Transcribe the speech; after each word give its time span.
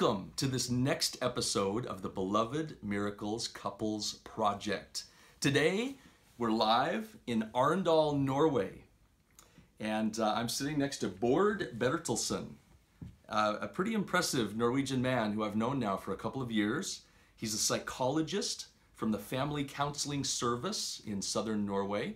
Welcome 0.00 0.32
to 0.36 0.46
this 0.46 0.70
next 0.70 1.18
episode 1.20 1.84
of 1.84 2.00
the 2.00 2.08
Beloved 2.08 2.78
Miracles 2.82 3.46
Couples 3.46 4.14
Project. 4.24 5.04
Today, 5.40 5.96
we're 6.38 6.50
live 6.50 7.18
in 7.26 7.50
Arendal, 7.54 8.18
Norway, 8.18 8.84
and 9.78 10.18
uh, 10.18 10.32
I'm 10.34 10.48
sitting 10.48 10.78
next 10.78 10.98
to 10.98 11.08
Bård 11.10 11.76
Bertelsen, 11.76 12.52
uh, 13.28 13.56
a 13.60 13.68
pretty 13.68 13.92
impressive 13.92 14.56
Norwegian 14.56 15.02
man 15.02 15.32
who 15.32 15.44
I've 15.44 15.54
known 15.54 15.78
now 15.78 15.98
for 15.98 16.14
a 16.14 16.16
couple 16.16 16.40
of 16.40 16.50
years. 16.50 17.02
He's 17.36 17.52
a 17.52 17.58
psychologist 17.58 18.68
from 18.94 19.12
the 19.12 19.18
Family 19.18 19.64
Counseling 19.64 20.24
Service 20.24 21.02
in 21.04 21.20
southern 21.20 21.66
Norway, 21.66 22.14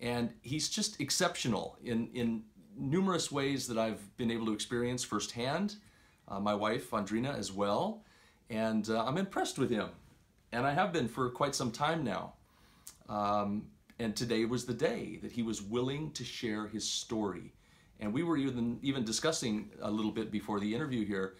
and 0.00 0.30
he's 0.40 0.70
just 0.70 0.98
exceptional 1.02 1.76
in, 1.84 2.08
in 2.14 2.44
numerous 2.78 3.30
ways 3.30 3.66
that 3.66 3.76
I've 3.76 4.16
been 4.16 4.30
able 4.30 4.46
to 4.46 4.54
experience 4.54 5.04
firsthand 5.04 5.76
uh, 6.28 6.40
my 6.40 6.54
wife, 6.54 6.90
Andrina, 6.90 7.36
as 7.36 7.52
well. 7.52 8.02
And 8.50 8.88
uh, 8.88 9.04
I'm 9.04 9.18
impressed 9.18 9.58
with 9.58 9.70
him. 9.70 9.88
And 10.52 10.66
I 10.66 10.72
have 10.72 10.92
been 10.92 11.08
for 11.08 11.30
quite 11.30 11.54
some 11.54 11.70
time 11.70 12.04
now. 12.04 12.34
Um, 13.08 13.66
and 13.98 14.14
today 14.16 14.44
was 14.44 14.64
the 14.64 14.74
day 14.74 15.18
that 15.22 15.32
he 15.32 15.42
was 15.42 15.62
willing 15.62 16.10
to 16.12 16.24
share 16.24 16.66
his 16.66 16.88
story. 16.88 17.52
And 18.00 18.12
we 18.12 18.22
were 18.22 18.36
even, 18.36 18.78
even 18.82 19.04
discussing 19.04 19.70
a 19.80 19.90
little 19.90 20.10
bit 20.10 20.30
before 20.30 20.60
the 20.60 20.74
interview 20.74 21.06
here, 21.06 21.36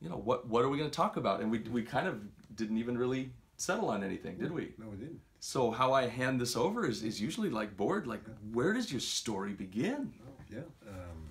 you 0.00 0.08
know, 0.08 0.16
what, 0.16 0.48
what 0.48 0.64
are 0.64 0.68
we 0.68 0.78
going 0.78 0.90
to 0.90 0.96
talk 0.96 1.16
about? 1.16 1.40
And 1.40 1.50
we, 1.50 1.58
we 1.60 1.82
kind 1.82 2.06
of 2.06 2.20
didn't 2.54 2.78
even 2.78 2.96
really 2.96 3.32
settle 3.56 3.88
on 3.88 4.04
anything, 4.04 4.36
did 4.38 4.52
we? 4.52 4.72
No, 4.78 4.88
we 4.88 4.96
didn't. 4.96 5.20
So 5.40 5.70
how 5.70 5.92
I 5.92 6.06
hand 6.06 6.40
this 6.40 6.56
over 6.56 6.86
is, 6.86 7.02
is 7.02 7.20
usually 7.20 7.50
like 7.50 7.76
Bård, 7.76 8.06
like 8.06 8.22
where 8.52 8.72
does 8.72 8.90
your 8.90 9.00
story 9.00 9.52
begin? 9.52 10.12
Oh, 10.26 10.42
yeah. 10.50 10.58
Um, 10.88 11.30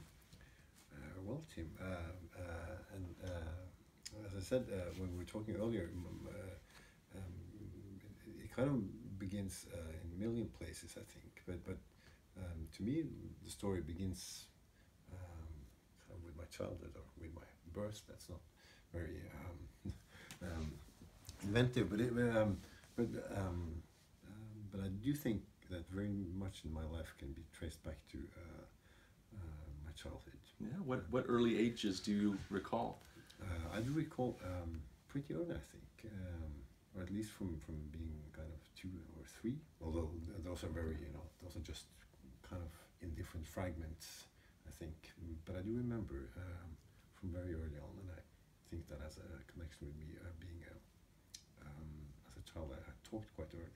uh, 0.93 1.21
well, 1.23 1.43
Tim, 1.53 1.69
uh, 1.81 2.11
as 4.35 4.43
I 4.43 4.45
said 4.45 4.65
uh, 4.71 4.91
when 4.97 5.11
we 5.11 5.17
were 5.19 5.23
talking 5.23 5.55
earlier, 5.55 5.89
um, 5.93 6.27
uh, 6.27 7.17
um, 7.17 7.33
it, 8.27 8.43
it 8.45 8.55
kind 8.55 8.69
of 8.69 9.19
begins 9.19 9.65
uh, 9.73 9.77
in 10.03 10.17
a 10.17 10.25
million 10.27 10.47
places, 10.59 10.95
I 10.97 11.03
think. 11.13 11.41
But 11.47 11.65
but 11.65 11.77
um, 12.37 12.67
to 12.77 12.83
me, 12.83 13.03
the 13.43 13.49
story 13.49 13.81
begins 13.81 14.45
um, 15.11 15.53
kind 16.07 16.19
of 16.19 16.25
with 16.25 16.35
my 16.37 16.45
childhood 16.55 16.91
or 16.95 17.03
with 17.21 17.33
my 17.35 17.47
birth. 17.73 18.01
That's 18.07 18.29
not 18.29 18.39
very 18.93 19.21
um, 19.41 19.93
um, 20.43 20.71
inventive, 21.43 21.89
but 21.89 22.01
it, 22.01 22.11
um, 22.11 22.57
but 22.95 23.07
um, 23.35 23.81
um, 24.27 24.57
but 24.71 24.81
I 24.81 24.87
do 25.03 25.13
think 25.13 25.41
that 25.69 25.89
very 25.89 26.09
much 26.37 26.61
in 26.65 26.73
my 26.73 26.83
life 26.83 27.13
can 27.17 27.31
be 27.33 27.43
traced 27.57 27.83
back 27.83 27.97
to 28.11 28.17
uh, 28.17 28.63
uh, 29.37 29.67
my 29.85 29.91
childhood. 29.93 30.33
Yeah, 30.59 30.67
what, 30.85 31.03
what 31.09 31.25
early 31.27 31.57
ages 31.57 31.99
do 31.99 32.11
you 32.11 32.37
recall? 32.49 33.01
Uh, 33.41 33.77
I 33.77 33.79
do 33.81 33.91
recall 33.91 34.37
um, 34.43 34.81
pretty 35.07 35.33
early, 35.33 35.51
I 35.55 35.63
think, 35.71 36.11
um, 36.11 36.51
or 36.95 37.03
at 37.03 37.11
least 37.11 37.31
from, 37.31 37.57
from 37.59 37.75
being 37.91 38.15
kind 38.33 38.47
of 38.47 38.61
two 38.79 38.91
or 39.19 39.25
three. 39.41 39.57
Although 39.83 40.09
those 40.43 40.63
are 40.63 40.71
very, 40.71 40.95
you 40.99 41.11
know, 41.13 41.25
those 41.43 41.55
are 41.55 41.65
just 41.65 41.85
kind 42.49 42.61
of 42.61 42.71
in 43.01 43.13
different 43.15 43.45
fragments, 43.47 44.25
I 44.67 44.71
think. 44.71 45.11
Mm, 45.19 45.35
But 45.45 45.57
I 45.57 45.61
do 45.61 45.75
remember 45.75 46.31
um, 46.37 46.69
from 47.15 47.29
very 47.31 47.53
early 47.53 47.79
on, 47.79 47.93
and 48.01 48.09
I 48.11 48.21
think 48.69 48.87
that 48.89 48.99
has 49.03 49.17
a 49.17 49.29
connection 49.51 49.87
with 49.87 49.97
me 49.99 50.15
uh, 50.21 50.31
being 50.39 50.61
a, 50.71 50.75
um, 51.67 51.89
as 52.31 52.39
a 52.39 52.43
child, 52.47 52.71
I, 52.71 52.79
I 52.79 52.93
talked 53.03 53.29
quite 53.35 53.51
early. 53.53 53.75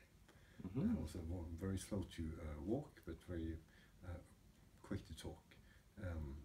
Mhm. 0.60 0.98
I 0.98 1.02
was 1.02 1.16
very 1.60 1.78
slow 1.80 2.04
to 2.18 2.24
uh, 2.44 2.60
walk, 2.66 2.92
but 3.06 3.16
very 3.30 3.56
uh, 4.06 4.20
quick 4.84 5.06
to 5.08 5.16
talk. 5.16 5.40
Um, 6.04 6.36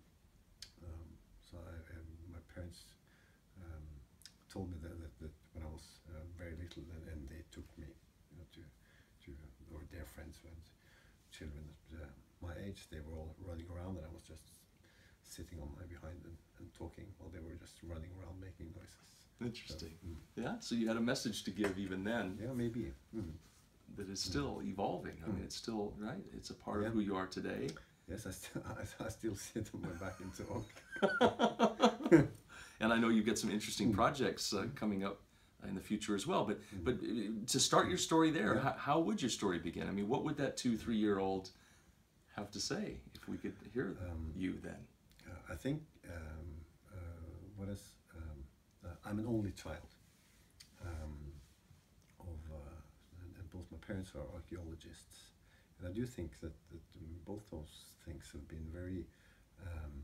um, 0.86 1.06
so 1.50 1.58
I, 1.58 1.74
um, 1.98 2.06
my 2.32 2.38
parents 2.54 2.84
told 4.54 4.70
me 4.70 4.78
that, 4.86 4.94
that, 5.02 5.14
that 5.22 5.34
when 5.52 5.62
I 5.66 5.70
was 5.78 5.86
uh, 6.14 6.22
very 6.38 6.54
little, 6.54 6.86
and, 6.94 7.02
and 7.10 7.20
they 7.26 7.42
took 7.50 7.66
me, 7.82 7.90
you 8.30 8.36
know, 8.38 8.46
to 8.54 8.62
to 9.26 9.30
or 9.74 9.80
their 9.90 10.06
friends 10.06 10.38
when 10.44 10.54
children 11.34 11.64
at 11.66 12.06
uh, 12.06 12.06
my 12.40 12.54
age, 12.66 12.86
they 12.92 13.00
were 13.02 13.16
all 13.18 13.34
running 13.48 13.66
around, 13.74 13.96
and 13.98 14.06
I 14.06 14.12
was 14.14 14.22
just 14.22 14.46
sitting 15.22 15.58
on 15.58 15.68
my 15.74 15.84
behind 15.94 16.20
and, 16.24 16.36
and 16.60 16.68
talking 16.78 17.06
while 17.18 17.30
they 17.34 17.40
were 17.40 17.56
just 17.58 17.76
running 17.82 18.10
around 18.20 18.38
making 18.40 18.68
noises. 18.76 19.10
So, 19.40 19.44
Interesting. 19.46 19.94
mm, 20.06 20.14
Yeah, 20.36 20.54
so 20.60 20.74
you 20.74 20.86
had 20.86 20.96
a 20.96 21.06
message 21.12 21.42
to 21.44 21.50
give 21.50 21.78
even 21.78 22.04
then 22.04 22.38
yeah, 22.40 22.52
maybe. 22.54 22.92
Mm. 23.16 23.32
that 23.96 24.08
is 24.08 24.20
still 24.20 24.60
evolving. 24.62 25.16
I 25.24 25.30
mean, 25.30 25.42
it's 25.44 25.56
still, 25.56 25.94
right? 25.98 26.24
It's 26.36 26.50
a 26.50 26.54
part 26.54 26.82
Yeah. 26.82 26.88
of 26.88 26.92
who 26.94 27.00
you 27.00 27.16
are 27.16 27.26
today. 27.26 27.70
Yes, 28.08 28.26
I 28.26 28.30
still 28.30 28.62
I, 29.00 29.04
I 29.06 29.08
still 29.08 29.34
sit 29.36 29.70
on 29.74 29.80
my 29.82 29.94
back 30.04 30.16
and 30.20 30.32
talk. 30.36 30.66
and 32.84 32.92
I 32.92 32.98
know 32.98 33.08
you've 33.08 33.27
got 33.27 33.39
some 33.39 33.50
interesting 33.50 33.90
Mm. 33.90 33.95
projects 33.96 34.52
uh, 34.52 34.67
coming 34.74 35.05
up 35.05 35.20
in 35.67 35.74
the 35.74 35.80
future 35.80 36.14
as 36.14 36.27
well. 36.27 36.45
But 36.45 36.58
but 36.84 36.96
uh, 36.96 37.46
to 37.46 37.58
start 37.58 37.89
your 37.89 37.98
story 37.98 38.30
there, 38.30 38.58
how, 38.58 38.74
how 38.86 38.98
would 39.00 39.20
your 39.22 39.30
story 39.30 39.58
begin? 39.58 39.89
I 39.89 39.92
mean, 39.92 40.08
what 40.08 40.22
would 40.24 40.36
that 40.36 40.56
two 40.56 40.77
three 40.77 40.96
year 41.06 41.18
old 41.18 41.50
have 42.36 42.50
to 42.50 42.61
say 42.61 42.84
if 43.14 43.27
we 43.28 43.36
could 43.39 43.55
hear 43.72 43.96
Um, 44.08 44.33
you 44.36 44.52
then? 44.62 44.80
Uh, 45.28 45.52
I 45.55 45.56
think 45.64 45.78
um, 46.17 46.48
uh, 46.92 46.96
what 47.56 47.68
is 47.70 47.83
um, 48.18 48.39
uh, 48.84 49.08
I'm 49.08 49.18
an 49.18 49.27
only 49.27 49.52
child 49.52 49.90
um, 50.84 51.16
of 52.20 52.39
uh, 52.52 52.80
and, 53.39 53.51
both 53.51 53.66
my 53.70 53.78
parents 53.86 54.11
are 54.18 54.27
archaeologists, 54.39 55.16
and 55.78 55.89
I 55.89 55.92
do 56.01 56.05
think 56.16 56.30
that, 56.42 56.52
that 56.72 56.86
um, 57.01 57.08
both 57.24 57.45
those 57.51 57.74
things 58.05 58.24
have 58.33 58.46
been 58.48 58.66
very 58.80 59.06
um, 59.62 59.95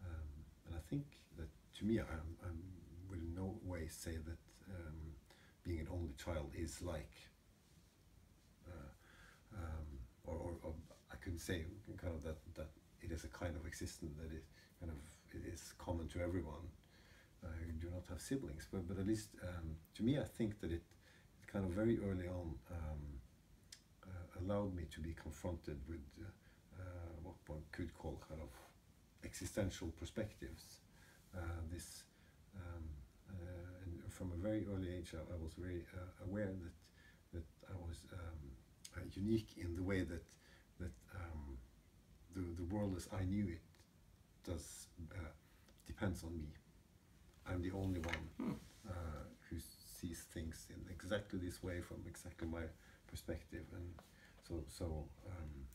um, 0.05 0.29
and 0.67 0.75
I 0.75 0.81
think 0.89 1.05
that 1.37 1.47
to 1.79 1.85
me 1.85 1.99
I'm, 1.99 2.35
I'm 2.43 2.59
will 3.09 3.19
in 3.19 3.35
no 3.35 3.55
way 3.63 3.87
say 3.87 4.11
that 4.11 4.39
um, 4.69 4.95
being 5.63 5.79
an 5.79 5.87
only 5.91 6.13
child 6.23 6.51
is 6.55 6.81
like 6.81 7.11
uh, 8.67 9.57
um, 9.57 9.87
or, 10.25 10.55
I 11.11 11.15
could 11.17 11.39
say 11.39 11.65
kind 12.01 12.13
of 12.15 12.23
that, 12.23 12.37
that 12.55 12.69
it 13.01 13.11
is 13.11 13.25
a 13.25 13.27
kind 13.27 13.55
of 13.55 13.65
existence 13.65 14.13
that 14.17 14.35
is 14.35 14.45
kind 14.79 14.91
of 14.91 14.97
it 15.35 15.47
is 15.47 15.73
common 15.77 16.07
to 16.09 16.21
everyone 16.21 16.65
uh, 17.43 17.47
who 17.65 17.71
do 17.73 17.89
not 17.93 18.03
have 18.09 18.21
siblings 18.21 18.67
but, 18.71 18.87
but 18.87 18.97
at 18.97 19.05
least 19.05 19.29
um, 19.43 19.75
to 19.95 20.03
me 20.03 20.19
I 20.19 20.23
think 20.23 20.59
that 20.61 20.71
it 20.71 20.83
kind 21.51 21.65
of 21.65 21.71
very 21.71 21.97
early 21.99 22.27
on 22.27 22.55
um, 22.71 23.01
uh, 24.07 24.39
allowed 24.41 24.73
me 24.75 24.83
to 24.91 24.99
be 24.99 25.13
confronted 25.13 25.77
with 25.87 26.01
uh, 26.21 26.27
uh, 26.79 26.83
what 27.23 27.35
one 27.47 27.61
could 27.71 27.93
call 27.97 28.21
kind 28.29 28.41
of 28.41 28.49
existential 29.23 29.89
perspectives 29.99 30.79
uh, 31.35 31.39
this 31.71 32.03
um, 32.55 32.83
uh, 33.29 33.83
and 33.85 34.13
from 34.13 34.31
a 34.31 34.35
very 34.35 34.65
early 34.73 34.89
age 34.97 35.13
I, 35.13 35.21
I 35.33 35.37
was 35.43 35.53
very 35.57 35.83
uh, 35.95 36.25
aware 36.29 36.51
that 36.63 36.75
that 37.33 37.45
I 37.69 37.75
was 37.87 37.97
um, 38.13 38.41
uh, 38.97 39.01
unique 39.13 39.55
in 39.57 39.75
the 39.75 39.83
way 39.83 40.01
that 40.01 40.23
that 40.79 40.91
um, 41.15 41.57
the 42.35 42.41
the 42.57 42.75
world 42.75 42.95
as 42.97 43.07
I 43.13 43.23
knew 43.25 43.47
it 43.47 43.61
does 44.45 44.87
uh, 45.13 45.31
depends 45.85 46.23
on 46.23 46.33
me. 46.41 46.49
I'm 47.47 47.61
the 47.61 47.71
only 47.71 47.99
one 47.99 48.23
Hmm. 48.37 48.51
uh, 48.89 49.23
sees 50.01 50.25
things 50.33 50.67
in 50.69 50.81
exactly 50.91 51.39
this 51.39 51.61
way 51.63 51.81
from 51.81 51.97
exactly 52.07 52.47
my 52.47 52.63
perspective, 53.07 53.65
and 53.73 53.89
so 54.47 54.63
so 54.67 55.05
um, 55.27 55.67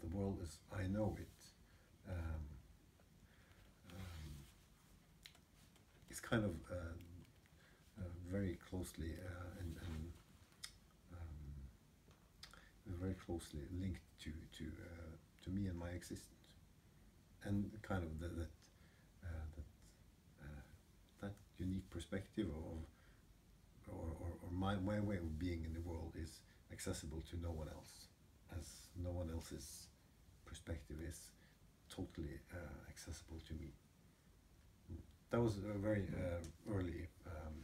the 0.00 0.16
world 0.16 0.38
as 0.42 0.58
I 0.72 0.86
know 0.86 1.16
it. 1.18 1.28
Um, 2.08 2.42
um, 3.92 4.30
is 6.10 6.20
kind 6.20 6.44
of 6.44 6.54
uh, 6.70 6.96
uh, 8.00 8.04
very 8.30 8.58
closely 8.68 9.12
uh, 9.24 9.60
and, 9.60 9.76
and 9.86 10.12
um, 11.12 12.98
very 13.00 13.14
closely 13.14 13.60
linked 13.80 14.00
to 14.24 14.30
to 14.58 14.64
uh, 14.64 15.10
to 15.44 15.50
me 15.50 15.66
and 15.66 15.78
my 15.78 15.90
existence, 15.90 16.48
and 17.44 17.70
kind 17.82 18.02
of 18.02 18.18
the, 18.20 18.28
that 18.28 18.50
uh, 19.24 19.46
that 19.56 19.68
uh, 20.42 20.62
that 21.22 21.34
unique 21.58 21.88
perspective 21.90 22.46
of 22.48 22.78
or, 23.92 24.08
or, 24.20 24.30
or 24.42 24.50
my, 24.52 24.76
my 24.76 25.00
way 25.00 25.16
of 25.16 25.38
being 25.38 25.64
in 25.64 25.72
the 25.72 25.80
world 25.80 26.14
is 26.20 26.40
accessible 26.72 27.22
to 27.30 27.36
no 27.40 27.50
one 27.50 27.68
else, 27.68 28.06
as 28.58 28.66
no 29.02 29.10
one 29.10 29.30
else's 29.32 29.86
perspective 30.44 30.96
is 31.08 31.30
totally 31.88 32.38
uh, 32.52 32.56
accessible 32.88 33.40
to 33.46 33.54
me. 33.54 33.72
That 35.30 35.40
was 35.40 35.58
a 35.58 35.78
very 35.78 36.08
uh, 36.12 36.74
early 36.74 37.06
um, 37.26 37.54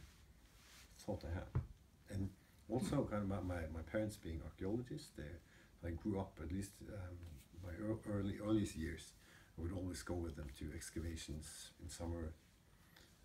thought 0.99 1.23
I 1.25 1.33
had, 1.33 1.61
and 2.09 2.29
also 2.69 3.07
kind 3.09 3.23
of 3.23 3.27
my, 3.27 3.41
my, 3.41 3.61
my 3.73 3.81
parents 3.91 4.15
being 4.15 4.41
archaeologists. 4.43 5.09
They, 5.17 5.87
I 5.87 5.91
grew 5.91 6.19
up 6.19 6.39
at 6.41 6.51
least 6.51 6.71
um, 6.89 7.17
my 7.63 7.71
ear- 7.85 7.99
early 8.09 8.37
earliest 8.41 8.75
years. 8.77 9.11
I 9.57 9.63
would 9.63 9.73
always 9.73 10.01
go 10.01 10.13
with 10.13 10.35
them 10.35 10.47
to 10.59 10.65
excavations 10.73 11.71
in 11.81 11.89
summer, 11.89 12.31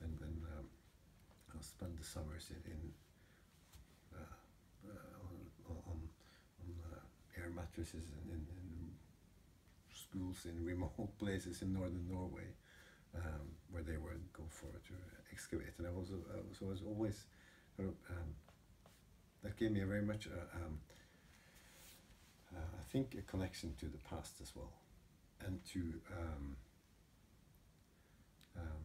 and 0.01 0.19
then 0.19 0.37
um, 0.59 0.65
I'll 1.55 1.63
spend 1.63 1.99
the 1.99 2.05
summers 2.05 2.51
in, 2.51 2.93
uh, 4.15 4.35
uh, 4.89 5.69
on, 5.69 5.79
on 5.91 5.99
air 7.37 7.51
mattresses 7.55 8.05
in, 8.25 8.33
in, 8.33 8.41
in 8.41 8.91
schools 9.93 10.47
in 10.47 10.65
remote 10.65 10.93
places 11.19 11.63
in 11.63 11.73
northern 11.73 12.09
Norway, 12.09 12.49
um, 13.17 13.53
where 13.71 13.83
they 13.83 13.97
would 13.97 14.33
go 14.33 14.45
for 14.49 14.67
to 14.67 14.95
excavate. 15.33 15.75
And 15.79 15.87
I 15.87 15.91
was, 15.91 16.11
uh, 16.11 16.43
so 16.59 16.67
I 16.67 16.71
was 16.71 16.83
always, 16.87 17.25
sort 17.77 17.89
of, 17.89 17.95
um, 18.11 18.35
that 19.43 19.57
gave 19.57 19.73
me 19.73 19.81
a 19.81 19.87
very 19.87 20.03
much, 20.03 20.27
uh, 20.29 20.57
um, 20.57 20.79
uh, 22.55 22.79
I 22.79 22.85
think, 22.93 23.17
a 23.19 23.23
connection 23.23 23.75
to 23.81 23.87
the 23.87 23.99
past 23.99 24.41
as 24.41 24.55
well, 24.55 24.73
and 25.47 25.59
to 25.73 25.81
um, 26.13 26.57
um, 28.57 28.85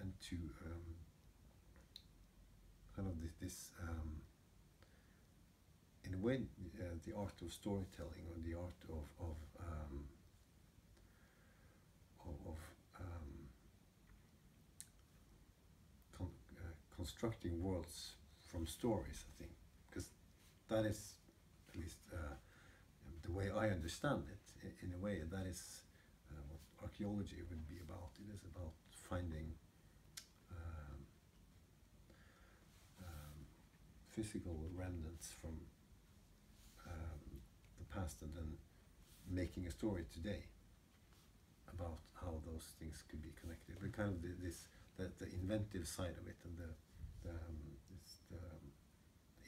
and 0.00 0.12
to 0.28 0.36
um, 0.66 0.82
kind 3.00 3.10
of 3.12 3.20
this, 3.22 3.32
this 3.40 3.70
um, 3.82 4.20
in 6.04 6.14
a 6.14 6.18
way, 6.18 6.40
uh, 6.80 6.84
the 7.06 7.14
art 7.16 7.40
of 7.42 7.52
storytelling 7.52 8.24
or 8.28 8.36
the 8.44 8.54
art 8.58 8.80
of 8.88 9.04
of 9.20 9.36
um, 9.60 10.04
of, 12.26 12.34
of 12.46 12.58
um, 13.00 13.30
con- 16.16 16.28
uh, 16.58 16.72
constructing 16.96 17.62
worlds 17.62 18.12
from 18.50 18.66
stories. 18.66 19.24
I 19.28 19.32
think 19.38 19.50
because 19.88 20.08
that 20.68 20.84
is 20.84 21.14
at 21.72 21.80
least 21.80 21.98
uh, 22.12 22.34
the 23.22 23.32
way 23.32 23.50
I 23.50 23.70
understand 23.70 24.24
it. 24.30 24.42
i- 24.66 24.84
In 24.86 24.92
a 24.94 24.98
way, 24.98 25.22
that 25.30 25.46
is 25.46 25.82
uh, 26.32 26.34
what 26.50 26.60
archaeology 26.82 27.42
would 27.48 27.66
be 27.68 27.78
about. 27.86 28.10
It 28.18 28.32
is 28.34 28.42
about 28.54 28.72
finding 29.08 29.48
um, 30.50 30.98
um, 33.00 33.38
physical 34.22 34.56
remnants 34.76 35.32
from 35.40 35.56
um, 36.86 37.20
the 37.78 37.86
past 37.94 38.22
and 38.22 38.32
then 38.34 38.52
making 39.30 39.66
a 39.66 39.70
story 39.70 40.04
today 40.12 40.44
about 41.72 41.98
how 42.20 42.34
those 42.44 42.74
things 42.78 43.02
could 43.08 43.22
be 43.22 43.32
connected. 43.40 43.76
But 43.80 43.92
kind 43.92 44.10
of 44.10 44.20
the, 44.22 44.28
this 44.42 44.68
the, 44.98 45.10
the 45.18 45.32
inventive 45.32 45.86
side 45.88 46.16
of 46.20 46.26
it 46.28 46.36
and 46.44 46.58
the 46.58 46.70
the, 47.22 47.30
um, 47.30 47.58
the, 48.30 48.36
um, 48.36 48.64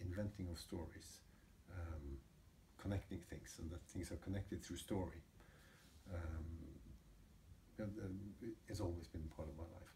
inventing 0.01 0.49
of 0.51 0.59
stories, 0.59 1.21
um, 1.73 2.19
connecting 2.81 3.21
things, 3.31 3.57
and 3.61 3.71
that 3.71 3.83
things 3.89 4.11
are 4.13 4.17
connected 4.17 4.63
through 4.63 4.77
story. 4.77 5.23
Um, 6.13 6.45
it's 8.69 8.81
always 8.81 9.09
been 9.09 9.29
part 9.37 9.49
of 9.49 9.57
my 9.57 9.65
life. 9.65 9.95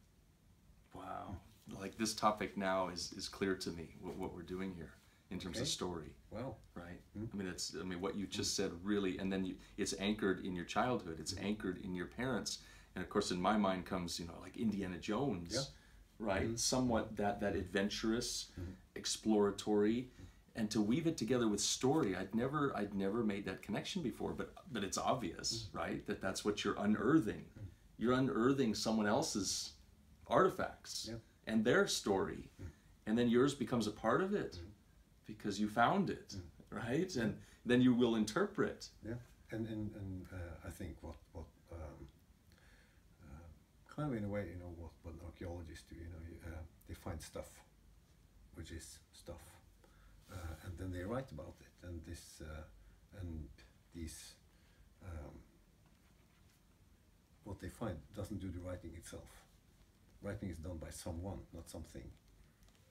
Wow. 0.94 1.36
Like 1.80 1.98
this 1.98 2.14
topic 2.14 2.56
now 2.56 2.88
is, 2.88 3.12
is 3.16 3.28
clear 3.28 3.54
to 3.56 3.70
me, 3.70 3.88
what, 4.00 4.16
what 4.16 4.34
we're 4.34 4.42
doing 4.42 4.72
here 4.74 4.92
in 5.30 5.40
terms 5.40 5.58
of 5.60 5.66
story, 5.66 6.10
Wow. 6.30 6.54
right? 6.76 7.00
Mm. 7.18 7.28
I 7.32 7.36
mean, 7.36 7.48
it's, 7.48 7.74
I 7.78 7.82
mean, 7.82 8.00
what 8.00 8.14
you 8.16 8.26
just 8.28 8.54
said 8.54 8.70
really, 8.84 9.18
and 9.18 9.32
then 9.32 9.44
you, 9.44 9.56
it's 9.76 9.92
anchored 9.98 10.44
in 10.44 10.54
your 10.54 10.64
childhood, 10.64 11.16
it's 11.18 11.34
anchored 11.38 11.78
in 11.84 11.94
your 11.96 12.06
parents. 12.06 12.58
And 12.94 13.02
of 13.02 13.10
course, 13.10 13.32
in 13.32 13.40
my 13.40 13.56
mind 13.56 13.84
comes, 13.86 14.20
you 14.20 14.26
know, 14.26 14.34
like 14.40 14.56
Indiana 14.56 14.98
Jones, 14.98 15.52
Yeah. 15.54 15.62
right? 16.24 16.48
Mhm. 16.50 16.58
Somewhat 16.58 17.16
that, 17.16 17.40
that 17.40 17.56
adventurous, 17.56 18.52
Mhm. 18.60 18.74
exploratory, 18.94 20.10
and 20.54 20.70
to 20.70 20.80
weave 20.80 21.08
it 21.08 21.16
together 21.16 21.48
with 21.48 21.60
story, 21.60 22.14
I'd 22.14 22.34
never, 22.34 22.74
I'd 22.76 22.94
never 22.94 23.24
made 23.24 23.44
that 23.46 23.62
connection 23.62 24.02
before, 24.02 24.32
but, 24.32 24.54
but 24.72 24.84
it's 24.84 24.96
obvious, 24.96 25.68
right? 25.72 26.06
That 26.06 26.20
that's 26.20 26.44
what 26.44 26.62
you're 26.64 26.76
unearthing. 26.78 27.44
You're 27.98 28.12
unearthing 28.14 28.74
someone 28.76 29.06
else's 29.06 29.72
artifacts 30.28 31.08
Yeah. 31.10 31.18
And 31.46 31.64
their 31.64 31.86
story, 31.86 32.48
and 33.06 33.16
then 33.16 33.28
yours 33.28 33.54
becomes 33.54 33.86
a 33.86 33.90
part 33.90 34.20
of 34.20 34.34
it 34.34 34.58
because 35.26 35.60
you 35.60 35.68
found 35.68 36.10
it, 36.10 36.34
right? 36.70 37.14
And 37.16 37.36
then 37.64 37.80
you 37.80 37.94
will 37.94 38.16
interpret. 38.16 38.88
Yeah, 39.04 39.14
and 39.50 39.66
and, 39.68 39.90
and 39.94 40.26
uh, 40.32 40.66
I 40.66 40.70
think 40.70 40.96
what 41.00 41.16
what 41.32 41.46
um, 41.72 42.08
uh, 43.22 43.94
kind 43.94 44.10
of 44.10 44.18
in 44.18 44.24
a 44.24 44.28
way, 44.28 44.46
you 44.52 44.58
know, 44.58 44.72
what 44.76 44.90
what 45.02 45.14
archaeologists 45.24 45.84
do, 45.88 45.96
you 45.96 46.04
know, 46.04 46.22
you, 46.28 46.36
uh, 46.46 46.62
they 46.88 46.94
find 46.94 47.20
stuff, 47.20 47.50
which 48.54 48.70
is 48.70 48.98
stuff, 49.12 49.42
uh, 50.32 50.64
and 50.64 50.78
then 50.78 50.90
they 50.92 51.04
write 51.04 51.30
about 51.30 51.54
it, 51.60 51.86
and 51.86 52.00
this 52.06 52.40
uh, 52.42 52.62
and 53.20 53.48
these. 53.94 54.34
Um, 55.04 55.38
what 57.44 57.60
they 57.60 57.68
find 57.68 57.96
doesn't 58.16 58.40
do 58.40 58.50
the 58.50 58.58
writing 58.58 58.90
itself. 58.96 59.45
Writing 60.22 60.50
is 60.50 60.58
done 60.58 60.78
by 60.78 60.90
someone, 60.90 61.38
not 61.54 61.68
something. 61.68 62.08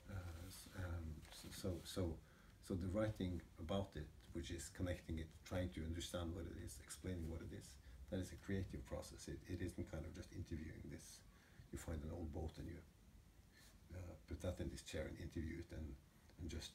Uh, 0.10 0.48
um, 0.78 1.06
so, 1.52 1.82
so, 1.84 2.16
so, 2.64 2.74
the 2.74 2.88
writing 2.88 3.42
about 3.60 3.90
it, 3.96 4.08
which 4.34 4.52
is 4.52 4.70
connecting 4.70 5.20
it, 5.20 5.28
trying 5.44 5.70
to 5.70 5.82
understand 5.82 6.34
what 6.34 6.46
it 6.46 6.58
is, 6.64 6.78
explaining 6.84 7.30
what 7.30 7.42
it 7.42 7.54
is, 7.56 7.76
that 8.12 8.20
is 8.20 8.32
a 8.32 8.40
creative 8.46 8.86
process. 8.86 9.28
It, 9.28 9.40
it 9.48 9.62
isn't 9.62 9.92
kind 9.92 10.06
of 10.06 10.14
just 10.14 10.32
interviewing 10.34 10.86
this. 10.92 11.22
You 11.72 11.80
find 11.80 12.02
an 12.04 12.12
old 12.14 12.32
boat 12.34 12.54
and 12.58 12.68
you 12.68 12.80
uh, 13.94 14.14
put 14.28 14.42
that 14.42 14.60
in 14.62 14.70
this 14.70 14.82
chair 14.82 15.08
and 15.10 15.18
interview 15.20 15.60
it 15.60 15.70
and, 15.76 15.88
and 16.40 16.50
just 16.50 16.72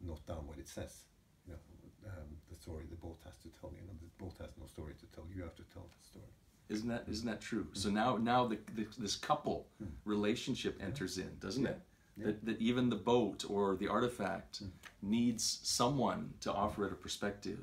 note 0.00 0.24
down 0.26 0.46
what 0.46 0.58
it 0.58 0.68
says. 0.68 1.08
You 1.46 1.54
know, 1.54 1.60
um, 2.06 2.30
the 2.50 2.56
story 2.56 2.84
the 2.90 2.96
boat 2.96 3.18
has 3.24 3.36
to 3.42 3.48
tell. 3.58 3.70
You 3.74 3.82
know, 3.86 3.96
the 3.98 4.10
boat 4.22 4.36
has 4.40 4.54
no 4.58 4.66
story 4.66 4.94
to 5.00 5.06
tell. 5.14 5.24
You 5.32 5.42
have 5.42 5.56
to 5.56 5.66
tell 5.72 5.86
the 5.86 6.02
story. 6.06 6.34
Isn't 6.68 6.88
that 6.88 7.04
isn't 7.08 7.26
that 7.26 7.40
true? 7.40 7.66
So 7.72 7.88
mm-hmm. 7.88 7.96
now 7.96 8.16
now 8.16 8.46
the, 8.46 8.58
the 8.74 8.86
this 8.98 9.16
couple 9.16 9.66
mm-hmm. 9.82 9.92
relationship 10.04 10.80
enters 10.82 11.18
in, 11.18 11.30
doesn't 11.40 11.66
it? 11.66 11.78
Yeah. 12.16 12.26
That, 12.26 12.44
that 12.44 12.60
even 12.60 12.90
the 12.90 12.96
boat 12.96 13.44
or 13.48 13.76
the 13.76 13.88
artifact 13.88 14.62
mm-hmm. 14.62 15.10
needs 15.10 15.60
someone 15.62 16.34
to 16.40 16.52
offer 16.52 16.86
it 16.86 16.92
a 16.92 16.94
perspective, 16.94 17.58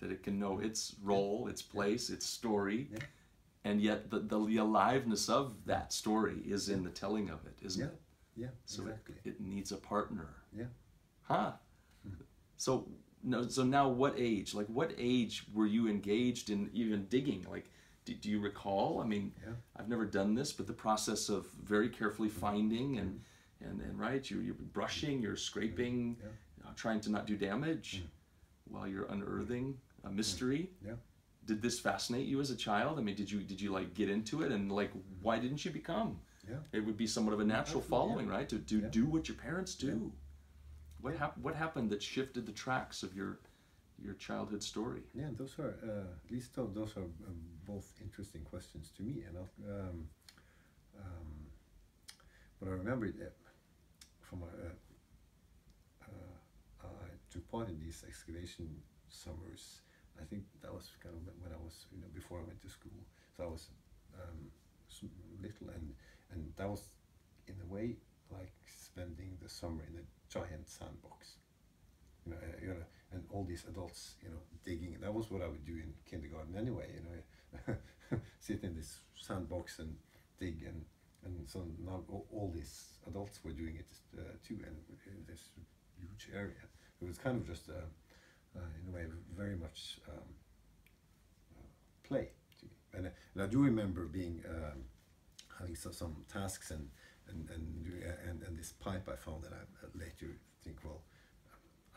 that 0.00 0.10
it 0.10 0.22
can 0.22 0.38
know 0.38 0.58
its 0.58 0.94
role, 1.02 1.48
its 1.48 1.62
place, 1.62 2.10
its 2.10 2.26
story, 2.26 2.88
Yeah. 2.92 2.98
and 3.64 3.80
yet 3.80 4.10
the, 4.10 4.18
the, 4.18 4.44
the 4.44 4.58
aliveness 4.58 5.30
of 5.30 5.54
that 5.64 5.90
story 5.92 6.42
is 6.46 6.68
in 6.68 6.84
the 6.84 6.90
telling 6.90 7.30
of 7.30 7.46
it, 7.46 7.58
isn't 7.64 7.80
Yeah. 7.80 7.88
it? 7.88 8.00
Yeah, 8.36 8.48
So 8.66 8.82
exactly. 8.82 9.14
it, 9.24 9.30
it 9.30 9.40
needs 9.40 9.72
a 9.72 9.76
partner. 9.76 10.28
yeah. 10.54 10.64
Huh. 11.22 11.52
So 12.56 12.86
no. 13.22 13.46
So 13.48 13.64
now, 13.64 13.88
what 13.88 14.14
age? 14.16 14.54
Like, 14.54 14.66
what 14.66 14.92
age 14.98 15.44
were 15.52 15.66
you 15.66 15.88
engaged 15.88 16.50
in 16.50 16.70
even 16.72 17.06
digging? 17.06 17.46
Like, 17.50 17.70
do, 18.04 18.14
do 18.14 18.28
you 18.30 18.40
recall? 18.40 19.00
I 19.00 19.06
mean, 19.06 19.32
Yeah. 19.44 19.52
I've 19.76 19.88
never 19.88 20.06
done 20.06 20.34
this, 20.34 20.52
but 20.52 20.66
the 20.66 20.72
process 20.72 21.28
of 21.28 21.46
very 21.62 21.88
carefully 21.88 22.28
finding 22.28 22.98
and 22.98 23.20
and 23.60 23.80
and 23.80 23.98
right, 23.98 24.28
you 24.28 24.40
you're 24.40 24.54
brushing, 24.54 25.22
you're 25.22 25.36
scraping, 25.36 26.16
Yeah. 26.20 26.68
uh, 26.68 26.72
trying 26.74 27.00
to 27.02 27.10
not 27.10 27.26
do 27.26 27.36
damage, 27.36 28.02
while 28.64 28.88
you're 28.88 29.06
unearthing 29.06 29.78
a 30.04 30.10
mystery. 30.10 30.70
Yeah. 30.84 30.94
Did 31.44 31.62
this 31.62 31.78
fascinate 31.78 32.26
you 32.26 32.40
as 32.40 32.50
a 32.50 32.56
child? 32.56 32.98
I 32.98 33.02
mean, 33.02 33.14
did 33.16 33.30
you 33.30 33.40
did 33.42 33.60
you 33.60 33.70
like 33.70 33.94
get 33.94 34.08
into 34.10 34.42
it 34.42 34.50
and 34.52 34.70
like 34.72 34.90
why 35.20 35.38
didn't 35.38 35.64
you 35.64 35.70
become? 35.70 36.20
Yeah. 36.48 36.56
It 36.72 36.80
would 36.80 36.96
be 36.96 37.06
somewhat 37.06 37.34
of 37.34 37.40
a 37.40 37.44
natural 37.44 37.80
following, 37.82 38.26
right? 38.28 38.48
To 38.48 38.58
do 38.58 38.80
do 38.80 39.06
what 39.06 39.28
your 39.28 39.36
parents 39.36 39.74
do. 39.76 40.12
What 41.00 41.16
hap- 41.16 41.38
What 41.38 41.54
happened 41.54 41.90
that 41.90 42.02
shifted 42.02 42.46
the 42.46 42.52
tracks 42.52 43.02
of 43.04 43.14
your 43.14 43.38
your 43.98 44.14
childhood 44.14 44.62
story? 44.62 45.02
Yeah, 45.14 45.30
those 45.36 45.56
are 45.60 45.74
uh, 45.84 46.06
at 46.24 46.30
least 46.30 46.54
those 46.56 46.96
are 46.96 47.02
um, 47.02 47.42
both 47.66 47.92
interesting 48.00 48.42
questions 48.42 48.90
to 48.96 49.02
me, 49.02 49.22
and 49.26 49.36
um, 49.36 50.08
um, 50.98 51.28
but 52.58 52.68
I 52.68 52.72
remember 52.72 53.06
it, 53.06 53.16
uh, 53.20 53.30
from 54.20 54.42
a, 54.42 54.46
uh, 56.04 56.08
uh, 56.84 56.86
I 56.86 57.08
took 57.30 57.48
part 57.50 57.68
in 57.68 57.80
these 57.80 58.04
excavation 58.06 58.68
summers. 59.08 59.80
I 60.20 60.24
think 60.24 60.44
that 60.62 60.72
was 60.72 60.90
kind 61.02 61.14
of 61.14 61.22
when 61.42 61.52
I 61.52 61.60
was 61.62 61.86
you 61.92 62.00
know 62.00 62.08
before 62.14 62.38
I 62.38 62.44
went 62.44 62.60
to 62.62 62.68
school, 62.68 63.00
so 63.36 63.44
I 63.44 63.46
was 63.46 63.68
um, 64.14 64.50
little, 65.40 65.68
and 65.74 65.94
and 66.32 66.52
that 66.56 66.68
was 66.68 66.92
in 67.48 67.54
a 67.62 67.72
way 67.72 67.96
like 68.30 68.52
spending 68.66 69.36
the 69.42 69.48
summer 69.48 69.82
in 69.88 69.98
a 69.98 70.04
giant 70.32 70.68
sandbox. 70.68 71.36
You 72.24 72.32
know, 72.32 72.38
uh, 72.38 72.60
you 72.62 72.68
know, 72.68 72.84
and 73.12 73.24
all 73.30 73.44
these 73.44 73.64
adults, 73.68 74.14
you 74.22 74.30
know, 74.30 74.40
digging. 74.64 74.96
That 75.00 75.12
was 75.12 75.30
what 75.30 75.42
I 75.42 75.48
would 75.48 75.64
do 75.66 75.72
in 75.72 75.92
kindergarten 76.08 76.56
anyway. 76.56 76.86
You 76.94 77.02
know, 77.02 77.18
sit 78.40 78.62
in 78.62 78.74
this 78.74 79.00
sandbox 79.16 79.78
and 79.78 79.96
dig, 80.38 80.62
and 80.66 80.84
and 81.24 81.48
so 81.48 81.64
now 81.84 82.02
all, 82.08 82.50
these 82.54 82.98
adults 83.06 83.40
were 83.44 83.52
doing 83.52 83.76
it 83.76 83.96
uh, 84.18 84.22
too, 84.46 84.58
and 84.66 84.76
in 85.06 85.24
this 85.26 85.50
huge 85.98 86.28
area. 86.34 86.66
It 87.00 87.06
was 87.06 87.18
kind 87.18 87.36
of 87.40 87.46
just, 87.46 87.68
uh, 87.68 87.72
in 88.54 88.88
a 88.88 88.94
way, 88.94 89.04
very 89.36 89.56
much 89.56 89.98
um, 90.08 90.22
uh, 91.56 92.08
play. 92.08 92.28
And, 92.92 93.06
uh, 93.06 93.10
and 93.34 93.42
I 93.42 93.46
do 93.46 93.60
remember 93.60 94.06
being 94.06 94.42
um, 94.48 94.84
having 95.58 95.74
so, 95.74 95.90
some 95.90 96.24
tasks 96.32 96.70
and 96.70 96.88
and 97.28 97.48
and, 97.50 98.02
uh, 98.04 98.30
and 98.30 98.42
and 98.42 98.58
this 98.58 98.72
pipe 98.72 99.08
I 99.08 99.16
found 99.16 99.44
that 99.44 99.52
I 99.52 99.98
later 99.98 100.38
think 100.64 100.78
well. 100.84 101.02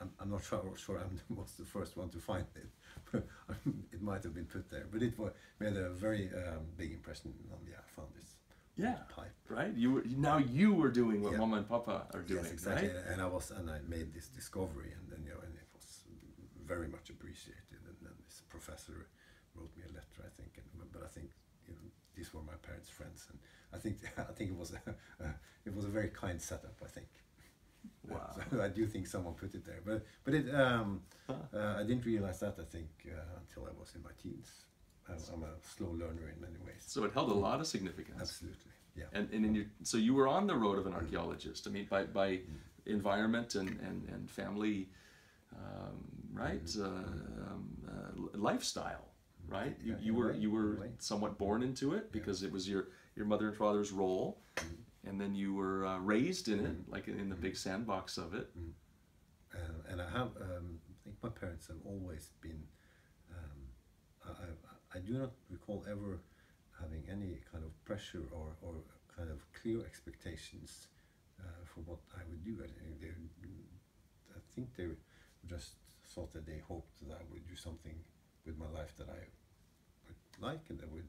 I'm, 0.01 0.11
I'm 0.19 0.29
not 0.31 0.43
sure, 0.49 0.63
sure 0.77 0.97
I'm 0.99 1.15
the, 1.15 1.33
was 1.41 1.53
the 1.53 1.65
first 1.65 1.97
one 1.97 2.09
to 2.09 2.17
find 2.19 2.45
it. 2.55 2.69
but 3.11 3.27
it 3.93 4.01
might 4.01 4.23
have 4.23 4.33
been 4.33 4.45
put 4.45 4.69
there, 4.69 4.85
but 4.91 5.01
it 5.01 5.17
wa 5.17 5.29
made 5.59 5.75
a 5.77 5.89
very 5.89 6.29
um, 6.29 6.63
big 6.77 6.91
impression 6.91 7.33
on 7.53 7.63
me. 7.65 7.71
I 7.77 7.83
found 7.95 8.09
this 8.19 8.35
Yeah. 8.75 8.97
pipe. 9.09 9.35
Right. 9.49 9.73
You 9.73 9.89
were 9.93 10.03
now 10.31 10.37
you 10.37 10.73
were 10.73 10.91
doing 11.01 11.21
what 11.23 11.31
Yeah. 11.33 11.39
Mama 11.43 11.57
and 11.57 11.67
Papa 11.69 12.07
are 12.13 12.21
doing, 12.21 12.43
yes, 12.43 12.51
exactly. 12.53 12.89
right? 12.89 13.05
And 13.11 13.21
I 13.21 13.27
was, 13.27 13.51
and 13.51 13.69
I 13.69 13.79
made 13.87 14.13
this 14.13 14.27
discovery, 14.27 14.91
and 14.97 15.03
then 15.11 15.23
you 15.25 15.31
know, 15.33 15.39
and 15.45 15.53
it 15.55 15.67
was 15.73 15.87
very 16.73 16.87
much 16.95 17.09
appreciated. 17.09 17.79
And 17.87 17.97
then 18.01 18.15
this 18.25 18.41
professor 18.49 19.07
wrote 19.55 19.71
me 19.77 19.83
a 19.89 19.93
letter, 19.93 20.19
I 20.29 20.31
think. 20.39 20.51
And, 20.59 20.91
but 20.91 21.03
I 21.03 21.07
think 21.15 21.29
you 21.67 21.73
know 21.73 21.87
these 22.15 22.33
were 22.33 22.41
my 22.41 22.57
parents' 22.67 22.89
friends, 22.89 23.27
and 23.29 23.39
I 23.75 23.77
think 23.83 23.95
I 24.31 24.33
think 24.37 24.51
it 24.51 24.57
was 24.57 24.71
a, 24.73 24.81
it 25.65 25.73
was 25.73 25.85
a 25.85 25.93
very 25.99 26.09
kind 26.09 26.41
setup. 26.41 26.75
I 26.83 26.87
think. 26.89 27.07
Wow. 28.09 28.35
So 28.51 28.61
I 28.61 28.69
do 28.69 28.85
think 28.85 29.07
someone 29.07 29.33
put 29.33 29.53
it 29.55 29.65
there, 29.65 29.81
but 29.85 30.05
but 30.23 30.33
it 30.33 30.53
um, 30.53 31.01
uh, 31.29 31.75
I 31.79 31.83
didn't 31.83 32.05
realize 32.05 32.39
that. 32.39 32.55
I 32.59 32.65
think 32.65 32.89
uh, 33.07 33.39
until 33.41 33.63
I 33.65 33.73
was 33.79 33.93
in 33.95 34.03
my 34.03 34.11
teens. 34.21 34.49
I'm 35.07 35.43
a 35.43 35.53
slow 35.61 35.91
learner 35.91 36.31
in 36.33 36.41
many 36.41 36.57
ways. 36.65 36.83
So 36.87 37.03
it 37.03 37.13
held 37.13 37.29
a 37.29 37.33
lot 37.33 37.59
of 37.59 37.67
significance. 37.67 38.19
Absolutely, 38.19 38.71
yeah. 38.95 39.03
And, 39.13 39.29
and 39.31 39.45
in 39.45 39.53
your, 39.55 39.65
so 39.83 39.97
you 39.97 40.15
were 40.15 40.27
on 40.27 40.47
the 40.47 40.55
road 40.55 40.79
of 40.79 40.87
an 40.87 40.93
archaeologist. 40.93 41.67
I 41.67 41.69
mean, 41.69 41.85
by, 41.89 42.05
by 42.05 42.39
environment 42.87 43.53
and, 43.53 43.69
and, 43.81 44.09
and 44.11 44.27
family, 44.29 44.89
um, 45.55 45.97
right? 46.33 46.61
Uh, 46.79 46.85
um, 46.85 47.67
uh, 47.87 48.37
lifestyle, 48.37 49.05
right? 49.47 49.75
You, 49.83 49.95
you 50.01 50.13
were 50.15 50.33
you 50.33 50.51
were 50.51 50.71
in 50.73 50.77
a 50.77 50.81
way. 50.81 50.89
somewhat 50.99 51.37
born 51.37 51.63
into 51.63 51.93
it 51.93 52.11
because 52.11 52.43
it 52.43 52.51
was 52.51 52.67
your, 52.67 52.87
your 53.15 53.25
mother 53.25 53.47
and 53.47 53.55
father's 53.55 53.91
role, 53.91 54.39
and 55.07 55.19
then 55.19 55.35
you 55.35 55.53
were 55.53 55.85
uh, 55.85 55.99
raised 55.99 56.47
in 56.47 56.65
it, 56.65 56.89
like 56.89 57.07
in 57.07 57.29
the 57.29 57.35
big 57.35 57.55
sandbox 57.55 58.17
of 58.17 58.33
it. 58.33 58.49
Uh, 59.53 59.91
and 59.91 60.01
I 60.01 60.09
have, 60.09 60.31
um, 60.41 60.79
I 60.89 60.93
think 61.03 61.15
my 61.21 61.29
parents 61.29 61.67
have 61.67 61.77
always 61.85 62.29
been. 62.41 62.63
Um, 63.31 63.59
I, 64.25 64.29
I, 64.31 64.97
I 64.97 64.99
do 64.99 65.13
not 65.13 65.31
recall 65.49 65.85
ever 65.89 66.19
having 66.79 67.03
any 67.09 67.37
kind 67.51 67.63
of 67.63 67.71
pressure 67.85 68.23
or, 68.31 68.47
or 68.61 68.73
kind 69.15 69.29
of 69.29 69.39
clear 69.61 69.79
expectations 69.85 70.87
uh, 71.39 71.63
for 71.65 71.81
what 71.81 71.99
I 72.15 72.21
would 72.29 72.43
do. 72.43 72.57
I, 72.63 72.67
think 72.67 72.99
they, 73.01 73.07
I 74.35 74.39
think 74.53 74.75
they 74.75 74.87
just 75.47 75.73
thought 76.07 76.33
that 76.33 76.45
they 76.45 76.61
hoped 76.67 77.07
that 77.07 77.15
I 77.15 77.23
would 77.31 77.47
do 77.47 77.55
something 77.55 77.95
with 78.45 78.57
my 78.57 78.69
life 78.73 78.95
that 78.97 79.09
I 79.09 79.23
would 80.07 80.17
like 80.39 80.61
and 80.69 80.79
that 80.79 80.91
would 80.91 81.07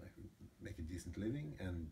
like, 0.00 0.12
make 0.62 0.78
a 0.78 0.82
decent 0.82 1.18
living 1.18 1.54
and 1.58 1.88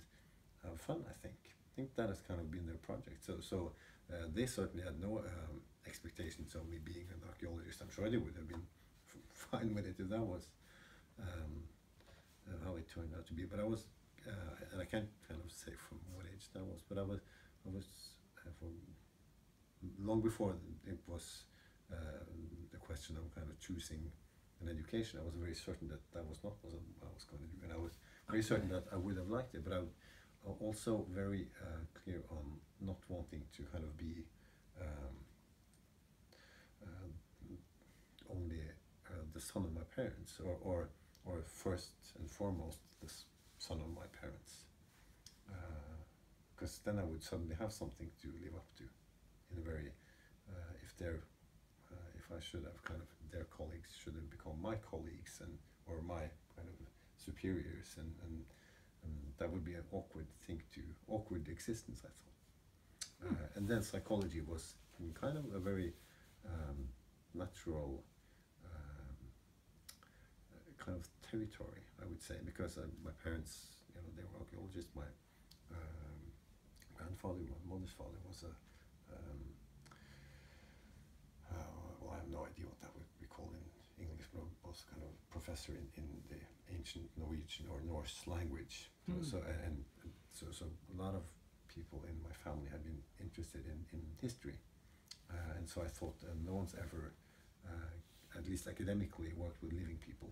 fun. 0.76 1.04
I 1.08 1.14
think. 1.22 1.36
I 1.44 1.70
think 1.76 1.94
that 1.96 2.08
has 2.08 2.20
kind 2.20 2.40
of 2.40 2.50
been 2.50 2.66
their 2.66 2.80
project. 2.80 3.24
So 3.24 3.34
so 3.40 3.72
uh, 4.12 4.26
they 4.34 4.46
certainly 4.46 4.84
had 4.84 5.00
no 5.00 5.18
um, 5.18 5.60
expectations 5.86 6.54
of 6.54 6.68
me 6.68 6.78
being 6.82 7.06
an 7.10 7.20
archaeologist. 7.28 7.80
I'm 7.82 7.90
sure 7.90 8.08
they 8.10 8.16
would 8.16 8.36
have 8.36 8.48
been 8.48 8.66
fine 9.50 9.74
with 9.74 9.86
it 9.86 9.96
if 9.98 10.08
that 10.08 10.22
was 10.22 10.50
um, 11.20 11.64
uh, 12.48 12.64
how 12.64 12.76
it 12.76 12.86
turned 12.92 13.12
out 13.16 13.26
to 13.26 13.34
be. 13.34 13.44
But 13.44 13.60
I 13.60 13.64
was, 13.64 13.86
uh, 14.26 14.54
and 14.72 14.80
I 14.80 14.84
can't 14.84 15.08
kind 15.28 15.40
of 15.44 15.50
say 15.50 15.72
from 15.88 15.98
what 16.14 16.26
age 16.26 16.46
that 16.54 16.64
was, 16.64 16.82
but 16.88 16.98
I 16.98 17.02
was, 17.02 17.20
I 17.66 17.70
was 17.74 17.86
for 18.58 18.70
long 19.98 20.20
before 20.20 20.54
it 20.86 20.98
was 21.06 21.44
uh, 21.92 22.24
the 22.72 22.78
question 22.78 23.16
of 23.16 23.34
kind 23.34 23.48
of 23.50 23.58
choosing 23.60 24.10
an 24.62 24.68
education. 24.68 25.18
I 25.20 25.24
was 25.24 25.34
very 25.34 25.54
certain 25.54 25.88
that 25.88 26.00
that 26.14 26.26
was 26.26 26.38
not 26.42 26.54
what 26.62 26.72
I 27.02 27.12
was 27.14 27.24
going 27.24 27.42
to 27.42 27.48
do, 27.48 27.58
and 27.64 27.72
I 27.72 27.76
was 27.76 27.98
very 28.28 28.42
certain 28.42 28.68
that 28.70 28.84
I 28.92 28.96
would 28.96 29.16
have 29.16 29.28
liked 29.28 29.54
it. 29.54 29.64
But 29.64 29.72
I 29.74 29.80
also 30.60 31.06
very 31.12 31.48
uh, 31.62 31.80
clear 32.02 32.22
on 32.30 32.60
not 32.80 32.98
wanting 33.08 33.42
to 33.56 33.62
kind 33.72 33.84
of 33.84 33.96
be 33.96 34.24
um, 34.80 35.16
uh, 36.84 38.32
only 38.34 38.60
uh, 39.08 39.24
the 39.32 39.40
son 39.40 39.64
of 39.64 39.72
my 39.74 39.84
parents, 39.94 40.40
or, 40.44 40.56
or 40.62 40.88
or 41.24 41.42
first 41.46 41.90
and 42.18 42.30
foremost 42.30 42.78
the 43.02 43.10
son 43.58 43.80
of 43.80 43.88
my 43.94 44.06
parents, 44.20 44.64
because 46.54 46.80
then 46.84 46.98
I 46.98 47.04
would 47.04 47.22
suddenly 47.22 47.56
have 47.58 47.72
something 47.72 48.08
to 48.22 48.28
live 48.42 48.54
up 48.54 48.66
to, 48.78 48.84
in 49.50 49.58
a 49.58 49.64
very 49.64 49.90
uh, 50.48 50.72
if 50.84 50.96
they're 50.96 51.22
uh, 51.92 52.10
if 52.16 52.30
I 52.30 52.40
should 52.40 52.64
have 52.64 52.82
kind 52.84 53.00
of 53.00 53.08
their 53.30 53.44
colleagues 53.44 53.90
should 54.02 54.14
have 54.14 54.30
become 54.30 54.60
my 54.62 54.76
colleagues 54.76 55.40
and 55.42 55.58
or 55.86 56.02
my 56.02 56.30
kind 56.54 56.68
of 56.68 56.76
superiors 57.16 57.96
and, 57.98 58.12
and 58.24 58.44
and 59.06 59.32
that 59.38 59.50
would 59.52 59.64
be 59.64 59.74
an 59.74 59.84
awkward 59.92 60.26
thing 60.46 60.60
to 60.74 60.80
awkward 61.08 61.48
existence 61.48 62.02
I 62.04 62.12
thought. 62.18 63.30
Uh, 63.30 63.46
and 63.56 63.68
then 63.68 63.82
psychology 63.82 64.40
was 64.40 64.74
kind 65.20 65.36
of 65.36 65.44
a 65.54 65.58
very 65.58 65.92
um, 66.46 66.88
natural 67.34 68.02
um, 68.64 69.16
uh, 70.54 70.84
kind 70.84 70.96
of 70.98 71.04
territory 71.30 71.82
I 72.02 72.06
would 72.06 72.22
say 72.22 72.36
because 72.44 72.78
uh, 72.78 72.82
my 73.04 73.12
parents 73.22 73.52
you 73.94 74.00
know 74.00 74.08
they 74.16 74.22
were 74.22 74.40
archaeologists. 74.40 74.90
My 74.94 75.08
um, 75.72 76.20
grandfather 76.94 77.40
my 77.48 77.74
mother's 77.74 77.92
father 77.92 78.18
was 78.28 78.44
a 78.44 78.52
um, 79.14 79.40
uh, 81.50 81.54
well, 82.00 82.14
I 82.14 82.18
have 82.18 82.28
no 82.28 82.44
idea 82.44 82.66
what 82.66 82.80
that 82.80 82.92
would 82.94 83.06
be 83.20 83.26
called 83.26 83.54
in 83.54 83.64
English, 84.04 84.26
but 84.34 84.42
was 84.66 84.84
kind 84.90 85.02
of 85.02 85.12
professor 85.30 85.72
in, 85.72 85.86
in 85.96 86.08
the 86.28 86.40
ancient 86.74 87.06
Norwegian 87.16 87.66
or 87.70 87.80
Norse 87.86 88.26
language. 88.26 88.90
Hmm. 89.06 89.22
So, 89.22 89.36
and, 89.38 89.84
and 90.02 90.12
so, 90.32 90.46
so 90.50 90.66
a 90.96 91.02
lot 91.02 91.14
of 91.14 91.22
people 91.68 92.02
in 92.08 92.16
my 92.22 92.34
family 92.44 92.68
have 92.70 92.82
been 92.84 92.98
interested 93.20 93.64
in, 93.66 93.84
in 93.92 94.02
history. 94.20 94.54
Uh, 95.30 95.58
and 95.58 95.68
so 95.68 95.82
I 95.82 95.88
thought 95.88 96.16
uh, 96.24 96.34
no 96.44 96.54
one's 96.54 96.74
ever, 96.74 97.12
uh, 97.66 98.38
at 98.38 98.46
least 98.48 98.66
academically, 98.66 99.32
worked 99.36 99.62
with 99.62 99.72
living 99.72 99.98
people. 100.04 100.30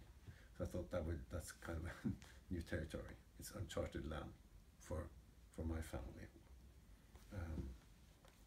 So 0.56 0.64
I 0.64 0.66
thought 0.68 0.90
that 0.90 1.04
would 1.04 1.18
that's 1.32 1.52
kind 1.52 1.78
of 1.78 2.12
new 2.50 2.62
territory. 2.62 3.14
It's 3.40 3.50
uncharted 3.56 4.08
land 4.10 4.30
for 4.80 5.06
for 5.56 5.64
my 5.64 5.80
family. 5.80 6.26
Um, 7.32 7.64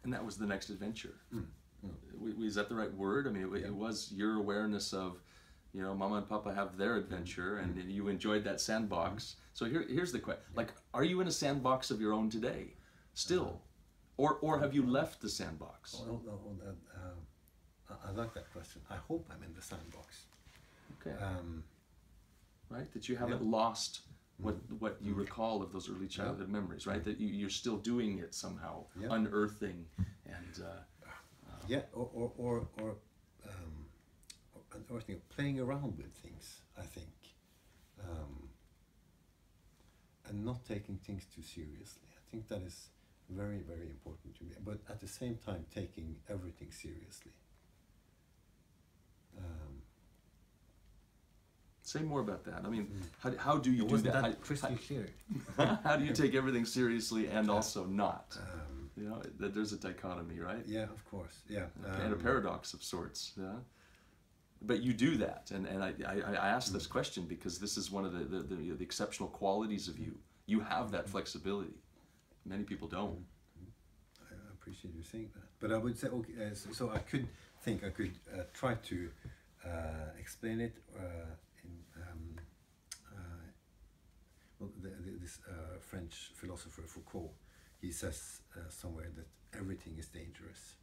And 0.03 0.13
that 0.13 0.23
was 0.25 0.37
the 0.37 0.45
next 0.45 0.69
adventure. 0.69 1.15
mm, 1.33 1.45
mm. 1.85 2.43
Is 2.45 2.55
that 2.55 2.69
the 2.69 2.75
right 2.75 2.93
word? 2.93 3.27
I 3.27 3.31
mean, 3.31 3.43
it, 3.43 3.61
Yeah. 3.61 3.67
it 3.67 3.75
was 3.75 4.11
your 4.13 4.35
awareness 4.37 4.93
of, 4.93 5.21
you 5.73 5.81
know, 5.83 5.93
Mama 5.93 6.15
and 6.15 6.27
Papa 6.29 6.53
have 6.53 6.77
their 6.77 6.95
adventure, 6.95 7.57
and 7.59 7.75
Mm-hmm. 7.75 7.89
you 7.89 8.07
enjoyed 8.07 8.43
that 8.45 8.59
sandbox. 8.61 9.35
So 9.53 9.65
here, 9.65 9.85
here's 9.87 10.11
the 10.11 10.19
question: 10.19 10.43
like, 10.55 10.71
are 10.93 11.03
you 11.03 11.21
in 11.21 11.27
a 11.27 11.31
sandbox 11.31 11.91
of 11.91 11.99
your 12.01 12.13
own 12.13 12.29
today, 12.29 12.73
still, 13.13 13.47
Uh-huh. 13.47 14.23
or 14.23 14.33
or 14.41 14.59
have 14.59 14.73
you 14.73 14.83
left 14.85 15.21
the 15.21 15.29
sandbox? 15.29 15.93
Well, 15.93 16.21
no, 16.25 16.39
well, 16.43 16.55
that, 16.63 16.77
um, 17.01 17.97
I, 18.05 18.11
like 18.11 18.33
that 18.33 18.51
question. 18.51 18.81
I 18.89 18.95
hope 18.95 19.29
I'm 19.31 19.43
in 19.43 19.53
the 19.53 19.61
sandbox. 19.61 20.25
Okay, 20.99 21.15
Um, 21.23 21.63
right. 22.69 22.91
That 22.93 23.07
you 23.09 23.15
haven't 23.17 23.43
yeah. 23.43 23.57
lost 23.59 24.01
what 24.37 24.55
Mm-hmm. 24.55 24.75
what 24.83 24.97
you 25.01 25.13
recall 25.15 25.61
of 25.63 25.71
those 25.71 25.89
early 25.89 26.07
childhood 26.07 26.49
memories, 26.49 26.85
right? 26.85 27.03
That 27.03 27.19
you, 27.19 27.27
you're 27.27 27.49
still 27.63 27.77
doing 27.77 28.19
it 28.19 28.33
somehow, 28.35 28.85
Yeah. 28.99 29.07
unearthing, 29.11 29.85
and 30.25 30.63
uh, 30.63 30.81
yeah, 31.67 31.81
or 31.93 32.09
or 32.13 32.31
or, 32.37 32.67
or 32.81 32.95
or 34.89 34.97
unearthing, 34.97 35.21
playing 35.29 35.59
around 35.59 35.97
with 35.97 36.13
things. 36.23 36.61
I 36.77 36.83
think, 36.83 37.09
um, 38.03 38.49
and 40.27 40.45
not 40.45 40.65
taking 40.65 40.97
things 40.97 41.25
too 41.35 41.41
seriously. 41.41 42.03
I 42.17 42.31
think 42.31 42.47
that 42.49 42.61
is 42.61 42.87
very 43.29 43.59
very 43.59 43.89
important 43.89 44.35
to 44.37 44.43
me. 44.43 44.51
But 44.63 44.79
at 44.89 44.99
the 45.01 45.07
same 45.07 45.37
time, 45.45 45.65
taking 45.73 46.15
everything 46.29 46.71
seriously. 46.71 47.31
Um, 49.37 49.81
say 51.83 52.01
more 52.01 52.21
about 52.21 52.43
that. 52.45 52.61
I 52.65 52.69
mean, 52.69 52.87
how, 53.19 53.31
how 53.37 53.57
do 53.57 53.71
you 53.71 53.83
it 53.83 53.87
do 53.87 53.91
wasn't 53.93 54.13
that? 54.13 54.21
that 54.23 54.31
How- 54.33 54.41
crystal 54.41 54.77
clear. 54.87 55.07
how, 55.57 55.79
how 55.83 55.95
do 55.97 56.05
you 56.05 56.13
take 56.13 56.35
everything 56.35 56.65
seriously 56.65 57.27
and 57.27 57.49
also 57.49 57.85
not? 57.85 58.37
Um, 58.39 58.89
You 58.97 59.09
know, 59.09 59.21
that 59.39 59.53
there's 59.53 59.73
a 59.73 59.77
dichotomy, 59.77 60.39
right? 60.39 60.63
yeah, 60.65 60.83
of 60.97 61.01
course. 61.11 61.35
Yeah, 61.47 61.67
and 62.01 62.11
a 62.13 62.15
um, 62.17 62.19
paradox 62.19 62.73
of 62.73 62.81
sorts. 62.83 63.33
Yeah. 63.37 63.59
But 64.61 64.81
you 64.81 64.93
do 64.93 65.17
that, 65.17 65.51
and, 65.53 65.67
and 65.67 65.83
I, 65.83 65.93
I, 66.05 66.15
I 66.33 66.47
asked 66.47 66.73
this 66.73 66.87
question 66.87 67.25
because 67.25 67.59
this 67.59 67.77
is 67.77 67.91
one 67.91 68.05
of 68.05 68.13
the, 68.13 68.23
the, 68.23 68.41
the, 68.41 68.71
the 68.71 68.83
exceptional 68.83 69.29
qualities 69.29 69.87
of 69.87 69.99
you. 69.99 70.17
You 70.47 70.61
have 70.61 70.91
that 70.91 71.07
flexibility. 71.09 71.75
Many 72.45 72.63
people 72.63 72.87
don't. 72.87 73.23
I 74.19 74.33
appreciate 74.53 74.95
you 74.95 75.03
saying 75.03 75.29
that. 75.35 75.43
But 75.59 75.71
I 75.71 75.77
would 75.77 75.97
say, 75.97 76.07
okay, 76.07 76.33
uh, 76.41 76.55
so, 76.55 76.71
so 76.71 76.91
I 76.91 76.99
could 76.99 77.27
think 77.61 77.83
I 77.83 77.89
could 77.89 78.13
uh, 78.33 78.43
try 78.53 78.75
to 78.75 79.09
uh, 79.65 79.69
explain 80.19 80.59
it 80.59 80.75
uh, 80.97 81.01
in. 81.63 81.71
Um, 82.01 82.39
uh, 83.13 83.45
well, 84.59 84.71
the, 84.81 84.89
the, 84.89 85.17
this 85.19 85.39
uh, 85.49 85.77
French 85.79 86.31
philosopher 86.35 86.83
Foucault, 86.87 87.31
he 87.79 87.91
says 87.91 88.41
somewhere 88.69 89.11
that 89.15 89.27
everything 89.57 89.95
is 89.99 90.07
dangerous, 90.07 90.75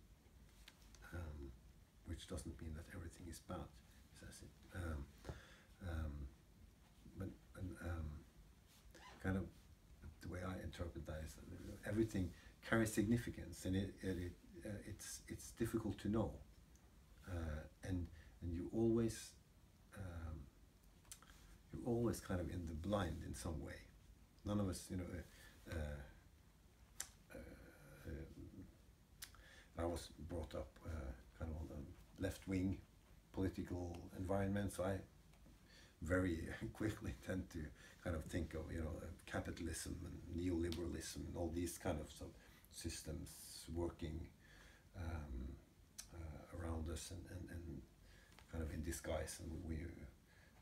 um, 1.13 1.51
which 2.07 2.27
doesn't 2.29 2.61
mean 2.61 2.75
that 2.75 2.85
everything 2.95 3.27
is 3.29 3.41
bad. 3.49 3.69
Says 4.21 4.43
it. 4.43 4.77
Um, 4.77 5.05
um, 5.89 6.13
but 7.19 7.29
and, 7.59 7.71
um, 7.83 8.09
kind 9.23 9.37
of 9.37 9.45
the 10.23 10.29
way 10.29 10.41
I 10.47 10.63
interpret 10.63 11.07
that 11.07 11.21
is 11.25 11.35
that 11.35 11.89
everything 11.89 12.31
carries 12.69 12.93
significance, 12.93 13.65
and 13.65 13.77
it, 13.77 13.95
it, 14.03 14.17
it 14.19 14.33
uh, 14.65 14.69
it's 14.87 15.21
it's 15.29 15.51
difficult 15.53 15.99
to 15.99 16.09
know, 16.09 16.33
uh, 17.29 17.61
and 17.83 18.07
and 18.43 18.53
you 18.53 18.69
always 18.73 19.33
um, 19.97 20.39
you're 21.73 21.87
always 21.87 22.21
kind 22.21 22.41
of 22.41 22.49
in 22.51 22.67
the 22.67 22.75
blind 22.75 23.23
in 23.27 23.35
some 23.35 23.63
way. 23.63 23.75
None 24.45 24.61
of 24.61 24.69
us, 24.69 24.87
you 24.91 24.97
know. 24.97 25.05
Uh, 25.71 25.75
uh, 25.75 25.77
uh, 27.35 28.11
I 29.79 29.85
was 29.87 30.09
brought 30.29 30.55
up 30.55 30.69
uh, 30.87 31.13
kind 32.33 32.49
of 32.49 32.65
on 32.65 32.73
the 32.73 32.73
left 32.73 32.73
wing 32.73 32.79
political 33.33 33.97
environment. 34.19 34.73
So 34.73 34.85
I 34.85 34.99
very 36.03 36.49
quickly 36.73 37.15
tend 37.27 37.51
to 37.51 37.59
kind 38.03 38.17
of 38.17 38.25
think 38.25 38.55
of 38.55 38.73
you 38.73 38.81
know 38.81 39.01
uh, 39.03 39.07
capitalism 39.27 39.97
and 40.05 40.45
neoliberalism 40.45 41.17
and 41.17 41.37
all 41.37 41.51
these 41.55 41.79
kind 41.79 41.99
of 42.01 42.29
systems 42.71 43.29
working 43.75 44.29
um, 44.97 45.49
uh, 46.15 46.59
around 46.59 46.91
us 46.91 47.11
and, 47.11 47.21
and, 47.31 47.51
and 47.51 47.83
kind 48.53 48.63
of 48.65 48.73
in 48.73 48.83
disguise 48.85 49.41
and 49.43 49.53
we 49.69 49.77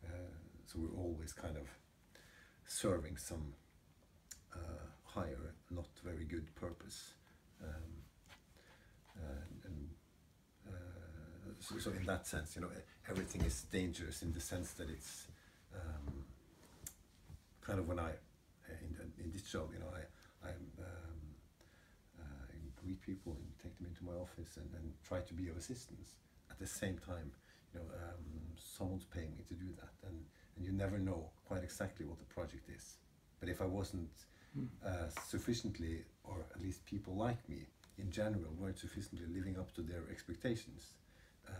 uh, 0.04 0.30
so 0.66 0.78
we're 0.78 1.00
always 1.02 1.32
kind 1.32 1.56
of 1.56 1.66
serving 2.66 3.16
some 3.16 3.54
uh, 4.54 4.86
higher 5.04 5.54
not 5.70 5.88
very 6.04 6.24
good 6.24 6.54
purpose 6.54 7.14
um, 7.64 8.04
uh, 9.18 9.51
so, 11.62 11.78
so 11.78 11.90
in 11.92 12.04
that 12.06 12.26
sense 12.26 12.56
you 12.56 12.62
know 12.62 12.68
everything 13.08 13.42
is 13.42 13.62
dangerous 13.70 14.22
in 14.22 14.32
the 14.32 14.40
sense 14.40 14.72
that 14.72 14.90
it's 14.90 15.28
um, 15.74 16.24
kind 17.60 17.78
of 17.78 17.86
when 17.88 17.98
I 17.98 18.10
in, 18.68 19.24
in 19.24 19.30
this 19.32 19.42
job 19.42 19.70
you 19.72 19.78
know 19.78 19.90
I 19.94 20.48
I 20.48 20.50
um, 20.50 21.20
uh, 22.20 22.46
greet 22.82 23.00
people 23.00 23.32
and 23.32 23.46
take 23.62 23.76
them 23.78 23.86
into 23.86 24.04
my 24.04 24.18
office 24.20 24.56
and, 24.56 24.68
and 24.74 24.92
try 25.06 25.20
to 25.20 25.34
be 25.34 25.48
of 25.48 25.56
assistance. 25.56 26.16
At 26.50 26.58
the 26.58 26.66
same 26.66 26.98
time 26.98 27.30
you 27.72 27.80
know 27.80 27.86
um, 27.86 28.24
someone's 28.56 29.04
paying 29.04 29.32
me 29.36 29.44
to 29.48 29.54
do 29.54 29.70
that. 29.80 29.94
And 30.08 30.18
and 30.56 30.66
you 30.66 30.72
never 30.72 30.98
know 30.98 31.30
quite 31.46 31.62
exactly 31.62 32.04
what 32.04 32.18
the 32.18 32.26
project 32.26 32.68
is. 32.68 32.96
But 33.40 33.48
if 33.48 33.62
I 33.62 33.66
wasn't 33.66 34.10
uh, 34.84 35.08
sufficiently 35.26 36.04
or 36.24 36.44
at 36.54 36.60
least 36.60 36.84
people 36.84 37.14
like 37.14 37.48
me 37.48 37.66
in 37.98 38.10
general 38.10 38.52
weren't 38.58 38.78
sufficiently 38.78 39.26
living 39.32 39.58
up 39.58 39.72
to 39.74 39.82
their 39.82 40.02
expectations 40.10 40.92
uh, 41.48 41.52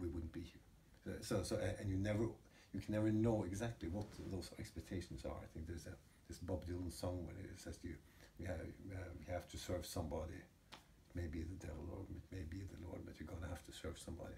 we 0.00 0.08
wouldn't 0.08 0.32
be 0.32 0.40
here 0.40 1.16
so 1.20 1.42
so 1.42 1.58
and 1.80 1.88
you 1.88 1.96
never 1.96 2.24
you 2.72 2.80
can 2.80 2.94
never 2.94 3.10
know 3.10 3.44
exactly 3.44 3.88
what 3.88 4.06
those 4.30 4.50
expectations 4.58 5.24
are 5.24 5.36
I 5.42 5.46
think 5.52 5.66
there's 5.66 5.86
a 5.86 5.94
this 6.28 6.38
Bob 6.38 6.64
Dylan 6.66 6.92
song 6.92 7.24
where 7.26 7.36
it 7.36 7.60
says 7.60 7.76
to 7.78 7.88
you 7.88 7.96
we 8.38 8.46
have 8.46 8.60
uh, 8.60 9.10
we 9.18 9.32
have 9.32 9.48
to 9.48 9.58
serve 9.58 9.84
somebody 9.84 10.40
maybe 11.14 11.42
the 11.42 11.66
devil 11.66 11.84
or 11.92 12.04
it 12.10 12.36
may 12.36 12.44
be 12.48 12.58
the 12.58 12.86
Lord 12.86 13.00
but 13.04 13.14
you're 13.18 13.26
gonna 13.28 13.48
have 13.50 13.64
to 13.66 13.72
serve 13.72 13.98
somebody 13.98 14.34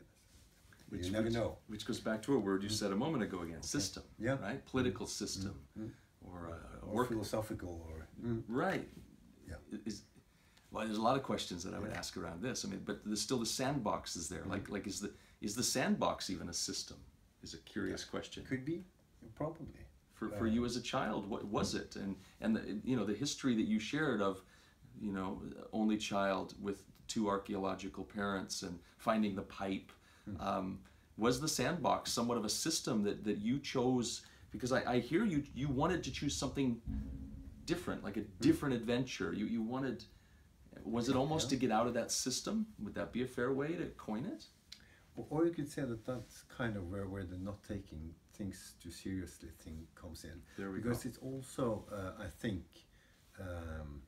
Which, 0.88 1.06
you 1.06 1.12
never 1.12 1.24
which, 1.24 1.34
know 1.34 1.58
Which 1.68 1.86
goes 1.86 2.00
back 2.00 2.22
to 2.22 2.34
a 2.34 2.38
word 2.38 2.62
you 2.62 2.68
said 2.68 2.92
a 2.92 2.96
moment 2.96 3.22
ago 3.22 3.40
again 3.42 3.62
system. 3.62 4.02
Yeah. 4.18 4.36
Right? 4.42 4.64
Political 4.66 5.06
system. 5.06 5.54
Mm. 5.78 5.90
Or 6.26 6.50
uh, 6.50 6.86
or 6.90 7.04
philosophical 7.04 7.86
or 7.88 8.08
Right. 8.48 8.88
Yeah. 9.46 9.56
Is, 9.84 10.02
well, 10.74 10.84
there's 10.84 10.98
a 10.98 11.02
lot 11.02 11.16
of 11.16 11.22
questions 11.22 11.62
that 11.64 11.72
I 11.72 11.78
would 11.78 11.92
ask 11.92 12.16
around 12.16 12.42
this. 12.42 12.64
I 12.64 12.68
mean, 12.68 12.82
but 12.84 13.00
there's 13.04 13.20
still 13.20 13.38
the 13.38 13.46
sandbox 13.46 14.16
is 14.16 14.28
there. 14.28 14.40
Mm-hmm. 14.40 14.50
Like, 14.50 14.68
like 14.70 14.86
is 14.86 15.00
the 15.00 15.12
is 15.40 15.54
the 15.54 15.62
sandbox 15.62 16.30
even 16.30 16.48
a 16.48 16.54
system? 16.54 16.96
Is 17.42 17.54
a 17.54 17.58
curious 17.58 18.04
question. 18.04 18.44
could 18.44 18.64
be 18.64 18.82
probably 19.36 19.66
for, 20.14 20.30
for 20.30 20.46
you 20.46 20.64
as 20.64 20.76
a 20.76 20.80
child 20.80 21.28
what 21.28 21.44
was 21.46 21.74
it 21.74 21.96
and 21.96 22.16
and 22.40 22.56
the, 22.56 22.78
you 22.84 22.96
know 22.96 23.04
the 23.04 23.14
history 23.14 23.54
that 23.54 23.66
you 23.66 23.78
shared 23.78 24.22
of 24.22 24.40
you 25.00 25.12
know 25.12 25.40
only 25.72 25.96
child 25.96 26.54
with 26.60 26.82
two 27.08 27.28
archaeological 27.28 28.04
parents 28.04 28.62
and 28.62 28.78
finding 28.96 29.34
the 29.34 29.42
pipe 29.42 29.92
um, 30.40 30.78
was 31.18 31.40
the 31.40 31.48
sandbox 31.48 32.10
somewhat 32.10 32.38
of 32.38 32.44
a 32.44 32.48
system 32.48 33.02
that, 33.02 33.24
that 33.24 33.38
you 33.38 33.58
chose 33.58 34.22
because 34.50 34.72
I, 34.72 34.94
I 34.94 34.98
hear 35.00 35.24
you 35.24 35.42
you 35.54 35.68
wanted 35.68 36.02
to 36.04 36.10
choose 36.10 36.34
something 36.34 36.80
different 37.66 38.04
like 38.04 38.16
a 38.16 38.22
different 38.40 38.74
adventure 38.74 39.32
you, 39.32 39.46
you 39.46 39.62
wanted 39.62 40.04
was 40.84 41.08
it 41.08 41.16
almost 41.16 41.48
to 41.50 41.56
get 41.56 41.70
out 41.70 41.86
of 41.86 41.94
that 41.94 42.10
system 42.10 42.66
would 42.82 42.94
that 42.94 43.12
be 43.12 43.22
a 43.22 43.26
fair 43.26 43.52
way 43.52 43.68
to 43.68 43.86
coin 43.96 44.24
it 44.26 44.46
Or- 45.16 45.26
Or 45.30 45.46
you 45.46 45.52
could 45.52 45.70
say 45.70 45.82
that 45.92 46.04
that's 46.04 46.42
kind 46.58 46.76
of 46.76 46.90
where, 46.90 47.06
where 47.06 47.24
the 47.24 47.38
not 47.38 47.62
taking 47.62 48.14
things 48.38 48.74
too 48.82 48.90
seriously 48.90 49.50
thing 49.62 49.86
comes 49.94 50.24
in. 50.24 50.42
There 50.58 50.70
we 50.72 50.78
because 50.80 51.04
go. 51.04 51.08
it's 51.08 51.18
also, 51.30 51.64
uh, 51.98 52.22
I 52.26 52.28
think, 52.42 52.64
um, 53.40 54.02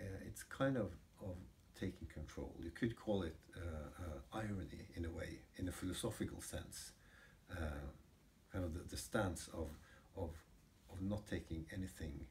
uh, 0.00 0.28
it's 0.28 0.42
kind 0.42 0.76
of, 0.76 0.90
of 1.28 1.36
taking 1.78 2.08
control. 2.08 2.52
You 2.66 2.70
could 2.80 2.94
call 2.96 3.22
it 3.22 3.36
uh, 3.56 3.60
uh, 4.04 4.40
irony 4.42 4.82
in 4.96 5.04
a 5.04 5.10
way, 5.10 5.30
in 5.58 5.68
a 5.68 5.72
philosophical 5.80 6.40
sense. 6.40 6.92
Uh, 7.50 7.86
kind 8.52 8.64
of 8.64 8.74
the, 8.74 8.80
the 8.94 8.96
stance 8.96 9.48
of, 9.54 9.68
of, 10.16 10.30
of 10.90 11.00
not 11.00 11.22
taking 11.34 11.66
anything 11.72 12.26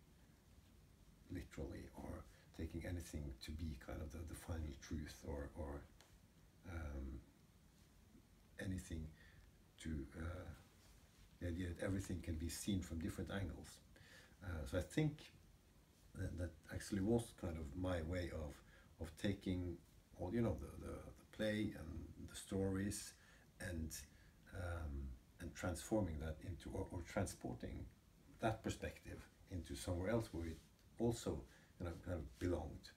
literally 1.32 1.86
or 1.96 2.26
taking 2.62 2.84
anything 2.88 3.24
to 3.46 3.52
be 3.52 3.70
kind 3.86 4.00
of 4.02 4.12
the, 4.12 4.20
the 4.30 4.36
final 4.36 4.74
truth 4.88 5.16
or, 5.28 5.50
or 5.58 5.82
um, 6.70 7.06
anything 8.64 9.04
to 9.82 9.90
uh, 10.20 10.50
the 11.40 11.48
idea 11.48 11.68
that 11.70 11.84
everything 11.84 12.20
can 12.22 12.36
be 12.36 12.50
seen 12.50 12.80
from 12.82 13.00
different 13.00 13.32
angles. 13.32 13.70
Uh, 14.44 14.66
so 14.70 14.78
I 14.78 14.82
think 14.82 15.14
that, 16.20 16.38
that 16.38 16.52
actually 16.74 17.02
was 17.02 17.34
kind 17.42 17.58
of 17.58 17.66
my 17.76 18.02
way 18.04 18.30
of, 18.34 18.54
of 19.02 19.12
taking 19.18 19.78
all, 20.20 20.32
you 20.34 20.42
know, 20.42 20.56
the, 20.60 20.86
the, 20.86 20.94
the 20.94 21.38
play 21.38 21.74
and 21.80 22.30
the 22.30 22.36
stories 22.36 23.14
and, 23.60 23.90
um, 24.56 24.94
and 25.40 25.54
transforming 25.56 26.20
that 26.20 26.38
into, 26.46 26.70
or, 26.74 26.86
or 26.92 27.02
transporting 27.12 27.86
that 28.40 28.64
perspective 28.64 29.20
into 29.52 29.76
somewhere 29.76 30.10
else 30.10 30.30
where 30.32 30.48
it 30.48 30.58
also 31.00 31.42
you 31.82 31.88
know, 31.90 31.96
kind 32.06 32.18
of 32.18 32.40
belonged 32.40 32.92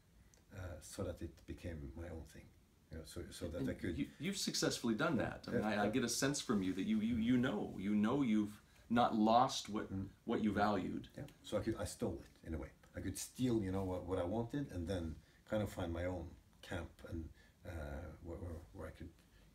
uh, 0.54 0.58
so 0.80 1.02
that 1.02 1.16
it 1.22 1.30
became 1.46 1.78
my 1.96 2.04
own 2.16 2.24
thing. 2.32 2.42
You 2.90 2.98
know, 2.98 3.04
so, 3.06 3.22
so 3.30 3.46
that 3.48 3.60
And 3.60 3.70
I 3.70 3.74
could 3.74 3.96
You, 3.98 4.06
you've 4.20 4.36
successfully 4.36 4.94
done 4.94 5.16
that. 5.16 5.44
I 5.48 5.50
mean, 5.50 5.64
I, 5.64 5.84
I 5.84 5.88
get 5.88 6.04
a 6.04 6.08
sense 6.08 6.40
from 6.40 6.62
you 6.62 6.72
that 6.74 6.86
you, 6.86 7.00
you, 7.00 7.16
you 7.16 7.36
know, 7.36 7.74
you 7.78 7.94
know 7.94 8.22
you've 8.22 8.56
not 8.90 9.16
lost 9.16 9.68
what, 9.68 9.86
Mm. 9.92 10.06
what 10.26 10.44
you 10.44 10.52
valued. 10.52 11.08
Yeah. 11.16 11.24
So 11.42 11.56
I 11.58 11.60
could 11.60 11.76
I 11.80 11.84
stole 11.84 12.18
it 12.24 12.46
in 12.46 12.54
a 12.54 12.58
way. 12.58 12.68
I 12.96 13.00
could 13.00 13.18
steal, 13.18 13.56
you 13.66 13.72
know, 13.72 13.82
what, 13.82 14.06
what 14.06 14.18
I 14.18 14.24
wanted, 14.24 14.64
and 14.74 14.86
then 14.86 15.16
kind 15.50 15.62
of 15.62 15.68
find 15.78 15.92
my 15.92 16.04
own 16.04 16.26
camp 16.62 16.90
and 17.10 17.24
uh, 17.66 17.70
where, 18.22 18.38
where, 18.44 18.58
where 18.74 18.86
I 18.88 18.92
could, 18.98 19.08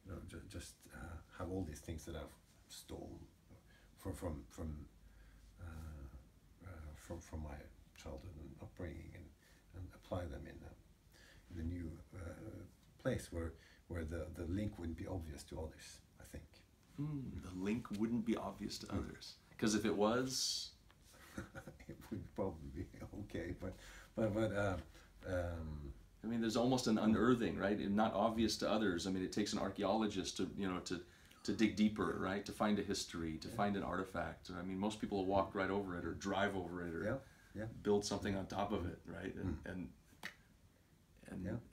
you 0.05 0.11
know, 0.11 0.19
ju- 0.27 0.47
just 0.49 0.73
uh, 0.93 1.15
have 1.37 1.49
all 1.51 1.63
these 1.71 1.79
things 1.79 2.03
that 2.05 2.15
I've 2.15 2.35
stolen 2.67 3.19
from 4.01 4.13
from 4.21 4.35
from 4.49 4.69
uh, 5.61 6.65
uh, 6.67 6.69
from 6.95 7.19
from 7.19 7.43
my 7.43 7.57
childhood 8.01 8.35
and 8.41 8.49
upbringing, 8.61 9.11
and, 9.15 9.18
and 9.18 9.18
apply 10.09 10.25
them 10.25 10.41
in 10.45 10.55
the, 10.59 11.61
in 11.61 11.65
a 11.65 11.73
new 11.73 11.91
uh, 12.15 12.63
place 13.01 13.29
where 13.31 13.53
where 13.87 14.03
the, 14.03 14.27
the 14.35 14.43
link 14.43 14.77
wouldn't 14.77 14.97
be 14.97 15.07
obvious 15.07 15.43
to 15.43 15.57
others. 15.57 15.99
I 16.19 16.23
think. 16.31 16.43
Hmm, 16.97 17.21
the 17.43 17.63
link 17.63 17.87
wouldn't 17.97 18.25
be 18.25 18.35
obvious 18.35 18.77
to 18.79 18.87
others. 18.91 19.35
Because 19.49 19.73
if 19.73 19.83
it 19.83 19.95
was, 19.95 20.71
it 21.37 21.97
would 22.11 22.35
probably 22.35 22.69
be 22.75 22.85
okay, 23.21 23.55
but 23.59 23.73
but 24.15 24.33
but 24.33 24.53
uh, 24.55 24.77
um, 25.27 25.93
I 26.23 26.27
mean, 26.27 26.41
there's 26.41 26.57
almost 26.57 26.87
an 26.87 26.97
unearthing, 26.97 27.57
right? 27.57 27.77
And 27.77 27.95
not 27.95 28.13
obvious 28.13 28.57
to 28.57 28.69
others. 28.69 29.07
I 29.07 29.11
mean, 29.11 29.23
it 29.23 29.31
takes 29.31 29.53
an 29.53 29.59
archaeologist 29.59 30.37
to, 30.37 30.49
you 30.57 30.67
know, 30.67 30.79
to, 30.79 30.99
to 31.43 31.53
dig 31.53 31.75
deeper, 31.77 32.17
right? 32.19 32.45
To 32.45 32.51
find 32.51 32.77
a 32.77 32.81
history, 32.81 33.37
to 33.37 33.47
find 33.47 33.77
an 33.77 33.83
artifact. 33.83 34.51
I 34.57 34.61
mean, 34.63 34.77
most 34.77 34.99
people 34.99 35.19
will 35.19 35.25
walk 35.25 35.55
right 35.55 35.69
over 35.69 35.97
it 35.97 36.05
or 36.05 36.13
drive 36.13 36.55
over 36.57 36.85
it 36.85 36.93
or 36.93 37.03
yeah, 37.05 37.61
yeah, 37.61 37.67
build 37.83 38.05
something 38.05 38.35
on 38.35 38.47
top 38.47 38.73
of 38.73 38.85
it, 38.85 38.99
right? 39.05 39.33
And, 39.35 39.57
and, 39.65 39.75
and, 39.75 39.87
Yeah. 39.87 39.98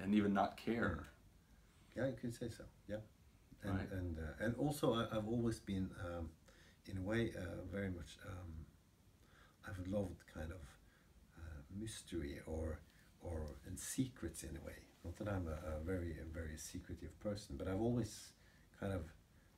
And 0.01 0.15
even 0.15 0.33
not 0.35 0.57
care. 0.57 1.05
yeah, 1.97 2.07
you 2.07 2.15
could 2.21 2.35
say 2.35 2.49
so. 2.51 2.65
Yeah, 2.89 2.97
and 3.63 3.79
Right. 3.79 3.91
and 3.93 4.19
uh, 4.19 4.45
and 4.45 4.55
also 4.57 4.95
I, 4.95 5.07
I've 5.17 5.29
always 5.29 5.61
been 5.61 5.91
um, 6.05 6.31
in 6.87 6.99
a 6.99 7.03
way 7.03 7.33
uh, 7.37 7.63
very 7.73 7.91
much 7.91 8.19
um, 8.29 8.67
I've 9.69 9.87
loved 9.89 10.23
kind 10.33 10.51
of 10.53 10.61
uh, 11.39 11.61
mystery 11.79 12.41
or 12.47 12.81
or 13.23 13.57
and 13.67 13.79
secrets 13.79 14.43
in 14.45 14.57
a 14.57 14.61
way. 14.65 14.81
Not 15.05 15.17
that 15.17 15.29
I'm 15.29 15.47
a, 15.49 15.77
a 15.77 15.81
very 15.85 16.13
a 16.21 16.25
very 16.33 16.57
secretive 16.57 17.19
person, 17.21 17.57
but 17.57 17.69
I've 17.69 17.81
always 17.81 18.33
kind 18.81 18.93
of 18.93 19.03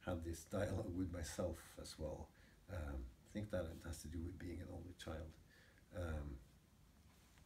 had 0.07 0.25
this 0.25 0.45
dialogue 0.45 0.97
with 0.97 1.13
myself 1.13 1.59
as 1.83 1.99
well. 1.99 2.29
Um, 2.73 3.05
I 3.27 3.33
think 3.33 3.51
that 3.51 3.65
it 3.65 3.77
has 3.87 3.99
to 4.03 4.09
do 4.09 4.19
with 4.25 4.39
being 4.39 4.61
an 4.61 4.69
only 4.73 4.95
child. 5.03 5.33
Um, 5.97 6.37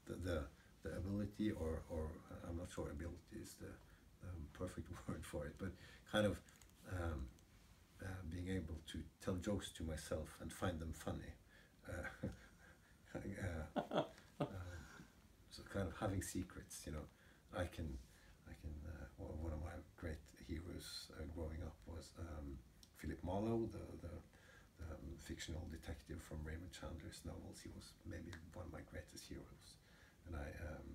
the, 0.06 0.14
the 0.14 0.44
the 0.82 0.96
ability 0.96 1.50
or 1.50 1.82
or 1.90 2.06
uh, 2.30 2.48
I'm 2.48 2.56
not 2.56 2.68
sure 2.74 2.90
ability 2.90 3.38
is 3.40 3.54
the 3.60 3.72
um, 4.24 4.40
perfect 4.52 4.88
word 5.08 5.24
for 5.24 5.46
it, 5.46 5.54
but 5.58 5.70
kind 6.10 6.26
of 6.26 6.40
um, 6.90 7.26
uh, 8.02 8.06
being 8.30 8.48
able 8.48 8.76
to 8.92 8.98
tell 9.24 9.34
jokes 9.36 9.70
to 9.72 9.82
myself 9.84 10.36
and 10.40 10.52
find 10.52 10.80
them 10.80 10.92
funny. 10.92 11.32
Uh, 11.88 12.28
uh, 13.76 14.02
um, 14.40 14.46
so 15.50 15.62
kind 15.72 15.86
of 15.88 15.94
having 15.98 16.22
secrets, 16.22 16.82
you 16.86 16.92
know, 16.92 17.06
I 17.54 17.64
can, 17.64 17.86
I 18.48 18.54
can. 18.60 18.72
Uh, 18.86 19.06
one 19.40 19.52
of 19.52 19.60
my 19.62 19.76
great 19.96 20.18
heroes 20.48 21.10
uh, 21.14 21.22
growing 21.34 21.62
up 21.62 21.76
was 21.86 22.10
um, 22.18 22.58
Philip 22.98 23.22
Marlowe, 23.22 23.68
the 23.70 23.84
the, 24.02 24.14
the 24.80 24.88
um, 24.94 25.14
fictional 25.18 25.62
detective 25.70 26.18
from 26.22 26.38
Raymond 26.44 26.72
Chandler's 26.72 27.20
novels. 27.24 27.60
He 27.62 27.70
was 27.74 27.92
maybe 28.08 28.32
one 28.54 28.66
of 28.66 28.72
my 28.72 28.82
greatest 28.90 29.28
heroes, 29.28 29.76
and 30.26 30.36
I 30.36 30.48
um, 30.68 30.86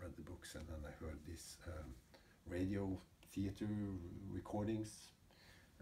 read 0.00 0.12
the 0.16 0.22
books 0.22 0.54
and 0.54 0.66
then 0.68 0.82
I 0.86 0.92
heard 1.04 1.18
these 1.26 1.56
um, 1.66 1.94
radio 2.46 2.98
theater 3.32 3.68
recordings 4.30 5.12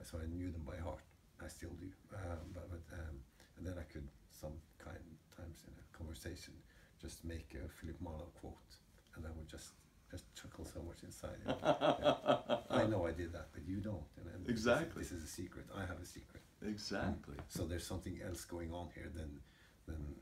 so 0.04 0.18
I 0.22 0.26
knew 0.26 0.50
them 0.50 0.62
by 0.66 0.76
heart. 0.76 1.00
I 1.42 1.48
still 1.48 1.74
do. 1.80 1.88
Uh, 2.12 2.36
but 2.54 2.70
but 2.70 2.82
um, 2.92 3.16
and 3.56 3.66
then 3.66 3.74
I 3.78 3.84
could 3.92 4.08
some 4.30 4.52
kind 4.78 4.98
times 5.36 5.64
in 5.66 5.72
a 5.72 5.96
conversation 5.96 6.54
just 7.00 7.24
make 7.24 7.54
a 7.54 7.68
Philip 7.68 8.00
Marlowe 8.00 8.32
quote, 8.40 8.76
and 9.16 9.26
I 9.26 9.30
would 9.36 9.48
just 9.48 9.72
just 10.10 10.24
chuckle 10.34 10.64
so 10.64 10.82
much 10.82 11.02
inside. 11.02 11.38
Yeah. 11.46 12.58
I 12.70 12.86
know 12.86 13.06
I 13.06 13.12
did 13.12 13.32
that, 13.32 13.48
but 13.52 13.66
you 13.66 13.78
don't. 13.78 14.06
And, 14.18 14.26
and 14.34 14.46
this 14.46 14.52
Exactly. 14.52 15.02
This 15.02 15.12
is, 15.12 15.24
a 15.24 15.26
secret. 15.26 15.66
I 15.74 15.80
have 15.80 16.00
a 16.00 16.06
secret. 16.06 16.42
Exactly. 16.66 17.36
So 17.48 17.64
there's 17.66 17.86
something 17.86 18.20
else 18.24 18.44
going 18.44 18.72
on 18.72 18.88
here 18.94 19.10
than 19.14 19.40
than 19.86 20.14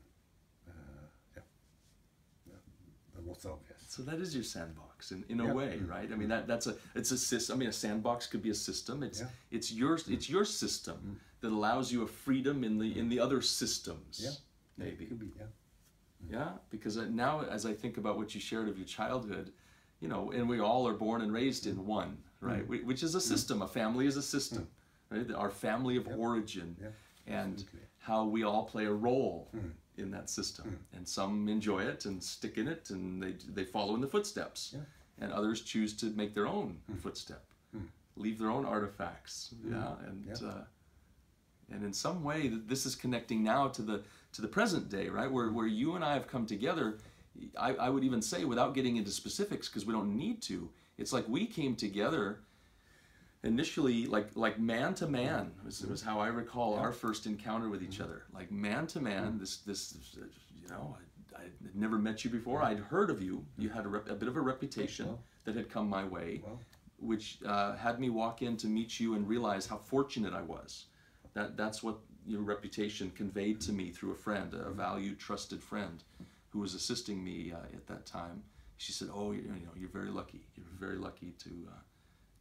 uh, 0.67 1.05
yeah. 1.35 1.43
yeah, 2.47 3.21
what's 3.45 3.61
obvious. 3.61 3.83
So 3.87 4.03
that 4.03 4.19
is 4.19 4.33
your 4.35 4.43
sandbox 4.43 5.11
in, 5.11 5.23
in 5.29 5.39
a 5.39 5.53
way, 5.53 5.79
Mm. 5.81 5.89
right? 5.89 6.11
I 6.11 6.15
mean 6.15 6.29
that 6.29 6.47
that's 6.47 6.67
a 6.67 6.75
it's 6.95 7.11
a 7.11 7.17
system. 7.17 7.55
I 7.55 7.59
mean 7.59 7.69
a 7.69 7.73
sandbox 7.73 8.27
could 8.27 8.41
be 8.41 8.49
a 8.49 8.55
system. 8.55 9.03
It's 9.03 9.21
Yeah. 9.21 9.27
it's 9.51 9.71
your 9.71 9.97
mm-hmm. 9.97 10.13
it's 10.13 10.29
your 10.29 10.45
system 10.45 10.97
mm-hmm. 10.97 11.13
that 11.41 11.51
allows 11.51 11.91
you 11.91 12.03
a 12.03 12.07
freedom 12.07 12.63
in 12.63 12.77
the 12.77 12.97
in 12.99 13.09
the 13.09 13.19
other 13.19 13.41
systems. 13.41 14.19
Yeah. 14.23 14.31
Maybe. 14.77 15.05
Could 15.05 15.19
be, 15.19 15.31
yeah. 15.37 15.45
Yeah, 16.27 16.49
because 16.71 16.97
uh, 16.97 17.05
now 17.09 17.41
as 17.43 17.65
I 17.65 17.73
think 17.73 17.97
about 17.97 18.17
what 18.17 18.33
you 18.33 18.41
shared 18.41 18.67
of 18.67 18.77
your 18.77 18.87
childhood, 18.87 19.53
you 19.99 20.07
know, 20.07 20.31
and 20.31 20.49
we 20.49 20.59
all 20.59 20.87
are 20.87 20.93
born 20.93 21.21
and 21.21 21.31
raised 21.31 21.67
in 21.67 21.85
one, 21.85 22.17
right? 22.41 22.63
Wh- 22.65 22.85
Which 22.85 23.03
is 23.03 23.13
a 23.15 23.21
system. 23.21 23.61
A 23.61 23.67
family 23.67 24.07
is 24.07 24.17
a 24.17 24.23
system, 24.23 24.67
right? 25.11 25.29
Our 25.31 25.51
family 25.51 25.97
of 25.97 26.07
Yep. 26.07 26.17
origin, 26.17 26.75
Yeah, 26.81 26.87
and 27.27 27.53
absolutely. 27.53 27.79
how 27.99 28.25
we 28.25 28.43
all 28.43 28.63
play 28.65 28.85
a 28.85 28.91
role 28.93 29.51
in 29.97 30.11
that 30.11 30.29
system. 30.29 30.65
Hmm. 30.65 30.97
And 30.97 31.07
some 31.07 31.47
enjoy 31.49 31.83
it 31.83 32.05
and 32.05 32.21
stick 32.21 32.57
in 32.57 32.67
it, 32.67 32.89
and 32.89 33.21
they 33.21 33.33
they 33.53 33.65
follow 33.65 33.95
in 33.95 34.01
the 34.01 34.07
footsteps, 34.07 34.73
Yeah. 34.73 34.81
and 35.19 35.31
others 35.31 35.61
choose 35.61 35.93
to 35.97 36.07
make 36.07 36.33
their 36.33 36.47
own 36.47 36.79
hmm. 36.87 36.97
footstep, 36.97 37.43
hmm. 37.71 37.85
leave 38.15 38.39
their 38.39 38.49
own 38.49 38.65
artifacts. 38.65 39.53
Yeah, 39.67 39.93
and. 40.07 40.25
Yeah. 40.25 40.47
Uh, 40.47 40.63
and 41.71 41.83
in 41.83 41.93
some 41.93 42.23
way 42.23 42.41
th- 42.41 42.61
this 42.67 42.85
is 42.85 42.95
connecting 42.95 43.43
now 43.43 43.67
to 43.67 43.81
the 43.81 44.03
to 44.33 44.41
the 44.41 44.47
present 44.47 44.87
day 44.89 45.09
right 45.09 45.31
where, 45.31 45.49
where 45.49 45.65
you 45.65 45.95
and 45.95 46.03
i 46.05 46.13
have 46.13 46.27
come 46.27 46.45
together 46.45 46.97
i, 47.57 47.73
I 47.73 47.89
would 47.89 48.03
even 48.03 48.21
say 48.21 48.45
without 48.45 48.75
getting 48.75 48.97
into 48.97 49.09
specifics 49.09 49.67
because 49.67 49.85
we 49.85 49.91
don't 49.91 50.15
need 50.15 50.43
to 50.43 50.69
it's 50.97 51.11
like 51.11 51.27
we 51.27 51.45
came 51.45 51.75
together 51.75 52.39
initially 53.45 54.07
like 54.07 54.27
like 54.35 54.59
man 54.59 54.93
to 54.95 55.07
man 55.07 55.51
was, 55.63 55.81
was 55.85 56.01
how 56.01 56.19
i 56.19 56.27
recall 56.27 56.73
our 56.73 56.91
first 56.91 57.25
encounter 57.25 57.69
with 57.69 57.83
each 57.83 58.01
other. 58.01 58.23
Like 58.33 58.51
man 58.51 58.87
to 58.87 58.99
man 58.99 59.37
this 59.39 59.57
this 59.57 59.95
uh, 60.17 60.25
you 60.61 60.67
know 60.69 60.97
I, 61.35 61.39
I 61.39 61.43
had 61.43 61.75
never 61.75 61.97
met 61.97 62.23
you 62.23 62.31
before. 62.31 62.63
I'd 62.63 62.79
heard 62.79 63.09
of 63.09 63.21
you. 63.21 63.45
You 63.57 63.69
had 63.69 63.85
a, 63.85 63.89
rep, 63.89 64.09
a 64.09 64.15
bit 64.15 64.27
of 64.27 64.35
a 64.35 64.41
reputation 64.41 65.05
Well. 65.07 65.19
that 65.45 65.55
had 65.55 65.69
come 65.69 65.87
my 65.87 66.03
way 66.03 66.41
Well. 66.43 66.59
which 66.99 67.37
uh, 67.45 67.75
had 67.75 67.99
me 67.99 68.09
walk 68.09 68.41
in 68.41 68.57
to 68.57 68.67
meet 68.67 68.99
you 68.99 69.13
and 69.15 69.27
realize 69.27 69.67
how 69.67 69.77
fortunate 69.77 70.33
I 70.33 70.41
was. 70.41 70.85
That 71.33 71.55
that's 71.55 71.83
what 71.83 71.97
your 72.25 72.41
reputation 72.41 73.11
conveyed 73.11 73.61
to 73.61 73.71
me 73.71 73.91
through 73.91 74.11
a 74.13 74.15
friend, 74.15 74.53
a 74.53 74.71
valued, 74.71 75.19
trusted 75.19 75.61
friend, 75.61 76.03
who 76.49 76.59
was 76.59 76.73
assisting 76.73 77.23
me 77.23 77.53
uh, 77.53 77.77
at 77.79 77.85
that 77.87 78.05
time. 78.07 78.41
She 78.77 78.91
said, 78.91 79.09
"Oh, 79.13 79.31
you, 79.31 79.41
you 79.41 79.65
know, 79.65 79.75
you're 79.79 79.89
very 80.01 80.09
lucky. 80.09 80.41
You're 80.55 80.65
very 80.79 80.97
lucky 80.97 81.33
to 81.43 81.49
uh, 81.73 81.81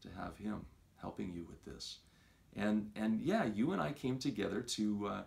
to 0.02 0.08
have 0.20 0.36
him 0.38 0.64
helping 1.04 1.32
you 1.32 1.44
with 1.48 1.64
this." 1.64 1.98
And 2.56 2.90
and 2.96 3.20
yeah, 3.20 3.44
you 3.44 3.72
and 3.72 3.80
I 3.80 3.92
came 3.92 4.18
together 4.18 4.60
to. 4.76 4.84
Uh, 5.06 5.22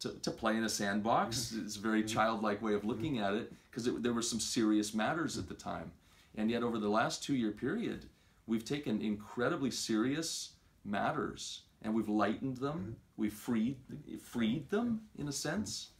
to, 0.00 0.10
to 0.20 0.30
play 0.30 0.56
in 0.56 0.62
a 0.62 0.68
sandbox. 0.68 1.50
Mm-hmm. 1.52 1.66
It's 1.66 1.76
a 1.76 1.80
very 1.80 2.04
mm-hmm. 2.04 2.14
childlike 2.16 2.62
way 2.62 2.74
of 2.74 2.82
mm-hmm. 2.82 2.88
looking 2.90 3.18
at 3.18 3.34
it 3.34 3.52
because 3.68 3.84
there 4.00 4.12
were 4.12 4.22
some 4.22 4.38
serious 4.38 4.94
matters 4.94 5.36
at 5.38 5.48
the 5.48 5.54
time. 5.54 5.90
And 6.36 6.50
yet, 6.52 6.62
over 6.62 6.78
the 6.78 6.88
last 6.88 7.24
two 7.24 7.34
year 7.34 7.50
period, 7.50 8.06
we've 8.46 8.64
taken 8.64 9.02
incredibly 9.02 9.72
serious 9.72 10.52
matters 10.84 11.62
and 11.82 11.94
we've 11.94 12.08
lightened 12.08 12.56
them, 12.56 12.96
we've 13.16 13.32
freed, 13.32 13.76
freed 14.22 14.68
them 14.70 15.02
in 15.18 15.28
a 15.28 15.32
sense. 15.32 15.90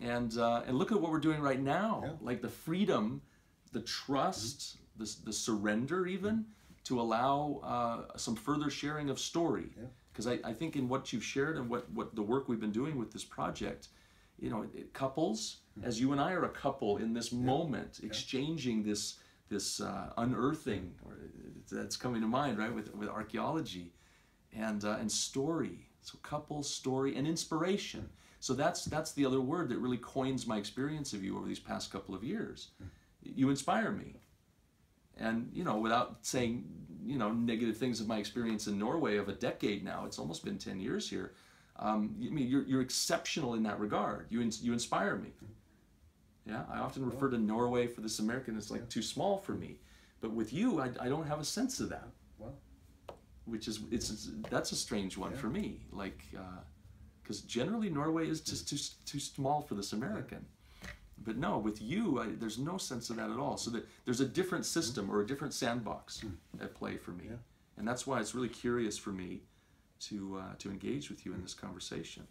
And, 0.00 0.36
uh, 0.36 0.62
and 0.66 0.76
look 0.76 0.92
at 0.92 1.00
what 1.00 1.10
we're 1.10 1.18
doing 1.18 1.40
right 1.40 1.60
now 1.60 2.02
Yeah. 2.04 2.12
like 2.20 2.42
the 2.42 2.48
freedom, 2.48 3.22
the 3.72 3.80
trust, 3.80 4.76
the, 4.96 5.10
the 5.24 5.32
surrender, 5.32 6.06
even 6.06 6.46
to 6.86 7.00
allow 7.00 7.60
uh, 7.62 8.16
some 8.16 8.36
further 8.36 8.70
sharing 8.70 9.10
of 9.10 9.18
story. 9.18 9.70
Yeah. 9.76 9.84
because 10.12 10.26
I, 10.26 10.38
I 10.44 10.52
think 10.52 10.76
in 10.76 10.88
what 10.88 11.12
you've 11.12 11.24
shared 11.24 11.56
and 11.56 11.68
what, 11.68 11.90
what 11.92 12.14
the 12.14 12.22
work 12.22 12.48
we've 12.48 12.60
been 12.60 12.78
doing 12.82 12.98
with 12.98 13.12
this 13.12 13.24
project 13.24 13.88
you 14.38 14.50
know 14.50 14.66
it, 14.74 14.92
couples 14.92 15.60
as 15.82 15.98
you 15.98 16.12
and 16.12 16.20
i 16.20 16.30
are 16.32 16.44
a 16.44 16.50
couple 16.50 16.98
in 16.98 17.14
this 17.14 17.32
moment 17.32 18.00
exchanging 18.02 18.82
this 18.82 19.16
this 19.48 19.80
uh, 19.80 20.12
unearthing 20.18 20.92
or 21.04 21.16
that's 21.70 21.96
coming 21.96 22.20
to 22.20 22.26
mind 22.26 22.58
right 22.58 22.74
with, 22.74 22.94
with 22.94 23.08
archaeology 23.08 23.92
and 24.56 24.84
uh, 24.84 24.96
and 25.00 25.10
story. 25.10 25.88
So 26.02 26.18
couple 26.22 26.62
story 26.62 27.16
and 27.16 27.26
inspiration. 27.26 28.08
So 28.40 28.54
that's 28.54 28.84
that's 28.84 29.12
the 29.12 29.24
other 29.24 29.40
word 29.40 29.68
that 29.70 29.78
really 29.78 29.98
coins 29.98 30.46
my 30.46 30.56
experience 30.56 31.12
of 31.12 31.24
you 31.24 31.36
over 31.36 31.46
these 31.46 31.58
past 31.58 31.90
couple 31.90 32.14
of 32.14 32.22
years. 32.22 32.70
You 33.22 33.50
inspire 33.50 33.90
me 33.90 34.14
and 35.18 35.50
you 35.52 35.64
know 35.64 35.76
without 35.76 36.18
saying 36.22 36.64
you 37.04 37.18
know 37.18 37.32
negative 37.32 37.76
things 37.76 38.00
of 38.00 38.06
my 38.06 38.18
experience 38.18 38.66
in 38.66 38.78
norway 38.78 39.16
of 39.16 39.28
a 39.28 39.32
decade 39.32 39.84
now 39.84 40.04
it's 40.04 40.18
almost 40.18 40.44
been 40.44 40.58
10 40.58 40.80
years 40.80 41.08
here 41.08 41.32
um, 41.78 42.14
i 42.24 42.30
mean 42.30 42.48
you're, 42.48 42.64
you're 42.64 42.80
exceptional 42.80 43.54
in 43.54 43.62
that 43.62 43.78
regard. 43.78 44.26
You, 44.30 44.40
you 44.62 44.72
inspire 44.72 45.16
me. 45.16 45.30
Yeah 46.46 46.62
i 46.72 46.78
often 46.78 47.04
refer 47.04 47.30
to 47.30 47.38
norway 47.38 47.86
for 47.86 48.00
this 48.00 48.18
american 48.18 48.56
as 48.56 48.70
like 48.70 48.88
too 48.88 49.02
small 49.02 49.38
for 49.38 49.52
me. 49.52 49.78
But 50.20 50.32
with 50.32 50.52
you 50.52 50.80
i, 50.80 50.90
I 51.00 51.08
don't 51.08 51.26
have 51.26 51.40
a 51.40 51.44
sense 51.44 51.80
of 51.80 51.88
that. 51.90 52.08
Well, 52.38 52.54
which 53.44 53.68
is 53.68 53.80
it's, 53.90 54.10
it's 54.10 54.30
that's 54.50 54.72
a 54.72 54.76
strange 54.76 55.16
one 55.16 55.32
for 55.32 55.48
me. 55.48 55.80
Like 55.92 56.24
because 57.22 57.40
generally 57.42 57.90
norway 57.90 58.28
is 58.28 58.40
just 58.40 58.68
too, 58.68 58.78
too 59.04 59.20
small 59.20 59.60
for 59.60 59.74
this 59.74 59.92
american 59.92 60.44
but 61.18 61.36
no 61.36 61.58
with 61.58 61.80
you 61.80 62.20
I, 62.20 62.26
there's 62.38 62.58
no 62.58 62.76
sense 62.78 63.10
of 63.10 63.16
that 63.16 63.30
at 63.30 63.38
all. 63.38 63.56
So 63.56 63.70
that 63.70 63.86
there's 64.04 64.20
a 64.20 64.26
different 64.26 64.66
system 64.66 65.10
or 65.10 65.20
a 65.20 65.26
different 65.26 65.54
sandbox 65.54 66.24
at 66.60 66.74
play 66.74 66.96
for 66.96 67.12
me. 67.12 67.24
Yeah. 67.30 67.36
and 67.78 67.86
that's 67.86 68.06
why 68.06 68.20
it's 68.20 68.34
really 68.34 68.48
curious 68.48 68.96
for 68.98 69.10
me 69.10 69.42
to 70.00 70.38
uh, 70.42 70.54
to 70.58 70.70
engage 70.70 71.10
with 71.10 71.24
you 71.24 71.34
in 71.34 71.42
this 71.42 71.54
conversation. 71.54 72.26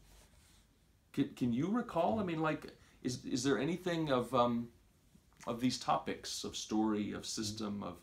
Can, 1.13 1.29
can 1.35 1.53
you 1.53 1.67
recall 1.67 2.19
i 2.19 2.23
mean 2.23 2.41
like 2.41 2.73
is, 3.03 3.23
is 3.25 3.43
there 3.43 3.57
anything 3.59 4.11
of 4.11 4.33
um, 4.33 4.67
of 5.47 5.59
these 5.59 5.77
topics 5.79 6.43
of 6.43 6.55
story 6.55 7.11
of 7.11 7.25
system 7.25 7.83
of 7.83 7.97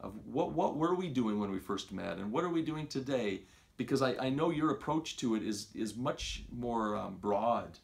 of 0.00 0.14
what 0.26 0.52
what 0.52 0.76
were 0.76 0.94
we 0.94 1.08
doing 1.08 1.38
when 1.38 1.50
we 1.50 1.58
first 1.58 1.92
met 1.92 2.18
and 2.18 2.30
what 2.32 2.44
are 2.44 2.48
we 2.48 2.62
doing 2.62 2.86
today? 2.86 3.42
Because 3.76 4.02
I, 4.02 4.14
I 4.16 4.28
know 4.28 4.50
your 4.50 4.70
approach 4.72 5.16
to 5.18 5.34
it 5.36 5.42
is 5.42 5.68
is 5.74 5.96
much 5.96 6.44
more 6.52 6.96
um, 6.96 7.16
broad. 7.20 7.78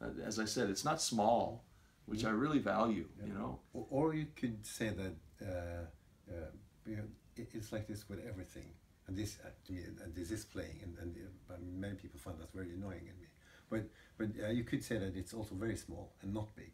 Uh, 0.00 0.08
as 0.24 0.38
I 0.38 0.44
said 0.44 0.70
it's 0.70 0.84
not 0.84 1.00
small 1.00 1.64
which 2.06 2.24
I 2.24 2.30
really 2.30 2.58
value 2.58 3.06
you 3.24 3.32
know 3.34 3.60
or, 3.72 4.14
you 4.14 4.26
could 4.40 4.64
say 4.66 4.88
that 4.88 5.14
uh, 5.42 5.84
uh, 6.32 6.50
you 6.86 6.96
know, 6.96 7.04
it, 7.36 7.48
it's 7.52 7.72
like 7.72 7.86
this 7.86 8.08
with 8.08 8.20
everything, 8.26 8.68
and 9.06 9.16
this 9.16 9.38
uh, 9.44 9.48
to 9.66 9.72
me, 9.72 9.82
and 10.02 10.14
this 10.14 10.30
is 10.30 10.44
playing, 10.44 10.80
and, 10.82 10.96
and 10.98 11.14
uh, 11.50 11.54
many 11.60 11.94
people 11.94 12.18
find 12.18 12.38
that 12.40 12.52
very 12.52 12.70
annoying 12.72 13.06
in 13.12 13.20
me. 13.20 13.28
But 13.70 13.82
but 14.18 14.28
uh, 14.44 14.48
you 14.50 14.64
could 14.64 14.82
say 14.84 14.98
that 14.98 15.16
it's 15.16 15.34
also 15.34 15.54
very 15.54 15.76
small 15.76 16.14
and 16.22 16.32
not 16.32 16.48
big. 16.56 16.72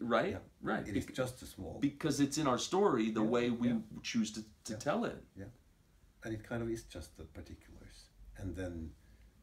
right 0.00 0.32
Yeah. 0.32 0.38
right 0.60 0.86
It 0.86 0.96
is 0.96 1.06
Bec- 1.06 1.14
just 1.14 1.42
a 1.42 1.46
small, 1.46 1.78
because 1.80 2.20
it's 2.20 2.36
in 2.38 2.46
our 2.46 2.58
story 2.58 3.10
the 3.10 3.22
Yeah, 3.22 3.34
way 3.34 3.50
we 3.50 3.68
yeah. 3.68 3.78
choose 4.02 4.30
to, 4.32 4.40
to 4.64 4.72
Yeah. 4.72 4.78
tell 4.78 5.04
it 5.04 5.24
yeah, 5.36 5.50
and 6.24 6.34
it 6.34 6.42
kind 6.50 6.62
of 6.62 6.68
is 6.70 6.82
just 6.84 7.16
the 7.16 7.24
particulars. 7.24 7.96
And 8.36 8.54
then 8.54 8.90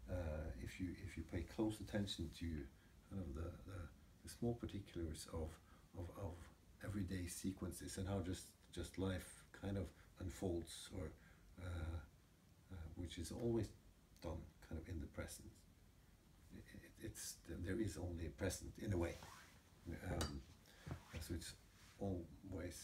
uh, 0.10 0.50
if 0.64 0.80
you 0.80 0.90
if 1.06 1.18
you 1.18 1.24
pay 1.24 1.42
close 1.56 1.76
attention 1.86 2.30
to 2.40 2.46
kind 3.10 3.22
of 3.26 3.30
the, 3.40 3.50
the, 3.70 3.80
the 4.26 4.32
small 4.32 4.56
particulars 4.56 5.28
of, 5.32 5.50
of 5.98 6.08
of 6.18 6.34
everyday 6.84 7.28
sequences 7.28 7.98
and 7.98 8.08
how 8.08 8.20
just 8.32 8.46
just 8.74 8.98
life 8.98 9.44
kind 9.62 9.78
of 9.78 9.88
unfolds, 10.20 10.90
or 10.98 11.06
uh, 11.62 11.98
uh, 12.74 12.88
which 12.96 13.18
is 13.18 13.32
always 13.32 13.70
done 14.22 14.42
kind 14.68 14.82
of 14.82 14.88
in 14.90 15.00
the 15.00 15.08
present. 15.08 15.48
It, 16.58 16.64
it, 16.74 17.06
it's 17.06 17.36
there 17.66 17.80
is 17.80 17.98
only 17.98 18.26
a 18.26 18.34
present 18.42 18.72
in 18.86 18.94
a 18.94 18.98
way. 18.98 19.16
Um, 20.12 20.42
so 21.22 21.34
it's 21.34 21.54
always 22.00 22.78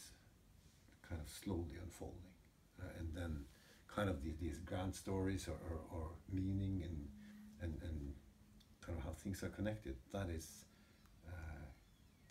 kind 1.08 1.20
of 1.20 1.28
slowly 1.28 1.76
unfolding, 1.82 2.34
uh, 2.80 2.98
and 2.98 3.08
then 3.14 3.44
kind 3.94 4.08
of 4.08 4.22
these, 4.22 4.38
these 4.40 4.58
grand 4.58 4.94
stories 4.94 5.48
or, 5.48 5.58
or, 5.70 5.80
or 5.92 6.06
meaning 6.32 6.82
and, 6.86 7.08
and 7.60 7.82
and 7.82 8.12
kind 8.80 8.98
of 8.98 9.04
how 9.04 9.12
things 9.12 9.42
are 9.42 9.48
connected. 9.48 9.96
That 10.12 10.28
is 10.30 10.64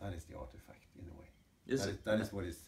that 0.01 0.13
is 0.13 0.23
the 0.25 0.35
artifact 0.37 0.85
in 0.99 1.07
a 1.07 1.19
way. 1.19 1.27
Is 1.67 1.81
That 1.81 1.89
it? 1.89 1.91
is- 1.93 2.01
that 2.03 2.19
is 2.19 2.33
what 2.33 2.45
is. 2.45 2.59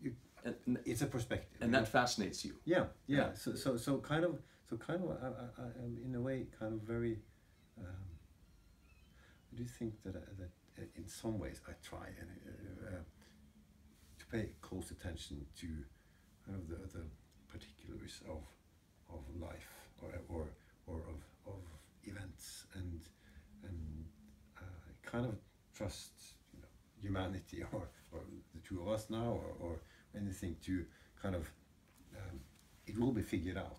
You, 0.00 0.14
and, 0.44 0.78
it's 0.84 1.02
a 1.02 1.06
perspective. 1.06 1.58
and 1.60 1.72
that 1.74 1.80
know? 1.80 1.86
fascinates 1.86 2.44
you 2.44 2.54
Yeah, 2.64 2.86
yeah. 3.06 3.16
Yeah. 3.16 3.34
So, 3.34 3.54
so, 3.54 3.76
so 3.76 3.98
kind 3.98 4.24
of, 4.24 4.40
so 4.68 4.76
kind 4.76 5.02
of, 5.02 5.10
I, 5.10 5.26
I, 5.26 5.64
I 5.64 5.84
am 5.84 5.98
in 6.04 6.14
a 6.14 6.20
way 6.20 6.46
kind 6.58 6.72
of 6.74 6.80
very. 6.82 7.18
Um, 7.78 7.86
I 9.52 9.56
do 9.56 9.64
think 9.64 10.02
that 10.04 10.16
uh, 10.16 10.20
that 10.38 10.50
uh, 10.78 10.86
in 10.96 11.06
some 11.08 11.38
ways 11.38 11.60
I 11.68 11.72
try 11.82 12.06
and 12.20 12.28
uh, 12.46 12.96
uh, 12.96 13.02
to 14.18 14.26
pay 14.26 14.50
close 14.62 14.90
attention 14.90 15.44
to 15.60 15.66
kind 16.46 16.58
of 16.58 16.68
the, 16.68 16.98
the 16.98 17.04
particulars 17.48 18.20
of 18.28 18.42
of 19.12 19.20
life 19.40 19.68
or 20.02 20.08
or, 20.28 20.46
or 20.86 20.98
of, 21.00 21.20
of 21.46 21.60
events 22.04 22.64
and 22.74 23.00
and 23.68 24.04
uh, 24.58 24.62
kind 25.10 25.26
of 25.26 25.36
trust 25.74 26.31
humanity 27.02 27.62
or, 27.72 27.88
or 28.12 28.20
the 28.54 28.60
two 28.66 28.80
of 28.82 28.88
us 28.88 29.10
now 29.10 29.38
or, 29.40 29.54
or 29.60 29.80
anything 30.16 30.56
to 30.64 30.84
kind 31.20 31.34
of 31.34 31.50
um, 32.16 32.40
it 32.86 32.98
will 32.98 33.12
be 33.12 33.22
figured 33.22 33.56
out. 33.56 33.78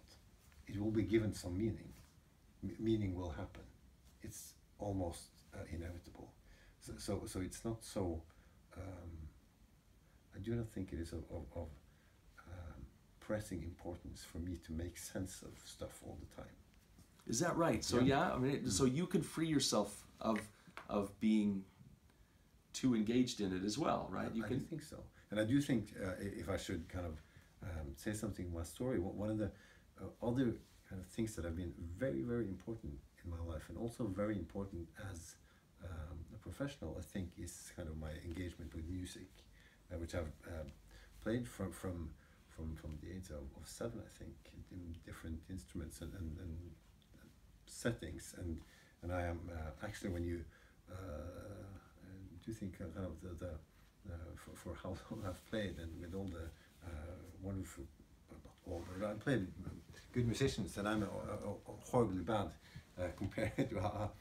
It 0.68 0.80
will 0.80 0.92
be 0.92 1.04
given 1.04 1.34
some 1.34 1.58
meaning. 1.58 1.94
M- 2.64 2.76
meaning 2.80 3.16
will 3.16 3.32
happen. 3.32 3.64
It's 4.22 4.54
almost 4.80 5.24
uh, 5.54 5.60
inevitable. 5.72 6.32
So, 6.80 6.94
so 6.98 7.22
so 7.26 7.40
it's 7.42 7.64
not 7.66 7.84
so 7.84 8.22
um, 8.78 9.12
I 10.36 10.40
do 10.40 10.56
not 10.56 10.68
think 10.70 10.94
it 10.94 11.00
is 11.00 11.12
of, 11.14 11.24
of, 11.32 11.46
of 11.56 11.68
um, 12.48 12.82
pressing 13.20 13.62
importance 13.64 14.24
for 14.24 14.40
me 14.40 14.58
to 14.66 14.74
make 14.74 14.98
sense 14.98 15.44
of 15.44 15.52
stuff 15.66 16.00
all 16.06 16.18
the 16.20 16.36
time. 16.42 16.52
Is 17.28 17.40
that 17.40 17.56
right? 17.56 17.84
So 17.84 18.00
Yeah. 18.00 18.04
yeah, 18.30 18.34
I 18.34 18.38
mean, 18.38 18.52
it, 18.66 18.72
so 18.72 18.86
you 18.86 19.06
can 19.06 19.22
free 19.22 19.48
yourself 19.48 20.06
of 20.20 20.40
of 20.90 21.18
being 21.20 21.64
too 22.74 22.96
engaged 22.96 23.42
in 23.42 23.54
it 23.56 23.64
as 23.64 23.78
well, 23.78 24.08
right? 24.12 24.32
I, 24.34 24.38
You 24.38 24.44
I 24.44 24.48
can. 24.48 24.60
do 24.60 24.66
think 24.66 24.84
so, 24.84 24.98
and 25.32 25.40
I 25.40 25.46
do 25.46 25.62
think 25.62 25.94
uh, 26.04 26.12
if 26.20 26.50
I 26.50 26.58
should 26.58 26.88
kind 26.90 27.06
of 27.06 27.22
um, 27.64 27.88
say 27.96 28.14
something 28.14 28.46
in 28.48 28.54
my 28.54 28.64
story, 28.64 29.00
one 29.00 29.16
one 29.18 29.30
of 29.30 29.38
the 29.38 29.52
uh, 30.02 30.28
other 30.30 30.56
kind 30.90 31.02
of 31.02 31.08
things 31.08 31.36
that 31.36 31.46
have 31.46 31.56
been 31.56 31.74
very, 31.98 32.22
very 32.22 32.48
important 32.48 32.94
in 33.24 33.30
my 33.30 33.42
life, 33.54 33.66
and 33.70 33.78
also 33.78 34.06
very 34.06 34.36
important 34.38 34.88
as 35.12 35.36
um, 35.84 36.18
a 36.36 36.38
professional, 36.38 36.96
I 37.00 37.02
think, 37.14 37.30
is 37.38 37.72
kind 37.76 37.88
of 37.90 37.98
my 37.98 38.12
engagement 38.26 38.74
with 38.76 38.86
music, 38.90 39.30
uh, 39.92 39.98
which 39.98 40.14
I've 40.16 40.32
um 40.48 40.68
played 41.24 41.48
from 41.48 41.72
from 41.72 42.10
from 42.50 42.76
from 42.76 42.98
the 43.02 43.10
age 43.16 43.30
of, 43.30 43.46
of 43.60 43.68
seven, 43.68 44.00
I 44.06 44.12
think, 44.20 44.36
in 44.72 44.96
different 45.06 45.40
instruments 45.50 46.02
and, 46.02 46.14
and, 46.14 46.38
and 46.44 46.54
settings, 47.66 48.36
and 48.38 48.60
and 49.02 49.12
I 49.12 49.24
am 49.24 49.40
uh, 49.52 49.86
actually 49.86 50.12
when 50.12 50.24
you 50.24 50.44
uh, 50.92 50.96
do 52.44 52.52
you 52.52 52.54
think 52.54 52.76
uh, 52.82 52.86
kind 52.94 53.08
of 53.08 53.22
the, 53.22 53.46
the 53.46 53.52
uh, 54.12 54.16
for, 54.36 54.56
for 54.56 54.76
how 54.82 54.90
long 55.10 55.24
I've 55.26 55.44
played 55.50 55.76
and 55.82 55.90
with 56.00 56.14
all 56.14 56.26
the 56.26 56.46
uh, 56.86 57.16
wonderful 57.42 57.86
all 58.70 58.84
I 59.06 59.14
played 59.14 59.48
with 59.62 60.12
good 60.14 60.26
musicians 60.26 60.78
and 60.78 60.88
I'm 60.88 61.04
uh, 61.04 61.06
uh, 61.06 61.72
horribly 61.92 62.24
bad 62.24 62.50
compared 63.18 63.70
to 63.70 63.80
how, 63.80 64.12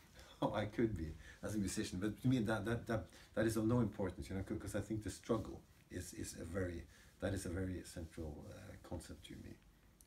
how 0.40 0.52
I 0.52 0.64
could 0.66 0.96
be 0.96 1.12
as 1.42 1.54
a 1.54 1.58
musician. 1.58 1.98
But 2.00 2.20
to 2.22 2.28
me 2.28 2.38
that 2.40 2.64
that 2.64 2.86
that, 2.86 3.04
that 3.34 3.46
is 3.46 3.56
of 3.56 3.66
no 3.66 3.80
importance 3.80 4.28
you 4.30 4.36
know 4.36 4.44
because 4.46 4.74
I 4.74 4.80
think 4.80 5.02
the 5.04 5.10
struggle 5.10 5.60
is 5.90 6.14
is 6.14 6.36
a 6.40 6.44
very 6.44 6.84
that 7.20 7.34
is 7.34 7.46
a 7.46 7.50
very 7.50 7.82
central 7.84 8.44
uh, 8.50 8.88
concept 8.88 9.26
to 9.26 9.34
me. 9.34 9.54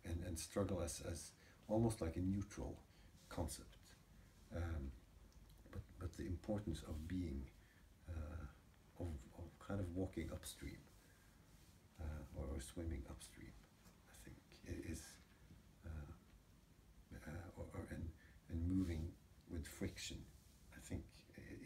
And 0.06 0.23
and 0.28 0.38
struggle 0.38 0.82
as 0.82 1.01
as 1.10 1.32
almost 1.67 2.01
like 2.01 2.15
a 2.15 2.21
neutral 2.21 2.78
concept. 3.30 3.78
Um, 4.56 4.91
but 5.71 5.82
but 5.99 6.17
the 6.17 6.25
importance 6.25 6.82
of 6.88 7.08
being 7.08 7.43
kind 9.67 9.80
of 9.80 9.88
walking 9.95 10.30
upstream 10.32 10.78
uh, 12.01 12.04
or, 12.38 12.45
or 12.56 12.62
swimming 12.62 13.04
upstream 13.10 13.51
I 14.13 14.15
think 14.23 14.38
i- 14.69 14.91
is 14.91 15.01
uh, 15.86 16.12
uh, 17.28 17.32
or, 17.58 17.65
or 17.73 17.82
and, 17.91 18.04
and 18.49 18.60
moving 18.78 19.04
with 19.51 19.67
friction 19.67 20.17
I 20.78 20.80
think 20.89 21.04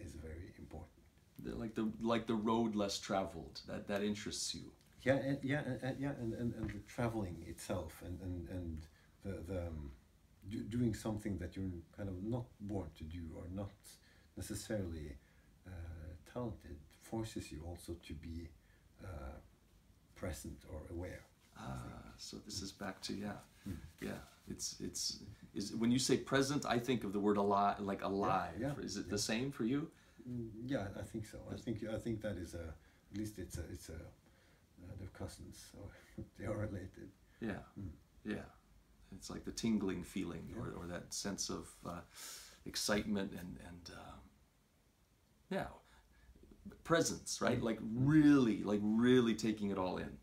is 0.06 0.14
very 0.14 0.54
important 0.58 1.04
the- 1.44 1.56
Like 1.56 1.74
the 1.76 1.92
like 2.02 2.26
the 2.28 2.36
road 2.52 2.76
less 2.76 3.00
traveled 3.00 3.62
that 3.68 3.88
that 3.88 4.02
interests 4.04 4.54
you. 4.56 4.66
yeah 5.08 5.16
and, 5.30 5.38
yeah 5.44 5.62
and, 5.66 5.80
and, 5.84 5.96
yeah 6.00 6.14
and, 6.22 6.34
and, 6.34 6.54
and 6.56 6.70
the 6.70 6.80
traveling 6.96 7.38
itself 7.48 8.02
and 8.06 8.20
and, 8.22 8.50
and 8.50 8.78
the, 9.26 9.54
the 9.54 9.60
um, 9.68 9.92
do, 10.50 10.58
doing 10.78 10.94
something 10.94 11.38
that 11.42 11.56
you're 11.56 11.82
kind 11.98 12.10
of 12.10 12.18
not 12.24 12.46
born 12.62 12.90
to 13.00 13.04
do 13.04 13.24
or 13.38 13.46
not 13.62 13.72
necessarily 14.38 15.08
uh, 15.68 15.72
talented 16.34 16.78
forces 17.10 17.52
you 17.52 17.60
also 17.70 17.94
to 18.08 18.14
be 18.14 18.50
uh, 19.04 19.38
present 20.16 20.60
or 20.72 20.82
aware 20.92 21.22
Ah, 21.58 22.14
so 22.18 22.38
this 22.46 22.62
is 22.62 22.72
back 22.72 23.02
to 23.02 23.14
yeah, 23.14 23.40
Hmm. 23.66 23.76
yeah. 24.02 24.20
It's 24.48 24.76
it's 24.80 25.20
is 25.54 25.76
when 25.76 25.92
you 25.92 26.00
say 26.00 26.18
present, 26.18 26.66
I 26.66 26.80
think 26.80 27.04
of 27.04 27.12
the 27.12 27.20
word 27.20 27.38
alive, 27.38 27.80
like 27.92 28.02
alive. 28.04 28.56
yeah, 28.62 28.74
Is 28.82 28.96
it 28.98 29.06
yeah. 29.06 29.12
the 29.12 29.18
same 29.18 29.52
for 29.52 29.66
you? 29.66 29.82
Mm, 30.30 30.50
yeah 30.74 30.88
I 31.02 31.04
think 31.12 31.26
so 31.26 31.38
I 31.56 31.58
think 31.64 31.78
I 31.96 32.00
think 32.00 32.22
that 32.22 32.38
is 32.38 32.54
a 32.54 32.66
at 33.12 33.18
least 33.18 33.40
it's 33.40 33.58
a 33.58 33.64
it's 33.74 33.90
a 33.90 34.00
uh, 34.84 34.94
they're 35.00 35.14
cousins 35.22 35.58
so 35.72 35.78
they 36.38 36.46
are 36.46 36.58
related 36.68 37.10
Yeah, 37.42 37.62
Mm. 37.78 37.92
yeah. 38.26 38.48
It's 39.16 39.30
like 39.30 39.44
the 39.44 39.52
tingling 39.64 40.04
feeling, 40.04 40.46
or, 40.60 40.68
or 40.78 40.88
that 40.88 41.14
sense 41.14 41.50
of 41.54 41.66
uh, 41.86 42.02
excitement 42.66 43.32
and 43.42 43.58
and 43.68 43.90
um, 44.02 44.20
yeah, 45.50 45.68
presence, 46.84 47.42
right? 47.42 47.60
Mm. 47.60 47.64
Like 47.64 47.80
really, 47.82 48.64
like 48.64 48.80
really 48.84 49.36
taking 49.36 49.72
it 49.72 49.78
all 49.78 49.98
in, 49.98 50.18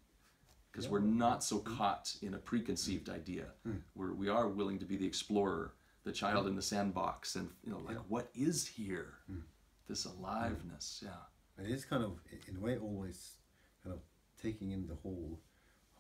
because 0.73 0.89
we're 0.89 1.01
not 1.01 1.43
so 1.45 1.59
caught 1.59 2.15
in 2.23 2.35
a 2.35 2.39
preconceived 2.39 3.09
idea. 3.09 3.47
Mm. 3.67 3.81
We're 3.95 4.13
we 4.15 4.29
are 4.29 4.49
willing 4.49 4.79
to 4.79 4.85
be 4.87 4.97
the 4.97 5.07
explorer, 5.07 5.75
the 6.05 6.13
child 6.13 6.47
in 6.47 6.57
the 6.57 6.63
sandbox, 6.63 7.37
and 7.37 7.49
you 7.65 7.71
know, 7.73 7.79
like 7.87 7.99
what 8.09 8.31
is 8.35 8.67
here? 8.67 9.15
Mm. 9.31 9.43
This 9.89 10.05
aliveness, 10.05 11.01
yeah. 11.05 11.23
And 11.59 11.67
it's 11.73 11.85
kind 11.85 12.03
of, 12.05 12.19
in 12.49 12.57
a 12.57 12.61
way, 12.61 12.77
always 12.77 13.37
kind 13.83 13.95
of 13.95 14.01
taking 14.43 14.73
in 14.73 14.87
the 14.89 14.97
whole, 14.97 15.41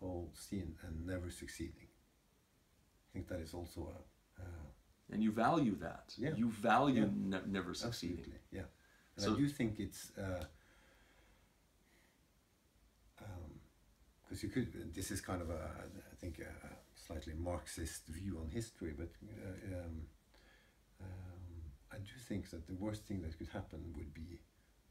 whole 0.00 0.32
scene 0.34 0.74
and 0.82 1.06
never 1.06 1.30
succeeding. 1.30 1.86
I 1.88 3.08
think 3.12 3.28
that 3.28 3.38
is 3.40 3.54
also 3.54 3.92
a, 4.38 4.42
uh, 4.42 4.66
And 5.12 5.22
you 5.22 5.30
value 5.32 5.76
that. 5.76 6.12
Yeah. 6.18 6.34
You 6.36 6.50
value 6.50 7.04
Yeah. 7.04 7.38
ne- 7.40 7.46
never 7.46 7.72
succeeding. 7.74 8.18
absolutely, 8.18 8.40
yeah. 8.50 8.64
And 9.16 9.24
So- 9.24 9.34
I 9.34 9.36
do 9.36 9.48
think 9.48 9.80
it's, 9.80 10.12
because 14.22 14.42
you 14.42 14.48
could, 14.48 14.94
this 14.94 15.10
is 15.10 15.20
kind 15.20 15.40
of 15.40 15.50
a, 15.50 15.70
I 16.12 16.14
think, 16.16 16.40
a, 16.40 16.76
slightly 16.96 17.34
Marxist 17.34 18.06
view 18.08 18.38
on 18.38 18.50
history, 18.50 18.92
but 18.96 19.10
uh, 19.22 19.78
um, 19.78 20.02
um, 21.00 21.62
I 21.92 21.98
do 21.98 22.18
think 22.28 22.50
that 22.50 22.66
the 22.66 22.74
worst 22.74 23.04
thing 23.04 23.22
that 23.22 23.38
could 23.38 23.48
happen 23.48 23.92
would 23.96 24.12
be 24.12 24.40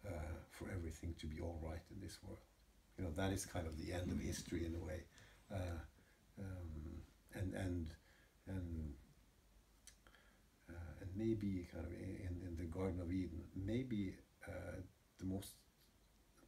uh, 0.08 0.12
for 0.50 0.70
everything 0.70 1.16
to 1.20 1.28
be 1.28 1.42
all 1.42 1.60
right 1.62 1.82
in 1.92 2.00
this 2.00 2.20
world. 2.24 2.40
You 2.98 3.04
know, 3.04 3.12
that 3.18 3.34
is 3.34 3.46
kind 3.46 3.68
of 3.68 3.78
the 3.78 3.92
end 3.92 4.12
of 4.12 4.20
history 4.20 4.66
in 4.66 4.76
a 4.76 4.80
way. 4.80 5.04
Uh, 5.52 5.80
um, 6.40 7.02
and 7.34 7.54
and 7.54 7.90
uh, 8.48 8.54
and 8.54 8.94
maybe 11.16 11.68
kind 11.72 11.86
of 11.86 11.92
in, 11.94 12.42
in 12.48 12.56
the 12.58 12.66
Garden 12.66 13.00
of 13.02 13.12
Eden, 13.12 13.42
maybe 13.56 14.16
uh, 14.48 14.78
the 15.20 15.26
most 15.26 15.54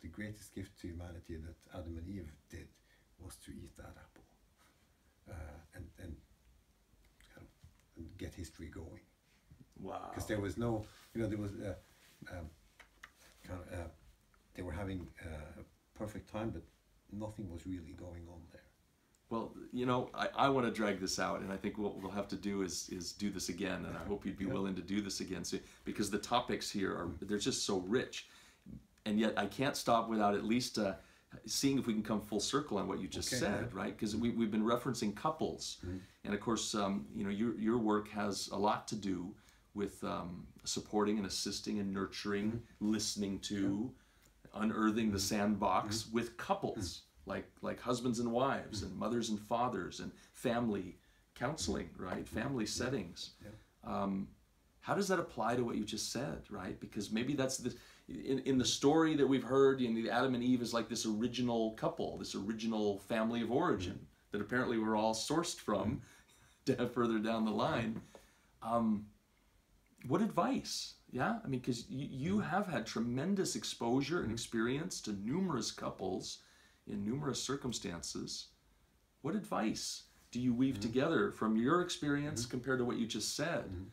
the 0.02 0.08
greatest 0.08 0.54
gift 0.54 0.80
to 0.82 0.88
humanity 0.88 1.38
that 1.38 1.56
Adam 1.78 1.98
and 1.98 2.08
Eve 2.08 2.32
did 2.50 2.68
was 3.20 3.36
to 3.46 3.52
eat 3.52 3.76
that 3.78 3.96
apple 4.06 4.26
uh, 5.30 5.58
and 5.76 5.86
and 6.04 6.16
kind 7.34 7.46
of 7.48 7.52
and 7.98 8.18
get 8.18 8.34
history 8.34 8.68
going 8.70 9.02
Wow. 9.80 10.08
because 10.10 10.28
there 10.28 10.40
was 10.40 10.58
no, 10.58 10.86
you 11.14 11.22
know, 11.22 11.28
there 11.28 11.38
was 11.38 11.52
uh, 11.54 11.76
um, 12.32 12.48
kind 13.48 13.60
of, 13.62 13.80
uh, 13.80 13.88
they 14.56 14.64
were 14.64 14.72
having 14.72 15.08
uh, 15.24 15.62
a 15.62 15.98
perfect 16.00 16.32
time, 16.32 16.50
but 16.50 16.64
nothing 17.12 17.50
was 17.52 17.66
really 17.68 17.94
going 17.94 18.26
on 18.28 18.42
there. 18.52 18.67
Well, 19.30 19.52
you 19.74 19.86
know, 19.86 20.10
I, 20.14 20.30
I 20.36 20.50
want 20.50 20.66
to 20.68 20.72
drag 20.72 21.00
this 21.02 21.20
out, 21.20 21.42
and 21.42 21.52
I 21.52 21.58
think 21.58 21.78
what 21.78 22.02
we'll 22.02 22.12
have 22.12 22.30
to 22.30 22.36
do 22.38 22.62
is 22.62 22.88
is 22.90 23.12
do 23.12 23.30
this 23.30 23.50
again, 23.50 23.86
and 23.86 23.98
I 23.98 24.04
hope 24.08 24.26
you'd 24.26 24.38
be 24.38 24.46
Yeah. 24.46 24.54
willing 24.54 24.76
to 24.76 24.82
do 24.82 25.02
this 25.02 25.20
again, 25.20 25.44
so, 25.44 25.58
because 25.84 26.10
the 26.10 26.18
topics 26.20 26.72
here 26.72 26.92
are 26.94 27.10
they're 27.22 27.38
just 27.38 27.66
so 27.66 27.80
rich, 27.80 28.28
and 29.06 29.20
yet 29.20 29.34
I 29.38 29.46
can't 29.46 29.76
stop 29.76 30.08
without 30.08 30.34
at 30.34 30.46
least 30.46 30.78
uh, 30.80 30.94
seeing 31.46 31.78
if 31.78 31.88
we 31.88 31.94
can 31.94 32.04
come 32.04 32.22
full 32.22 32.40
circle 32.40 32.78
on 32.78 32.88
what 32.88 33.00
you 33.00 33.08
just 33.10 33.34
Okay, 33.34 33.40
said, 33.42 33.52
yeah. 33.60 33.68
Mm-hmm. 33.68 33.78
right? 33.78 33.98
Because 33.98 34.16
we 34.16 34.30
we've 34.30 34.52
been 34.52 34.64
referencing 34.64 35.14
couples, 35.14 35.80
and 36.24 36.34
of 36.34 36.40
course, 36.40 36.74
um, 36.74 37.06
you 37.14 37.26
know, 37.26 37.30
your 37.30 37.54
your 37.60 37.78
work 37.78 38.08
has 38.10 38.48
a 38.54 38.58
lot 38.58 38.88
to 38.88 38.96
do 38.96 39.36
with 39.74 40.02
um, 40.06 40.48
supporting 40.64 41.18
and 41.18 41.28
assisting 41.28 41.80
and 41.80 41.94
nurturing, 41.94 42.52
Mm-hmm. 42.54 42.92
listening 42.92 43.40
to, 43.40 43.92
unearthing 44.56 45.12
the 45.12 45.20
sandbox 45.20 46.08
with 46.14 46.38
couples 46.38 47.02
like 47.28 47.48
like 47.62 47.80
husbands 47.80 48.20
and 48.20 48.32
wives 48.32 48.82
and 48.82 48.92
mm-hmm. 48.92 49.02
mothers 49.02 49.30
and 49.30 49.40
fathers 49.40 50.00
and 50.00 50.12
family 50.34 50.98
counseling 51.36 51.90
right? 51.98 52.26
Mm-hmm. 52.26 52.40
Family 52.40 52.66
settings. 52.66 53.32
Um, 53.84 54.28
how 54.82 54.96
does 54.96 55.10
that 55.10 55.20
apply 55.20 55.56
to 55.56 55.64
what 55.64 55.76
you 55.76 55.84
just 55.84 56.12
said 56.12 56.42
right? 56.50 56.80
Because 56.80 57.12
maybe 57.12 57.34
that's 57.34 57.58
the 57.58 57.76
in, 58.08 58.40
in 58.40 58.58
the 58.58 58.66
story 58.66 59.16
that 59.16 59.28
we've 59.28 59.44
heard 59.44 59.82
you 59.82 59.90
know, 59.90 60.10
adam 60.10 60.34
and 60.34 60.44
eve 60.44 60.62
is 60.62 60.74
like 60.74 60.88
this 60.88 61.06
original 61.06 61.72
couple 61.72 62.18
this 62.18 62.36
original 62.36 63.00
family 63.00 63.42
of 63.42 63.52
origin 63.52 63.94
mm-hmm. 63.94 64.06
that 64.32 64.42
apparently 64.42 64.78
we're 64.78 64.96
all 64.96 65.14
sourced 65.14 65.58
from 65.58 66.02
further 66.94 67.20
down 67.20 67.46
the 67.46 67.52
line. 67.52 68.02
Um, 68.62 69.06
what 70.08 70.22
advice? 70.22 70.96
Yeah 71.12 71.40
i 71.44 71.48
mean 71.48 71.60
because 71.60 71.90
you, 71.90 72.08
you 72.10 72.40
have 72.40 72.68
had 72.68 72.86
tremendous 72.86 73.56
exposure 73.56 74.22
and 74.22 74.32
experience 74.32 75.00
to 75.02 75.14
numerous 75.14 75.72
couples 75.72 76.40
in 76.90 77.04
numerous 77.04 77.42
circumstances 77.42 78.48
what 79.22 79.36
advice 79.36 80.04
do 80.32 80.40
you 80.40 80.54
weave 80.54 80.76
mm-hmm. 80.76 80.84
together 80.84 81.32
from 81.32 81.58
your 81.58 81.82
experience 81.82 82.44
mm-hmm. 82.44 82.52
compared 82.52 82.80
to 82.80 82.86
what 82.86 82.98
you 82.98 83.06
just 83.06 83.36
said? 83.36 83.66
Mm-hmm. 83.66 83.84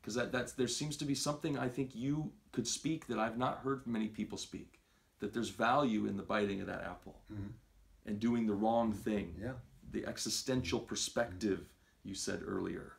Because 0.00 0.14
that 0.14 0.32
that's 0.32 0.52
there 0.52 0.68
seems 0.68 0.96
to 0.98 1.04
be 1.04 1.14
something 1.14 1.58
I 1.58 1.68
think 1.68 1.94
you 1.94 2.30
could 2.52 2.66
speak 2.66 3.06
that 3.08 3.18
I've 3.18 3.38
not 3.38 3.58
heard 3.58 3.86
many 3.86 4.08
people 4.08 4.38
speak. 4.38 4.80
That 5.20 5.32
there's 5.32 5.48
value 5.48 6.06
in 6.06 6.16
the 6.16 6.22
biting 6.22 6.60
of 6.60 6.66
that 6.66 6.82
apple 6.82 7.22
and 8.04 8.20
doing 8.20 8.46
the 8.46 8.54
wrong 8.54 8.92
thing. 8.92 9.34
Yeah. 9.40 9.52
The 9.92 10.06
existential 10.06 10.78
perspective 10.78 11.72
you 12.04 12.14
said 12.14 12.42
earlier. 12.46 12.92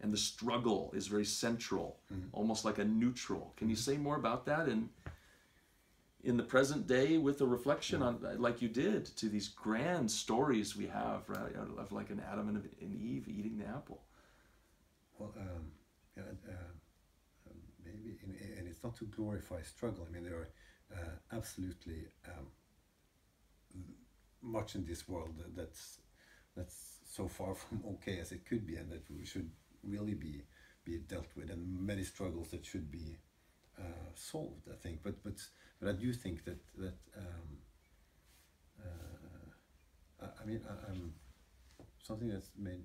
And 0.00 0.12
the 0.12 0.18
struggle 0.18 0.92
is 0.94 1.08
very 1.08 1.24
central, 1.24 1.98
almost 2.32 2.64
like 2.64 2.78
a 2.78 2.84
neutral. 2.84 3.52
Can 3.56 3.68
you 3.68 3.74
say 3.74 3.96
more 3.96 4.16
about 4.16 4.46
that 4.46 4.68
and 4.68 4.90
in 6.24 6.36
the 6.36 6.42
present 6.42 6.86
day 6.86 7.16
with 7.16 7.40
a 7.40 7.46
reflection 7.46 8.02
on 8.02 8.18
like 8.38 8.60
you 8.60 8.68
did 8.68 9.04
to 9.04 9.28
these 9.28 9.48
grand 9.48 10.10
stories 10.10 10.76
we 10.76 10.86
have 10.86 11.28
right, 11.28 11.54
of 11.78 11.92
like 11.92 12.10
an 12.10 12.20
Adam 12.30 12.48
and 12.48 12.56
an 12.56 12.98
Eve 13.00 13.28
eating 13.28 13.58
the 13.58 13.66
apple. 13.66 14.02
Well, 15.18 15.32
um, 15.38 15.72
yeah, 16.16 16.22
uh, 16.48 17.50
um, 17.50 17.56
maybe, 17.84 18.18
in, 18.22 18.36
and 18.58 18.68
it's 18.68 18.82
not 18.82 18.96
to 18.96 19.04
glorify 19.04 19.62
struggle. 19.62 20.06
I 20.08 20.12
mean, 20.12 20.24
there 20.24 20.38
are 20.38 20.50
uh, 20.96 21.36
absolutely 21.36 22.06
um, 22.26 22.46
much 24.42 24.74
in 24.74 24.84
this 24.84 25.08
world 25.08 25.40
that's 25.56 25.98
that's 26.56 26.98
so 27.04 27.28
far 27.28 27.54
from 27.54 27.82
okay 27.94 28.18
as 28.18 28.32
it 28.32 28.44
could 28.44 28.66
be, 28.66 28.76
and 28.76 28.90
that 28.90 29.08
we 29.10 29.24
should 29.24 29.50
really 29.84 30.14
be 30.14 30.42
be 30.84 30.98
dealt 30.98 31.28
with, 31.36 31.50
and 31.50 31.86
many 31.86 32.02
struggles 32.02 32.50
that 32.50 32.66
should 32.66 32.90
be 32.90 33.18
uh, 33.78 34.10
solved. 34.14 34.68
I 34.70 34.76
think, 34.76 35.00
but 35.02 35.22
but 35.22 35.34
but 35.80 35.88
I 35.88 35.92
do 35.92 36.12
think 36.12 36.44
that 36.44 36.58
that 36.78 36.98
um, 37.16 37.48
uh, 38.80 40.24
I, 40.24 40.42
I 40.42 40.46
mean 40.46 40.60
I, 40.68 40.90
I'm 40.90 41.12
something 42.02 42.28
that's 42.28 42.50
made 42.58 42.82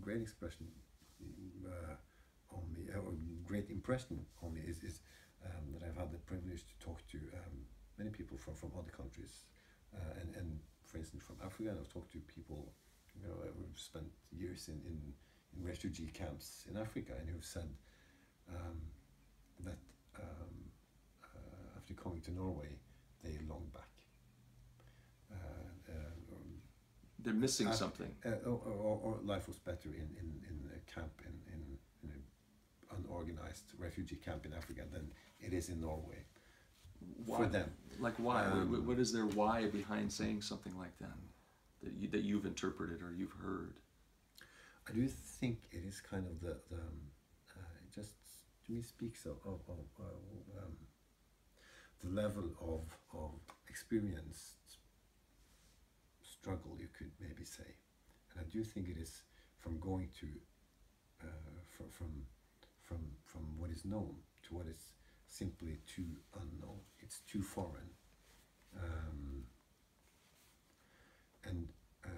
great 0.00 0.20
expression 0.20 0.66
uh, 1.66 1.94
on 2.56 2.62
me 2.72 2.88
or 2.94 3.12
great 3.44 3.70
impression 3.70 4.24
on 4.42 4.54
me 4.54 4.60
is 4.66 4.82
is 4.82 5.00
um, 5.44 5.72
that 5.72 5.82
I've 5.86 5.96
had 5.96 6.12
the 6.12 6.18
privilege 6.18 6.64
to 6.66 6.86
talk 6.86 6.98
to 7.12 7.18
um, 7.18 7.56
many 7.98 8.10
people 8.10 8.36
from 8.36 8.54
from 8.54 8.72
other 8.78 8.90
countries, 8.90 9.44
uh, 9.94 10.20
and 10.20 10.34
and 10.36 10.58
for 10.84 10.98
instance 10.98 11.22
from 11.22 11.36
Africa, 11.44 11.74
I've 11.78 11.88
talked 11.88 12.12
to 12.12 12.18
people 12.20 12.72
you 13.14 13.26
know 13.26 13.34
who've 13.56 13.78
spent 13.78 14.10
years 14.30 14.68
in 14.68 14.80
in 14.86 14.98
in 15.56 15.64
refugee 15.66 16.10
camps 16.12 16.66
in 16.70 16.76
Africa 16.76 17.12
and 17.18 17.28
who've 17.28 17.44
said 17.44 17.68
um, 18.48 18.78
that 19.64 19.78
um, 20.22 20.54
uh, 21.34 21.76
after 21.78 21.94
coming 21.94 22.20
to 22.22 22.32
Norway, 22.32 22.68
they 23.22 23.36
long 23.48 23.66
back. 23.72 23.88
Uh, 25.32 25.36
uh, 25.92 25.94
They're 27.18 27.34
missing 27.34 27.68
Uh, 27.68 27.72
something. 27.72 28.14
uh, 28.24 28.30
or, 28.48 28.58
or, 28.66 28.98
or 29.04 29.18
life 29.22 29.46
was 29.48 29.58
better 29.58 29.88
in, 29.90 30.08
in, 30.20 30.28
in 30.48 30.70
a 30.74 30.90
camp 30.90 31.12
in, 31.28 31.34
in, 31.54 31.78
in 32.02 32.10
an 32.10 32.22
unorganized 32.98 33.66
refugee 33.78 34.16
camp 34.16 34.46
in 34.46 34.52
Africa 34.54 34.82
than 34.92 35.10
it 35.40 35.52
is 35.52 35.68
in 35.68 35.80
Norway 35.80 36.24
Why? 37.26 37.36
for 37.38 37.46
them. 37.46 37.70
Like 37.98 38.14
why? 38.16 38.44
Um, 38.44 38.86
what- 38.86 38.98
is 38.98 39.12
their 39.12 39.26
why 39.26 39.66
behind 39.66 40.10
saying 40.12 40.40
something 40.42 40.76
like 40.78 40.96
that? 40.98 41.18
That 41.82 41.92
you 41.94 42.08
that 42.08 42.22
you've 42.22 42.46
interpreted 42.46 43.02
or 43.02 43.12
you've 43.12 43.32
heard. 43.32 43.74
I 44.88 44.92
do 44.92 45.06
think 45.06 45.58
it 45.70 45.84
is 45.86 46.00
kind 46.00 46.26
of 46.26 46.40
the, 46.40 46.56
the 46.70 46.76
um, 46.80 47.00
uh, 47.56 47.60
it 47.84 47.94
just 47.94 48.12
me 48.70 48.82
speaks 48.82 49.26
of, 49.26 49.36
of, 49.44 49.60
of 49.68 49.86
uh, 49.98 50.62
um, 50.62 50.76
the 52.02 52.08
level 52.08 52.44
of, 52.60 52.82
of 53.18 53.32
experienced 53.68 54.78
struggle, 56.22 56.76
you 56.78 56.88
could 56.96 57.10
maybe 57.20 57.44
say. 57.44 57.74
And 58.32 58.40
I 58.40 58.48
do 58.50 58.62
think 58.64 58.88
it 58.88 58.96
is 58.96 59.22
from 59.58 59.78
going 59.78 60.08
to, 60.20 60.26
uh, 61.22 61.26
from, 61.76 61.86
from, 61.90 62.12
from, 62.82 62.98
from 63.24 63.58
what 63.58 63.70
is 63.70 63.84
known 63.84 64.14
to 64.48 64.54
what 64.54 64.66
is 64.66 64.92
simply 65.26 65.78
too 65.86 66.06
unknown. 66.40 66.80
It's 67.00 67.20
too 67.20 67.42
foreign. 67.42 67.90
Um, 68.76 69.44
and 71.44 71.68
um, 72.04 72.12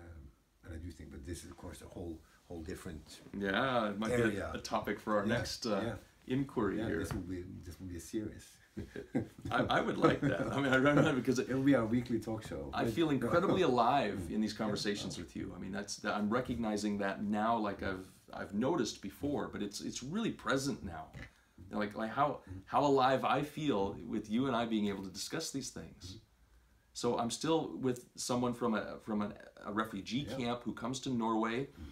and 0.64 0.74
I 0.74 0.76
do 0.76 0.90
think, 0.92 1.10
but 1.10 1.24
this 1.26 1.44
is 1.44 1.50
of 1.50 1.56
course 1.56 1.80
a 1.82 1.86
whole 1.88 2.20
whole 2.46 2.60
different 2.62 3.20
Yeah, 3.38 3.88
it 3.88 3.98
might 3.98 4.08
be 4.08 4.22
Area. 4.22 4.50
a, 4.54 4.58
a 4.58 4.60
topic 4.60 5.00
for 5.00 5.16
our 5.18 5.26
Yeah, 5.26 5.34
next 5.36 5.66
uh, 5.66 5.80
yeah. 5.84 5.94
Inquiry 6.26 6.78
Yeah, 6.78 6.86
here. 6.86 6.98
this 7.00 7.12
will 7.12 7.20
be 7.22 7.44
this 7.64 7.78
will 7.80 7.86
be 7.88 7.96
a 7.96 8.00
series. 8.00 8.46
I, 9.50 9.64
I 9.64 9.80
would 9.80 9.98
like 9.98 10.20
that. 10.22 10.50
I 10.52 10.60
mean, 10.60 10.72
I 10.72 10.76
remember 10.76 11.12
because 11.12 11.38
it, 11.38 11.50
It'll 11.50 11.62
be 11.62 11.74
our 11.74 11.84
weekly 11.84 12.18
talk 12.18 12.46
show. 12.46 12.70
I 12.72 12.86
feel 12.86 13.10
incredibly 13.10 13.62
alive 13.72 14.18
in 14.30 14.40
these 14.40 14.54
conversations 14.54 15.18
with 15.18 15.36
you. 15.36 15.52
I 15.54 15.58
mean, 15.60 15.72
that's 15.72 16.04
I'm 16.04 16.30
recognizing 16.30 16.98
that 16.98 17.22
now, 17.22 17.56
like 17.58 17.82
I've 17.82 18.06
I've 18.32 18.54
noticed 18.54 19.02
before, 19.02 19.48
but 19.52 19.62
it's 19.62 19.80
it's 19.82 20.02
really 20.02 20.30
present 20.30 20.82
now. 20.84 21.06
Like 21.70 21.94
like 21.96 22.10
how 22.10 22.40
how 22.66 22.84
alive 22.84 23.24
I 23.24 23.42
feel 23.42 23.96
with 24.06 24.30
you 24.30 24.46
and 24.46 24.56
I 24.56 24.64
being 24.66 24.88
able 24.88 25.02
to 25.04 25.10
discuss 25.10 25.50
these 25.50 25.70
things. 25.70 26.04
Mm-hmm. 26.06 26.18
So 26.94 27.18
I'm 27.18 27.30
still 27.30 27.72
with 27.80 28.04
someone 28.16 28.54
from 28.54 28.74
a 28.74 28.98
from 29.02 29.22
an, 29.22 29.34
a 29.66 29.72
refugee 29.72 30.26
Yeah. 30.28 30.36
camp 30.36 30.62
who 30.64 30.72
comes 30.72 31.00
to 31.00 31.10
Norway. 31.10 31.64
Mm-hmm. 31.64 31.82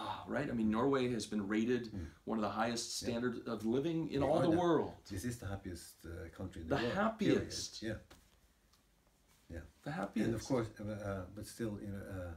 Ah, 0.00 0.24
right. 0.28 0.48
I 0.48 0.52
mean, 0.52 0.70
Norway 0.70 1.10
has 1.12 1.26
been 1.26 1.44
rated 1.48 1.90
one 2.24 2.38
of 2.38 2.42
the 2.42 2.54
highest 2.62 2.98
standards 3.00 3.38
of 3.48 3.66
living 3.66 3.98
in 4.12 4.20
We 4.22 4.28
all 4.28 4.40
the 4.40 4.50
the- 4.50 4.56
world. 4.64 4.92
This 5.10 5.24
is 5.24 5.38
the 5.38 5.46
happiest 5.46 6.06
uh, 6.06 6.28
country 6.38 6.62
in 6.62 6.68
the, 6.68 6.76
The 6.76 6.82
world. 6.82 6.94
happiest. 6.94 7.80
Period. 7.80 8.00
Yeah, 9.50 9.60
The 9.82 9.90
happiest. 9.90 10.26
and 10.26 10.34
of 10.34 10.44
course, 10.44 10.68
uh, 10.80 10.84
uh, 10.84 11.24
but 11.34 11.46
still, 11.46 11.78
you 11.82 11.90
know, 11.94 12.04
uh, 12.16 12.32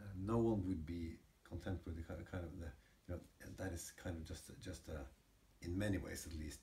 uh, 0.00 0.04
no 0.32 0.38
one 0.38 0.64
would 0.68 0.84
be 0.86 1.02
content 1.48 1.80
with 1.84 1.96
the 1.96 2.02
kind 2.02 2.44
of, 2.44 2.52
the, 2.60 2.70
you 3.08 3.14
know, 3.14 3.20
that 3.58 3.72
is 3.72 3.92
kind 4.04 4.16
of 4.18 4.24
just 4.24 4.44
just 4.60 4.82
a, 4.88 5.00
in 5.66 5.76
many 5.76 5.98
ways 5.98 6.26
at 6.26 6.34
least, 6.38 6.60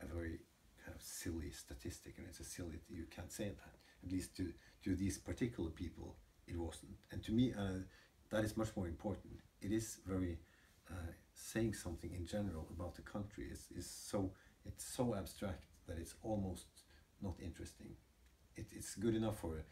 a 0.00 0.06
very 0.06 0.38
kind 0.84 0.94
of 0.94 1.02
silly 1.02 1.50
statistic, 1.50 2.12
and 2.18 2.26
it's 2.28 2.40
a 2.40 2.44
silly 2.44 2.78
you 2.88 3.06
can't 3.16 3.32
say 3.32 3.48
that. 3.62 3.74
At 4.04 4.10
least 4.12 4.36
to 4.36 4.52
to 4.84 4.94
these 5.02 5.16
particular 5.18 5.70
people, 5.70 6.08
it 6.46 6.56
wasn't, 6.56 6.96
and 7.10 7.22
to 7.24 7.32
me, 7.32 7.52
uh, 7.62 7.80
that 8.30 8.44
is 8.44 8.56
much 8.56 8.76
more 8.76 8.86
important. 8.88 9.40
It 9.62 9.72
is 9.72 9.98
very 10.06 10.38
uh, 10.90 11.12
saying 11.34 11.74
something 11.74 12.12
in 12.14 12.26
general 12.26 12.68
about 12.76 12.94
the 12.96 13.02
country 13.02 13.46
is 13.50 13.68
is 13.76 13.88
so 13.90 14.32
it's 14.66 14.84
so 14.84 15.14
abstract 15.14 15.64
that 15.86 15.98
it's 15.98 16.14
almost 16.22 16.66
not 17.22 17.36
interesting. 17.40 17.96
It, 18.56 18.66
it's 18.72 18.94
good 18.96 19.14
enough 19.14 19.38
for 19.40 19.58
a 19.58 19.64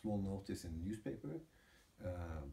small 0.00 0.18
notice 0.22 0.64
in 0.64 0.72
a 0.72 0.88
newspaper, 0.88 1.40
uh, 2.04 2.44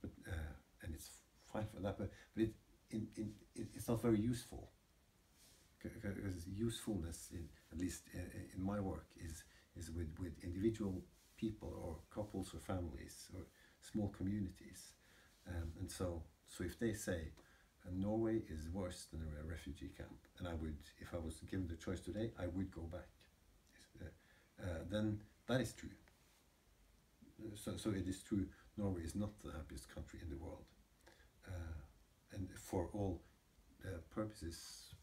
but 0.00 0.10
uh, 0.28 0.54
and 0.82 0.94
it's 0.94 1.10
fine 1.52 1.66
for 1.74 1.80
that. 1.80 1.98
But, 1.98 2.10
but 2.34 2.44
it, 2.44 2.54
in, 2.90 3.08
in, 3.16 3.32
it 3.54 3.68
it's 3.74 3.88
not 3.88 4.02
very 4.02 4.20
useful. 4.20 4.70
Because 5.82 6.46
usefulness, 6.46 7.28
in, 7.32 7.48
at 7.72 7.78
least 7.78 8.02
in, 8.12 8.20
in 8.54 8.62
my 8.62 8.80
work, 8.80 9.06
is 9.16 9.44
is 9.76 9.90
with, 9.90 10.08
with 10.18 10.32
individual 10.42 11.04
people 11.36 11.72
or 11.84 11.98
couples 12.12 12.52
or 12.52 12.58
families 12.58 13.28
or 13.34 13.42
small 13.80 14.08
communities, 14.08 14.92
um, 15.48 15.72
and 15.80 15.90
so 15.90 16.22
so 16.46 16.64
if 16.64 16.78
they 16.78 16.92
say 16.94 17.32
uh, 17.86 17.90
Norway 17.92 18.42
is 18.48 18.68
worse 18.70 19.06
than 19.12 19.22
a 19.40 19.46
refugee 19.46 19.90
camp, 19.96 20.18
and 20.38 20.48
I 20.48 20.54
would, 20.54 20.76
if 20.98 21.14
I 21.14 21.18
was 21.18 21.40
given 21.50 21.66
the 21.68 21.76
choice 21.76 22.00
today, 22.00 22.30
I 22.38 22.46
would 22.46 22.70
go 22.70 22.82
back. 22.82 23.08
Uh, 24.00 24.06
uh, 24.62 24.78
then 24.90 25.20
that 25.46 25.60
is 25.60 25.72
true. 25.72 25.96
Uh, 27.40 27.54
So, 27.54 27.76
so 27.76 27.90
it 27.90 28.06
is 28.08 28.22
true. 28.22 28.46
Norway 28.76 29.02
is 29.02 29.14
not 29.14 29.32
the 29.42 29.52
happiest 29.52 29.88
country 29.94 30.20
in 30.22 30.28
the 30.30 30.36
world, 30.44 30.66
uh, 31.46 31.78
and 32.34 32.48
for 32.68 32.88
all 32.92 33.20
purposes, 34.10 34.94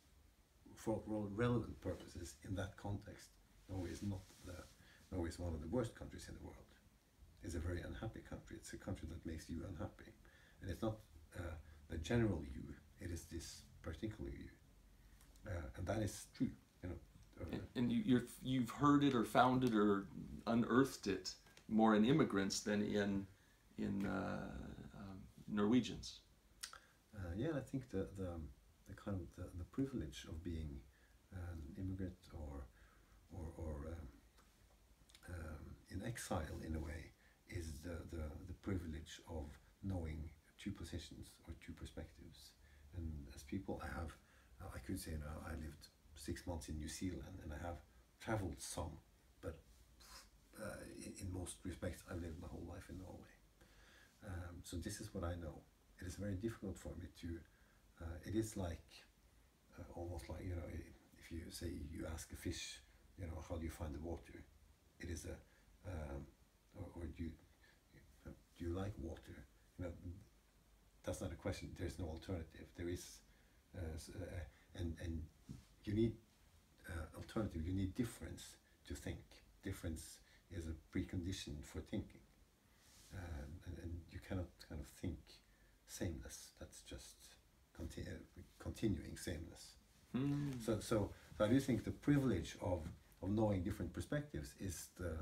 for 0.76 1.02
all 1.08 1.30
relevant 1.36 1.80
purposes 1.82 2.36
in 2.48 2.56
that 2.56 2.76
context, 2.78 3.30
Norway 3.70 3.92
is 3.92 4.04
not 4.04 4.22
the. 4.46 4.56
Norway 5.12 5.30
is 5.30 5.40
one 5.40 5.54
of 5.54 5.62
the 5.62 5.68
worst 5.68 5.94
countries 5.96 6.28
in 6.30 6.36
the 6.36 6.44
world. 6.44 6.72
It's 7.44 7.56
a 7.56 7.60
very 7.60 7.82
unhappy 7.82 8.22
country. 8.30 8.58
It's 8.60 8.74
a 8.74 8.78
country 8.78 9.08
that 9.12 9.26
makes 9.26 9.50
you 9.50 9.64
unhappy, 9.70 10.12
and 10.66 10.74
it's 10.74 10.82
not 10.82 10.98
uh, 11.38 11.42
the 11.90 11.98
general 11.98 12.42
you. 12.54 12.64
It 13.00 13.12
is 13.12 13.26
this 13.26 13.62
particular 13.84 14.32
you, 14.32 14.50
uh, 15.48 15.52
and 15.78 15.86
that 15.86 16.00
is 16.00 16.26
true. 16.36 16.50
You 16.84 16.90
know. 16.90 16.96
And- 17.52 17.62
and 17.76 17.92
you, 17.92 18.02
you're, 18.06 18.24
you've 18.42 18.70
heard 18.70 19.04
it 19.04 19.14
or 19.14 19.26
found 19.26 19.64
it 19.66 19.76
or 19.76 20.06
unearthed 20.48 21.08
it 21.08 21.34
more 21.68 21.94
in 21.96 22.06
immigrants 22.06 22.62
than 22.62 22.82
in 22.82 23.28
in 23.78 24.06
uh, 24.06 24.48
um, 24.98 25.18
Norwegians. 25.48 26.22
Uh, 27.14 27.34
yeah, 27.36 27.50
I 27.58 27.60
think 27.60 27.90
the 27.92 28.08
the, 28.18 28.32
the 28.88 28.94
kind 28.96 29.20
of 29.20 29.28
the, 29.36 29.50
the 29.58 29.66
privilege 29.66 30.26
of 30.30 30.42
being 30.44 30.80
an 31.34 31.62
immigrant 31.78 32.18
or 32.34 32.66
or, 33.34 33.46
or 33.58 33.76
um, 33.90 34.08
um, 35.30 35.66
in 35.90 36.02
exile 36.08 36.58
in 36.66 36.76
a 36.76 36.80
way 36.80 37.12
is 37.50 37.82
the, 37.84 37.98
the, 38.16 38.24
the 38.48 38.54
privilege 38.62 39.20
of 39.30 39.46
knowing 39.84 40.30
two 40.66 40.72
positions 40.72 41.30
or 41.48 41.54
two 41.66 41.74
perspectives. 41.74 42.52
And 42.98 43.06
as 43.36 43.44
people, 43.44 43.82
I 43.84 43.88
have, 44.00 44.12
I 44.76 44.80
could 44.80 45.00
say 45.00 45.12
now 45.22 45.38
I 45.46 45.52
lived 45.52 45.88
six 46.16 46.48
months 46.48 46.70
in 46.70 46.78
New 46.78 46.90
Zealand 46.90 47.38
and 47.44 47.54
I 47.54 47.60
have 47.68 47.78
traveled 48.20 48.60
some, 48.60 48.98
but 49.44 49.56
uh, 50.58 50.82
in, 51.22 51.32
most 51.34 51.58
respects 51.64 52.04
I've 52.10 52.22
lived 52.22 52.42
my 52.42 52.48
whole 52.48 52.66
life 52.68 52.90
in 52.90 52.98
Norway. 53.00 53.36
um, 54.28 54.56
so 54.64 54.78
this 54.78 55.00
is 55.02 55.14
what 55.14 55.24
I 55.24 55.36
know. 55.36 55.62
It 56.02 56.08
is 56.08 56.16
very 56.16 56.36
difficult 56.36 56.78
for 56.78 56.94
me 57.02 57.08
to. 57.22 57.40
Uh, 58.02 58.18
it 58.26 58.36
is 58.36 58.58
like 58.58 58.88
uh, 59.80 59.84
almost 59.96 60.30
like 60.30 60.44
you 60.44 60.56
know 60.56 60.70
if 61.20 61.32
you 61.32 61.42
say 61.52 61.68
you 61.92 62.06
ask 62.14 62.32
a 62.34 62.36
fish, 62.36 62.82
you 63.20 63.26
know 63.28 63.44
how 63.48 63.56
do 63.58 63.66
you 63.66 63.72
find 63.72 63.94
the 63.96 64.00
water? 64.00 64.44
It 65.00 65.10
is 65.10 65.26
a 65.26 65.36
um, 65.90 66.26
or, 66.76 66.88
or 66.96 67.06
do 67.18 67.24
you 67.24 67.32
do 68.58 68.66
you 68.66 68.72
like 68.74 68.94
water? 69.02 69.38
You 69.78 69.86
know 69.86 69.92
that's 71.06 71.22
not 71.22 71.32
a 71.32 71.36
question. 71.36 71.70
There's 71.78 72.00
no 72.00 72.06
alternative. 72.06 72.68
There 72.76 72.90
is, 72.90 73.20
uh, 73.78 73.82
uh, 73.82 74.80
and 74.80 74.96
and 75.04 75.22
you 75.84 75.94
need 75.94 76.14
uh, 76.90 77.18
alternative. 77.18 77.66
You 77.66 77.74
need 77.74 77.96
difference 77.96 78.56
to 78.88 78.96
think. 78.96 79.24
Difference 79.64 80.20
is 80.52 80.66
a 80.68 80.76
precondition 80.98 81.64
for 81.64 81.80
thinking, 81.82 82.22
um, 83.14 83.50
and, 83.66 83.78
and 83.84 83.92
you 84.12 84.20
cannot 84.28 84.50
kind 84.68 84.82
of 84.82 84.88
think 84.88 85.18
sameness. 85.88 86.52
That's 86.60 86.82
just 86.82 87.16
continu- 87.80 88.26
continuing 88.60 89.18
sameness. 89.18 89.78
Mm. 90.16 90.64
So, 90.66 90.80
so, 90.80 91.12
so 91.38 91.44
I 91.46 91.48
do 91.48 91.60
think 91.60 91.84
the 91.84 91.92
privilege 91.92 92.58
of, 92.62 92.88
of 93.22 93.30
knowing 93.30 93.64
different 93.64 93.94
perspectives 93.94 94.56
is 94.60 94.90
the, 94.98 95.14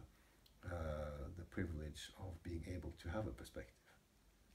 uh, 0.65 1.29
the 1.37 1.43
privilege 1.43 2.11
of 2.19 2.41
being 2.43 2.63
able 2.75 2.93
to 3.01 3.09
have 3.09 3.27
a 3.27 3.31
perspective. 3.31 3.82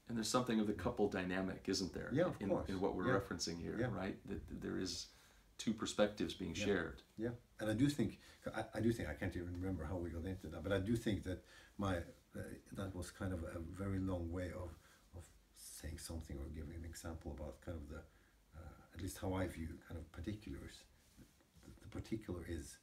And 0.09 0.17
there's 0.17 0.27
something 0.27 0.59
of 0.59 0.65
the 0.67 0.73
couple 0.73 1.07
dynamic, 1.07 1.65
isn't 1.67 1.93
there? 1.93 2.09
Yeah, 2.11 2.25
of 2.25 2.35
in, 2.41 2.49
course. 2.49 2.67
in 2.67 2.81
what 2.81 2.95
we're 2.95 3.07
Yeah. 3.07 3.19
referencing 3.19 3.61
here, 3.61 3.77
Yeah. 3.79 3.91
right? 3.93 4.17
That 4.27 4.45
that 4.49 4.59
there 4.61 4.77
is 4.77 5.07
two 5.59 5.73
perspectives 5.73 6.33
being 6.33 6.55
Yeah. 6.55 6.65
shared. 6.65 7.03
Yeah, 7.17 7.31
and 7.59 7.69
I 7.69 7.73
do 7.75 7.87
think 7.89 8.19
I, 8.53 8.65
I 8.73 8.79
do 8.81 8.91
think 8.91 9.07
I 9.07 9.13
can't 9.13 9.35
even 9.35 9.53
remember 9.53 9.83
how 9.85 9.97
we 9.97 10.09
got 10.09 10.25
into 10.25 10.47
that, 10.47 10.63
but 10.63 10.71
I 10.71 10.79
do 10.79 10.95
think 10.95 11.23
that 11.25 11.45
my 11.77 11.97
uh, 11.97 12.41
that 12.73 12.95
was 12.95 13.11
kind 13.11 13.33
of 13.33 13.43
a 13.43 13.59
very 13.59 13.99
long 13.99 14.31
way 14.31 14.51
of 14.51 14.71
of 15.15 15.23
saying 15.57 15.99
something 15.99 16.37
or 16.39 16.47
giving 16.59 16.75
an 16.75 16.85
example 16.85 17.31
about 17.37 17.61
kind 17.61 17.77
of 17.77 17.87
the 17.89 18.01
uh, 18.57 18.93
at 18.95 19.01
least 19.01 19.17
how 19.19 19.33
I 19.33 19.45
view 19.47 19.77
kind 19.87 19.99
of 19.99 20.11
particulars. 20.11 20.75
The, 21.63 21.71
the 21.81 21.87
particular 21.87 22.43
is 22.47 22.77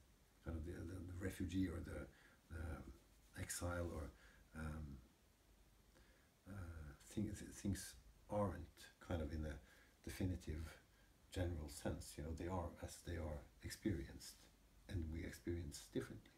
kind 0.44 0.56
of 0.56 0.64
the, 0.64 0.72
the, 0.72 0.98
the 1.10 1.16
refugee 1.18 1.66
or 1.66 1.80
the, 1.80 2.06
the 2.54 3.40
exile 3.42 3.90
or 3.98 4.12
um, 4.54 4.86
things 7.16 7.42
things 7.62 7.94
aren't 8.30 8.76
kind 9.08 9.22
of 9.22 9.32
in 9.32 9.44
a 9.46 9.54
definitive 10.04 10.64
general 11.32 11.68
sense. 11.68 12.14
You 12.16 12.24
know, 12.24 12.34
they 12.38 12.48
are 12.48 12.68
as 12.82 12.92
they 13.06 13.16
are 13.16 13.38
experienced, 13.62 14.34
and 14.88 14.98
we 15.12 15.24
experience 15.24 15.78
differently. 15.92 16.32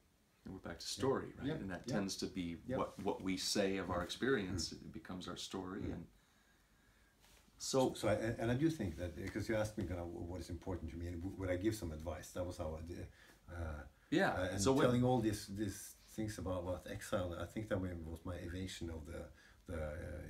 And 0.44 0.54
we're 0.54 0.66
back 0.70 0.78
to 0.78 0.86
story, 0.86 1.30
right? 1.38 1.48
Yeah. 1.48 1.54
And 1.62 1.70
that 1.70 1.82
Yeah. 1.86 1.94
tends 1.96 2.16
to 2.22 2.26
be 2.26 2.46
Yeah. 2.66 2.76
Mm. 2.76 2.78
what 2.78 2.90
what 3.08 3.18
we 3.28 3.36
say 3.36 3.68
of 3.82 3.90
our 3.90 4.02
experience. 4.08 4.72
It 4.72 4.92
becomes 5.00 5.28
our 5.28 5.36
story, 5.50 5.84
and 5.94 6.06
so 7.58 7.92
So, 7.94 8.08
I, 8.08 8.14
and 8.40 8.48
I 8.54 8.56
do 8.64 8.70
think 8.70 8.96
that 9.00 9.10
because 9.16 9.48
you 9.48 9.56
asked 9.62 9.76
me 9.78 9.84
kind 9.84 10.00
of 10.00 10.08
what 10.30 10.40
is 10.40 10.50
important 10.50 10.90
to 10.92 10.96
me, 10.96 11.06
and 11.08 11.16
would 11.38 11.50
I 11.50 11.56
give 11.56 11.74
some 11.74 11.92
advice? 11.98 12.28
That 12.36 12.44
was 12.46 12.56
how 12.58 12.70
I 12.80 12.82
did. 12.94 13.06
Uh, 13.56 13.82
yeah. 14.10 14.30
uh, 14.40 14.52
and 14.52 14.60
so 14.60 14.70
telling 14.80 15.04
all 15.08 15.20
these 15.28 15.42
these 15.60 15.78
things 16.16 16.38
about 16.38 16.60
about 16.64 16.86
exile, 16.96 17.30
I 17.44 17.46
think 17.52 17.68
that 17.68 17.80
was 17.80 18.24
my 18.24 18.36
evasion 18.48 18.90
of 18.90 19.00
the. 19.10 19.20
Uh, 19.70 19.74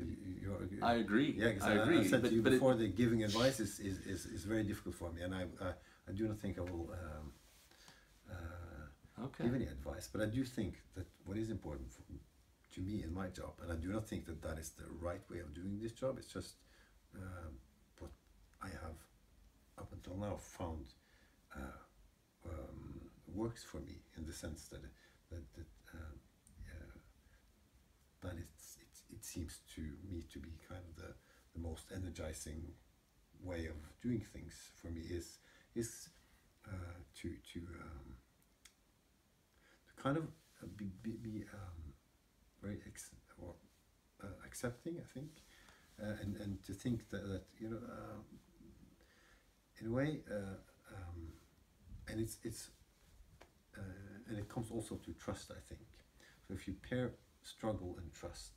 you, 0.01 0.59
you, 0.71 0.79
I 0.83 0.95
agree. 0.95 1.35
Yeah, 1.39 1.53
'cause 1.53 1.63
I 1.63 1.73
agree. 1.75 1.99
I 1.99 2.03
said 2.11 2.23
but 2.23 2.29
to 2.31 2.35
you 2.35 2.43
but 2.43 2.53
it- 2.53 2.57
before 2.57 2.75
that 2.75 2.97
giving 2.97 3.23
advice 3.25 3.61
is, 3.61 3.79
is, 3.81 3.99
is, 4.01 4.27
is 4.27 4.45
very 4.45 4.65
difficult 4.65 4.95
for 4.97 5.11
me, 5.13 5.23
and 5.23 5.35
I 5.35 5.43
I, 5.61 5.71
I 6.09 6.13
do 6.13 6.27
not 6.29 6.39
think 6.39 6.59
I 6.59 6.63
will 6.63 6.87
um, 7.05 7.27
uh, 8.31 9.25
okay. 9.27 9.45
give 9.45 9.55
any 9.55 9.67
advice. 9.67 10.09
But 10.13 10.21
I 10.23 10.27
do 10.27 10.45
think 10.45 10.73
that 10.97 11.07
what 11.25 11.37
is 11.37 11.51
important 11.51 11.93
for, 11.93 12.03
to 12.75 12.81
me 12.81 13.03
in 13.03 13.13
my 13.15 13.29
job, 13.29 13.55
and 13.63 13.73
I 13.73 13.77
do 13.77 13.89
not 13.93 14.09
think 14.09 14.27
that 14.27 14.43
that 14.43 14.59
is 14.59 14.71
the 14.71 14.87
right 15.01 15.23
way 15.31 15.39
of 15.41 15.55
doing 15.55 15.79
this 15.83 15.93
job. 15.93 16.19
It's 16.19 16.33
just 16.33 16.55
um, 17.17 17.53
what 17.99 18.11
I 18.63 18.69
have 18.85 18.99
up 19.79 19.93
until 19.93 20.17
now 20.17 20.37
found 20.39 20.87
uh, 21.57 21.81
um, 22.51 23.01
works 23.35 23.63
for 23.65 23.79
me 23.81 23.97
in 24.17 24.27
the 24.27 24.33
sense 24.33 24.69
that 24.69 24.83
that, 25.31 25.45
that 25.57 25.71
um, 25.95 26.17
uh, 26.73 26.99
that 28.23 28.35
it's, 28.39 28.58
it 29.19 29.25
seems 29.25 29.61
to 29.75 29.81
me 30.09 30.23
to 30.33 30.39
be 30.39 30.51
kind 30.69 30.81
of 30.89 30.97
the, 30.97 31.13
the 31.55 31.61
most 31.61 31.87
energizing 31.95 32.63
way 33.43 33.67
of 33.67 33.77
doing 34.01 34.21
things 34.33 34.55
for 34.81 34.89
me 34.89 35.01
is 35.01 35.39
is 35.75 36.09
uh, 36.67 36.99
to 37.21 37.29
to 37.53 37.59
um, 37.83 38.15
to 39.89 40.03
kind 40.03 40.17
of 40.17 40.25
uh, 40.63 40.67
be 40.77 40.91
be, 41.03 41.11
be 41.11 41.45
um, 41.53 41.81
very 42.63 42.79
ex- 42.87 43.11
or 43.43 43.55
uh, 44.23 44.27
accepting 44.47 44.97
I 44.99 45.07
think 45.15 45.31
uh, 46.01 46.15
and 46.23 46.37
and 46.37 46.63
to 46.65 46.73
think 46.73 47.09
that, 47.11 47.23
that 47.29 47.45
you 47.59 47.71
know 47.71 47.83
um, 47.99 48.25
in 49.81 49.87
a 49.89 49.91
way 49.91 50.21
uh, 50.31 50.59
um, 50.95 51.33
and 52.09 52.21
it's 52.21 52.39
it's 52.45 52.71
uh, 53.77 54.29
and 54.29 54.39
it 54.39 54.49
comes 54.49 54.71
also 54.71 54.95
to 54.97 55.13
trust 55.15 55.51
I 55.51 55.61
think. 55.69 55.89
So 56.47 56.55
if 56.55 56.67
you 56.69 56.75
pair 56.89 57.11
struggle 57.43 57.97
and 57.99 58.13
trust 58.13 58.53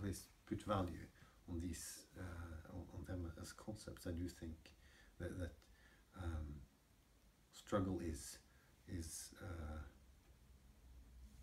place 0.00 0.26
put 0.48 0.62
value 0.62 1.06
on 1.50 1.60
these 1.60 2.06
uh, 2.18 2.74
on, 2.74 2.82
on 2.94 3.04
them 3.04 3.30
as 3.40 3.52
concepts. 3.52 4.06
I 4.06 4.12
do 4.12 4.28
think 4.28 4.56
that, 5.18 5.38
that 5.38 5.52
um, 6.22 6.60
struggle 7.52 8.00
is 8.00 8.38
is 8.88 9.34
uh, 9.42 9.82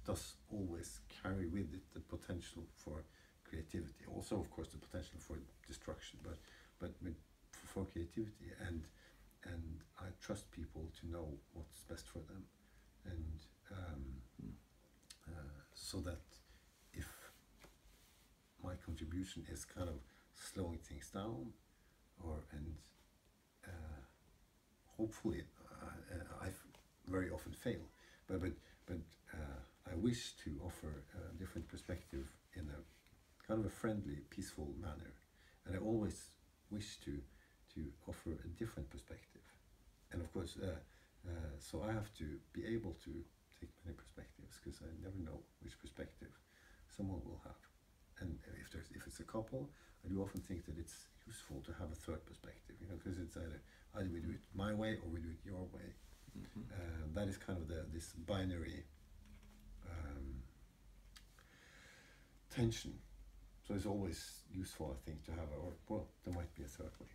does 0.06 0.36
always 0.52 1.00
carry 1.22 1.48
with 1.48 1.74
it 1.74 1.84
the 1.94 2.00
potential 2.00 2.64
for 2.76 3.04
creativity. 3.44 4.06
Also 4.14 4.40
of 4.40 4.50
course 4.52 4.70
the 4.70 4.78
potential 4.78 5.20
for 5.20 5.38
destruction 5.68 6.20
but 6.24 6.38
but 6.80 6.92
with, 7.02 7.16
for 7.52 7.86
creativity. 7.86 8.52
And 8.68 8.84
and 9.46 9.82
I 10.00 10.06
trust 10.22 10.50
people 10.52 10.90
to 11.02 11.08
know 11.12 11.28
what's 11.54 11.84
best 11.84 12.08
for 12.08 12.20
them. 12.20 12.44
And 13.06 13.40
um, 13.72 14.04
uh, 15.28 15.60
so 15.74 16.00
that 16.00 16.22
if 16.94 17.08
is 19.52 19.66
kind 19.66 19.90
of 19.90 20.00
slowing 20.34 20.80
things 20.80 21.10
down 21.10 21.54
or 22.24 22.44
and 22.52 22.76
uh, 23.68 24.02
hopefully 24.98 25.44
uh, 25.82 26.46
I 26.46 26.50
very 27.08 27.30
often 27.30 27.54
fail. 27.54 27.84
But 28.28 28.42
but 28.42 28.52
but 28.86 29.04
uh, 29.34 29.60
I 29.92 29.96
wish 29.96 30.34
to 30.44 30.52
offer 30.66 31.04
a 31.16 31.38
different 31.38 31.68
perspective 31.68 32.28
in 32.56 32.70
a 32.70 32.80
kind 33.48 33.60
of 33.60 33.66
a 33.66 33.70
friendly 33.70 34.20
peaceful 34.30 34.70
manner. 34.80 35.14
And 35.66 35.76
I 35.76 35.80
always 35.80 36.32
wish 36.72 36.98
to 37.06 37.20
to 37.76 37.82
offer 38.08 38.32
a 38.32 38.48
different 38.60 38.90
perspective. 38.90 39.46
And 40.12 40.22
of 40.22 40.32
course 40.34 40.58
uh, 40.62 40.68
uh, 41.28 41.32
so 41.60 41.84
I 41.84 41.92
have 41.94 42.14
to 42.20 42.26
be 42.52 42.66
able 42.66 42.96
to 43.06 43.12
take 43.60 43.72
many 43.86 43.96
perspectives 43.96 44.60
because 44.60 44.80
I 44.82 44.92
never 45.02 45.18
know 45.24 45.40
which 45.62 45.80
perspective 45.80 46.34
someone 46.96 47.22
will 47.26 47.42
have 47.46 47.60
and 48.20 48.38
if 48.62 48.72
there's 48.72 48.90
if 48.94 49.06
it's 49.08 49.20
a 49.20 49.24
couple 49.24 49.70
I 50.06 50.10
do 50.10 50.22
often 50.22 50.42
think 50.42 50.66
that 50.66 50.78
it's 50.78 51.08
useful 51.26 51.62
to 51.62 51.72
have 51.74 51.92
a 51.92 51.96
third 51.96 52.26
perspective 52.26 52.76
you 52.82 52.88
know 52.88 52.96
because 53.02 53.20
it's 53.20 53.38
either 53.38 53.62
either 53.96 54.10
we 54.10 54.20
do 54.22 54.32
it 54.32 54.42
my 54.54 54.74
way 54.74 54.98
or 55.02 55.10
we 55.10 55.20
do 55.22 55.30
it 55.30 55.42
your 55.46 55.66
way 55.74 55.94
Mhm. 56.38 56.64
uh, 56.72 57.06
that 57.14 57.28
is 57.28 57.38
kind 57.38 57.60
of 57.60 57.68
the 57.68 57.86
this 57.94 58.14
binary 58.14 58.84
um, 59.90 60.42
tension 62.50 63.00
so 63.68 63.74
it's 63.76 63.86
always 63.86 64.44
useful 64.52 64.92
I 64.96 65.00
think 65.06 65.24
to 65.26 65.32
have 65.32 65.52
a 65.52 65.56
or 65.56 65.74
well 65.90 66.08
there 66.24 66.34
might 66.34 66.54
be 66.56 66.64
a 66.64 66.68
third 66.68 66.92
way 67.00 67.08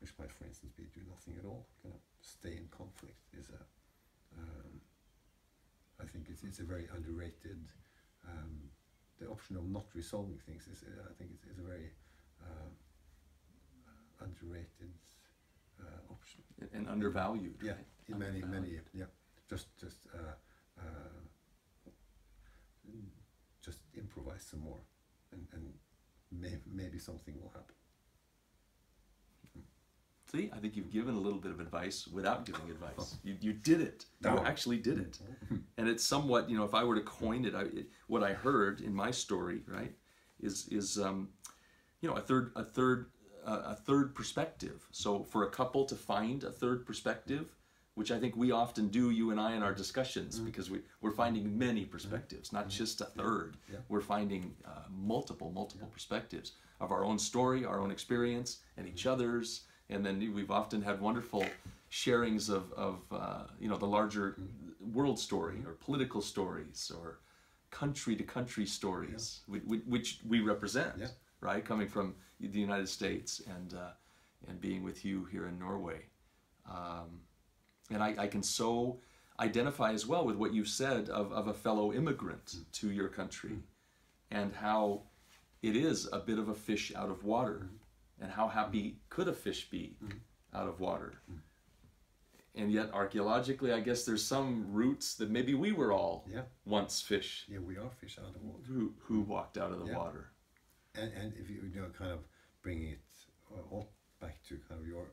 which 0.00 0.12
might 0.18 0.32
for 0.32 0.44
instance 0.44 0.72
be 0.76 0.84
do 0.94 1.00
nothing 1.08 1.36
at 1.38 1.44
all 1.44 1.66
kind 1.82 1.94
of 1.94 2.00
stay 2.20 2.56
in 2.56 2.68
conflict 2.68 3.18
is 3.38 3.48
a 3.50 3.60
um, 4.38 4.80
I 6.00 6.04
think 6.04 6.26
it's, 6.28 6.42
it's 6.44 6.58
a 6.60 6.64
very 6.64 6.86
underrated 6.94 7.64
um, 8.28 8.70
the 9.20 9.26
option 9.28 9.56
of 9.56 9.64
not 9.68 9.86
resolving 9.94 10.38
things 10.46 10.66
is 10.72 10.82
uh, 10.84 11.10
I 11.10 11.14
think 11.18 11.30
it's, 11.34 11.44
it's 11.50 11.58
a 11.58 11.62
very 11.62 11.90
uh, 12.42 12.70
underrated 14.20 14.92
uh, 15.80 16.12
option 16.12 16.42
and 16.72 16.88
undervalued. 16.88 17.56
yeah 17.62 17.72
right? 17.72 17.86
in 18.08 18.18
many 18.18 18.42
many 18.42 18.80
yeah 18.94 19.04
just 19.48 19.68
just 19.78 19.98
uh, 20.14 20.34
uh, 20.78 20.84
just 23.64 23.80
improvise 23.96 24.42
some 24.42 24.60
more 24.60 24.80
and, 25.32 25.46
and 25.52 25.72
may, 26.30 26.56
maybe 26.72 26.98
something 26.98 27.34
will 27.40 27.50
happen 27.50 27.74
See, 30.30 30.50
I 30.52 30.58
think 30.58 30.76
you've 30.76 30.90
given 30.90 31.14
a 31.14 31.20
little 31.20 31.38
bit 31.38 31.52
of 31.52 31.60
advice 31.60 32.08
without 32.08 32.44
giving 32.44 32.68
advice. 32.68 33.16
You, 33.22 33.36
you 33.40 33.52
did 33.52 33.80
it. 33.80 34.06
You 34.24 34.30
No. 34.30 34.44
actually 34.44 34.78
did 34.78 34.98
it. 34.98 35.18
And 35.78 35.88
it's 35.88 36.02
somewhat, 36.02 36.48
you 36.48 36.56
know, 36.56 36.64
if 36.64 36.74
I 36.74 36.84
were 36.84 36.94
to 36.94 37.02
coin 37.02 37.44
it, 37.44 37.54
I, 37.54 37.62
it 37.64 37.86
what 38.06 38.22
I 38.22 38.32
heard 38.32 38.80
in 38.80 38.94
my 38.94 39.10
story, 39.10 39.60
right, 39.68 39.94
is 40.40 40.66
is 40.70 40.98
um, 40.98 41.28
you 42.00 42.08
know, 42.08 42.16
a 42.16 42.20
third 42.20 42.50
a 42.56 42.64
third 42.64 43.10
uh, 43.46 43.62
a 43.66 43.74
third 43.74 44.14
perspective. 44.14 44.86
So 44.90 45.22
for 45.22 45.44
a 45.44 45.50
couple 45.50 45.84
to 45.84 45.94
find 45.94 46.42
a 46.44 46.50
third 46.50 46.86
perspective, 46.86 47.54
which 47.94 48.10
I 48.10 48.18
think 48.18 48.36
we 48.36 48.52
often 48.52 48.88
do, 48.88 49.10
you 49.10 49.30
and 49.32 49.38
I, 49.38 49.54
in 49.54 49.62
our 49.62 49.74
discussions, 49.74 50.38
because 50.38 50.70
we, 50.70 50.80
we're 51.02 51.12
finding 51.24 51.56
many 51.58 51.84
perspectives, 51.84 52.52
not 52.54 52.68
just 52.70 53.02
a 53.02 53.04
third. 53.04 53.58
Yeah. 53.70 53.80
We're 53.90 54.00
finding 54.00 54.54
uh, 54.64 54.84
multiple, 54.90 55.50
multiple 55.52 55.88
perspectives 55.92 56.52
of 56.80 56.90
our 56.90 57.04
own 57.04 57.18
story, 57.18 57.64
our 57.66 57.80
own 57.80 57.90
experience, 57.90 58.60
and 58.78 58.88
each 58.88 59.04
other's. 59.06 59.64
And 59.90 60.04
then 60.04 60.32
we've 60.34 60.50
often 60.50 60.82
had 60.82 61.00
wonderful 61.00 61.44
sharings 61.90 62.50
of, 62.50 62.72
of 62.72 63.00
uh, 63.12 63.44
you 63.60 63.68
know, 63.68 63.76
the 63.76 63.86
larger 63.86 64.36
world 64.92 65.18
story 65.18 65.58
or 65.64 65.72
political 65.74 66.20
stories 66.20 66.90
or 66.96 67.20
country 67.70 68.16
to 68.16 68.24
country 68.24 68.66
stories, 68.66 69.40
whi- 69.46 69.60
whi- 69.60 69.82
which 69.86 70.20
we 70.26 70.40
represent, 70.40 70.94
Yeah. 70.98 71.06
right? 71.40 71.64
Coming 71.64 71.88
from 71.88 72.14
the 72.40 72.58
United 72.58 72.88
States 72.88 73.40
and, 73.46 73.74
uh, 73.74 73.90
and 74.48 74.60
being 74.60 74.82
with 74.82 75.04
you 75.04 75.24
here 75.26 75.46
in 75.46 75.58
Norway. 75.58 76.00
Um, 76.68 77.20
and 77.90 78.02
I, 78.02 78.14
I 78.18 78.26
can 78.26 78.42
so 78.42 78.98
identify 79.38 79.92
as 79.92 80.06
well 80.06 80.24
with 80.24 80.36
what 80.36 80.52
you've 80.52 80.68
said 80.68 81.08
of, 81.10 81.32
of 81.32 81.46
a 81.46 81.54
fellow 81.54 81.92
immigrant 81.92 82.56
to 82.72 82.90
your 82.90 83.08
country 83.08 83.58
and 84.30 84.52
how 84.54 85.02
it 85.62 85.76
is 85.76 86.08
a 86.12 86.18
bit 86.18 86.38
of 86.38 86.48
a 86.48 86.54
fish 86.54 86.92
out 86.96 87.10
of 87.10 87.22
water 87.24 87.68
and 88.20 88.30
how 88.32 88.48
happy 88.48 88.98
could 89.08 89.28
a 89.28 89.32
fish 89.32 89.68
be 89.70 89.96
out 90.54 90.68
of 90.68 90.80
water 90.80 91.14
and 92.54 92.72
yet 92.72 92.90
archaeologically 92.92 93.72
i 93.72 93.80
guess 93.80 94.04
there's 94.04 94.24
some 94.24 94.66
roots 94.72 95.14
that 95.14 95.30
maybe 95.30 95.54
we 95.54 95.72
were 95.72 95.92
all 95.92 96.26
Yeah. 96.32 96.42
once 96.64 97.00
fish 97.00 97.44
Yeah, 97.48 97.58
we 97.58 97.76
are 97.76 97.90
fish 97.90 98.18
out 98.18 98.34
of 98.34 98.42
water. 98.42 98.64
who, 98.66 98.94
who 99.00 99.20
walked 99.20 99.58
out 99.58 99.72
of 99.72 99.78
the 99.80 99.86
Yeah. 99.86 99.98
water 99.98 100.30
And, 100.94 101.12
and 101.12 101.34
if 101.36 101.50
you, 101.50 101.60
you 101.74 101.80
know, 101.82 101.90
kind 101.90 102.10
of 102.10 102.20
bring 102.62 102.82
it 102.94 103.04
uh, 103.52 103.60
all 103.70 103.92
back 104.18 104.42
to 104.48 104.56
kind 104.68 104.80
of 104.80 104.86
your 104.86 105.06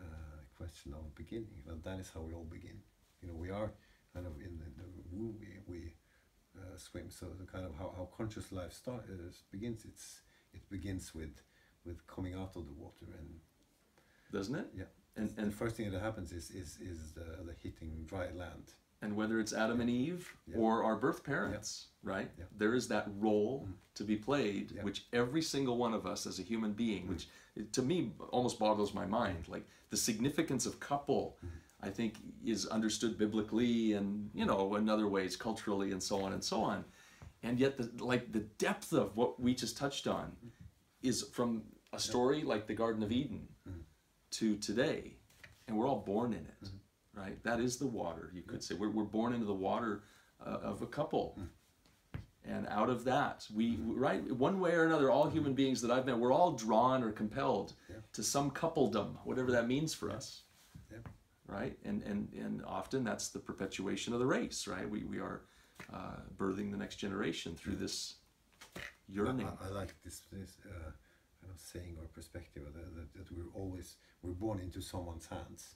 uh, 0.00 0.38
question 0.58 0.92
of 0.92 1.14
beginning, 1.14 1.62
well, 1.64 1.78
that 1.84 2.00
is 2.00 2.10
how 2.12 2.20
we 2.20 2.34
all 2.34 2.48
begin. 2.58 2.78
You 3.20 3.28
know, 3.28 3.34
we 3.36 3.50
are 3.50 3.70
kind 4.12 4.26
of 4.26 4.32
in 4.46 4.58
the, 4.58 4.64
the 4.80 4.88
womb 5.12 5.36
we, 5.38 5.48
we 5.72 5.80
uh, 6.58 6.76
swim. 6.76 7.10
So 7.10 7.26
the 7.38 7.46
kind 7.46 7.64
of 7.64 7.72
how, 7.80 7.94
how 7.96 8.06
conscious 8.16 8.50
life 8.50 8.72
start, 8.72 9.04
uh, 9.08 9.30
begins, 9.52 9.84
it's 9.84 10.22
it 10.52 10.68
begins 10.68 11.14
with 11.14 11.34
with 11.84 12.06
coming 12.06 12.34
out 12.34 12.52
of 12.56 12.66
the 12.66 12.72
water 12.72 13.06
and 13.18 13.28
doesn't 14.32 14.54
it 14.56 14.66
yeah. 14.76 14.84
and, 15.16 15.32
and 15.36 15.46
the 15.52 15.56
first 15.56 15.76
thing 15.76 15.90
that 15.90 16.00
happens 16.00 16.32
is 16.32 16.50
is, 16.50 16.78
is 16.80 17.12
the, 17.12 17.24
the 17.46 17.54
hitting 17.62 18.04
dry 18.06 18.26
land. 18.34 18.72
and 19.02 19.14
whether 19.16 19.38
it's 19.38 19.52
Adam 19.52 19.80
and 19.80 19.90
Eve 19.90 20.24
Yeah. 20.46 20.56
or 20.60 20.82
our 20.86 20.96
birth 20.96 21.22
parents, 21.24 21.88
right? 22.02 22.30
Yeah. 22.38 22.44
There 22.56 22.74
is 22.74 22.88
that 22.88 23.06
role 23.18 23.66
mm. 23.68 23.72
to 23.98 24.04
be 24.04 24.16
played, 24.16 24.66
Yeah. 24.72 24.82
which 24.82 25.04
every 25.12 25.42
single 25.42 25.76
one 25.76 25.92
of 25.94 26.06
us 26.12 26.26
as 26.26 26.38
a 26.38 26.42
human 26.42 26.72
being, 26.72 27.04
mm. 27.04 27.10
which 27.12 27.24
to 27.76 27.82
me 27.82 28.12
almost 28.30 28.58
boggles 28.58 28.94
my 28.94 29.06
mind. 29.06 29.44
Mm. 29.44 29.52
Like 29.54 29.66
the 29.90 29.96
significance 29.96 30.64
of 30.66 30.80
couple, 30.80 31.36
I 31.82 31.90
think, 31.90 32.12
is 32.44 32.66
understood 32.66 33.12
biblically 33.18 33.92
and 33.98 34.30
you 34.34 34.46
know 34.46 34.74
in 34.76 34.88
other 34.88 35.08
ways 35.16 35.36
culturally 35.36 35.92
and 35.92 36.02
so 36.02 36.16
on 36.24 36.32
and 36.32 36.42
so 36.42 36.58
on, 36.72 36.84
and 37.42 37.58
yet 37.64 37.72
the 37.76 37.86
like 38.12 38.32
the 38.32 38.44
depth 38.66 38.92
of 38.92 39.06
what 39.18 39.30
we 39.38 39.54
just 39.54 39.76
touched 39.76 40.06
on 40.06 40.26
is 41.02 41.22
from 41.36 41.62
a 41.96 41.98
story 41.98 42.42
like 42.42 42.66
the 42.66 42.74
Garden 42.74 43.02
of 43.02 43.10
mm-hmm. 43.10 43.18
Eden 43.18 43.48
mm-hmm. 43.68 43.80
to 44.32 44.56
today, 44.56 45.14
and 45.66 45.76
we're 45.76 45.88
all 45.88 46.00
born 46.00 46.32
in 46.32 46.40
it, 46.40 46.64
mm-hmm. 46.64 47.20
right? 47.20 47.42
That 47.44 47.60
is 47.60 47.76
the 47.76 47.86
water, 47.86 48.30
you 48.34 48.42
could 48.42 48.62
say. 48.62 48.74
We're, 48.74 48.90
we're 48.90 49.04
born 49.04 49.32
into 49.32 49.46
the 49.46 49.54
water 49.54 50.02
uh, 50.44 50.58
of 50.62 50.82
a 50.82 50.86
couple. 50.86 51.38
And 52.46 52.66
out 52.68 52.90
of 52.90 53.04
that, 53.04 53.46
we, 53.54 53.78
right, 53.80 54.22
one 54.32 54.60
way 54.60 54.72
or 54.72 54.84
another, 54.84 55.10
all 55.10 55.30
human 55.30 55.54
beings 55.54 55.80
that 55.80 55.90
I've 55.90 56.04
met, 56.04 56.18
we're 56.18 56.32
all 56.32 56.52
drawn 56.52 57.02
or 57.02 57.10
compelled 57.10 57.72
Yeah. 57.88 57.96
to 58.12 58.22
some 58.22 58.50
coupledom, 58.50 59.16
whatever 59.24 59.50
that 59.52 59.66
means 59.66 59.94
for 59.94 60.10
us, 60.10 60.42
Yeah. 60.90 60.98
right? 61.46 61.78
And, 61.84 62.02
and, 62.02 62.30
and 62.34 62.62
often 62.66 63.02
that's 63.02 63.30
the 63.30 63.38
perpetuation 63.38 64.12
of 64.12 64.18
the 64.20 64.26
race, 64.26 64.66
right? 64.66 64.88
We, 64.88 65.04
we 65.04 65.20
are 65.20 65.46
uh, 65.90 66.16
birthing 66.36 66.70
the 66.70 66.76
next 66.76 66.96
generation 66.96 67.54
through 67.54 67.76
this 67.76 68.16
yearning. 69.08 69.48
I, 69.62 69.66
I 69.66 69.70
like 69.70 69.94
this 70.04 70.22
this 70.32 70.56
uh, 70.66 70.90
saying 71.56 71.96
or 72.00 72.06
perspective 72.08 72.64
that, 72.74 72.94
that, 72.96 73.14
that 73.14 73.32
we're 73.36 73.50
always 73.54 73.96
we're 74.22 74.32
born 74.32 74.60
into 74.60 74.80
someone's 74.80 75.26
hands. 75.26 75.74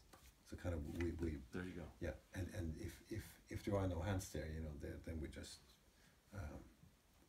So 0.50 0.56
kind 0.56 0.74
of 0.74 0.80
we, 1.02 1.12
we 1.20 1.38
There 1.52 1.64
you 1.64 1.72
go. 1.76 1.82
yeah, 2.00 2.14
and, 2.34 2.48
and 2.56 2.74
if, 2.80 2.94
if 3.10 3.24
if 3.50 3.64
there 3.64 3.76
are 3.76 3.88
no 3.88 4.00
hands 4.00 4.28
there, 4.30 4.46
you 4.54 4.62
know, 4.62 4.72
then, 4.80 4.92
then 5.06 5.20
we 5.20 5.28
just 5.28 5.58
um, 6.34 6.60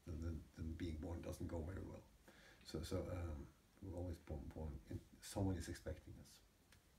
then, 0.08 0.18
then, 0.24 0.40
then 0.58 0.74
being 0.78 0.98
born 1.02 1.22
doesn't 1.22 1.48
go 1.48 1.60
very 1.68 1.84
well. 1.88 2.04
So 2.64 2.80
so 2.82 2.98
um, 3.12 3.46
we're 3.82 3.98
always 3.98 4.18
born 4.20 4.42
born. 4.56 4.70
In, 4.90 5.00
someone 5.22 5.58
is 5.58 5.68
expecting 5.68 6.14
us. 6.22 6.32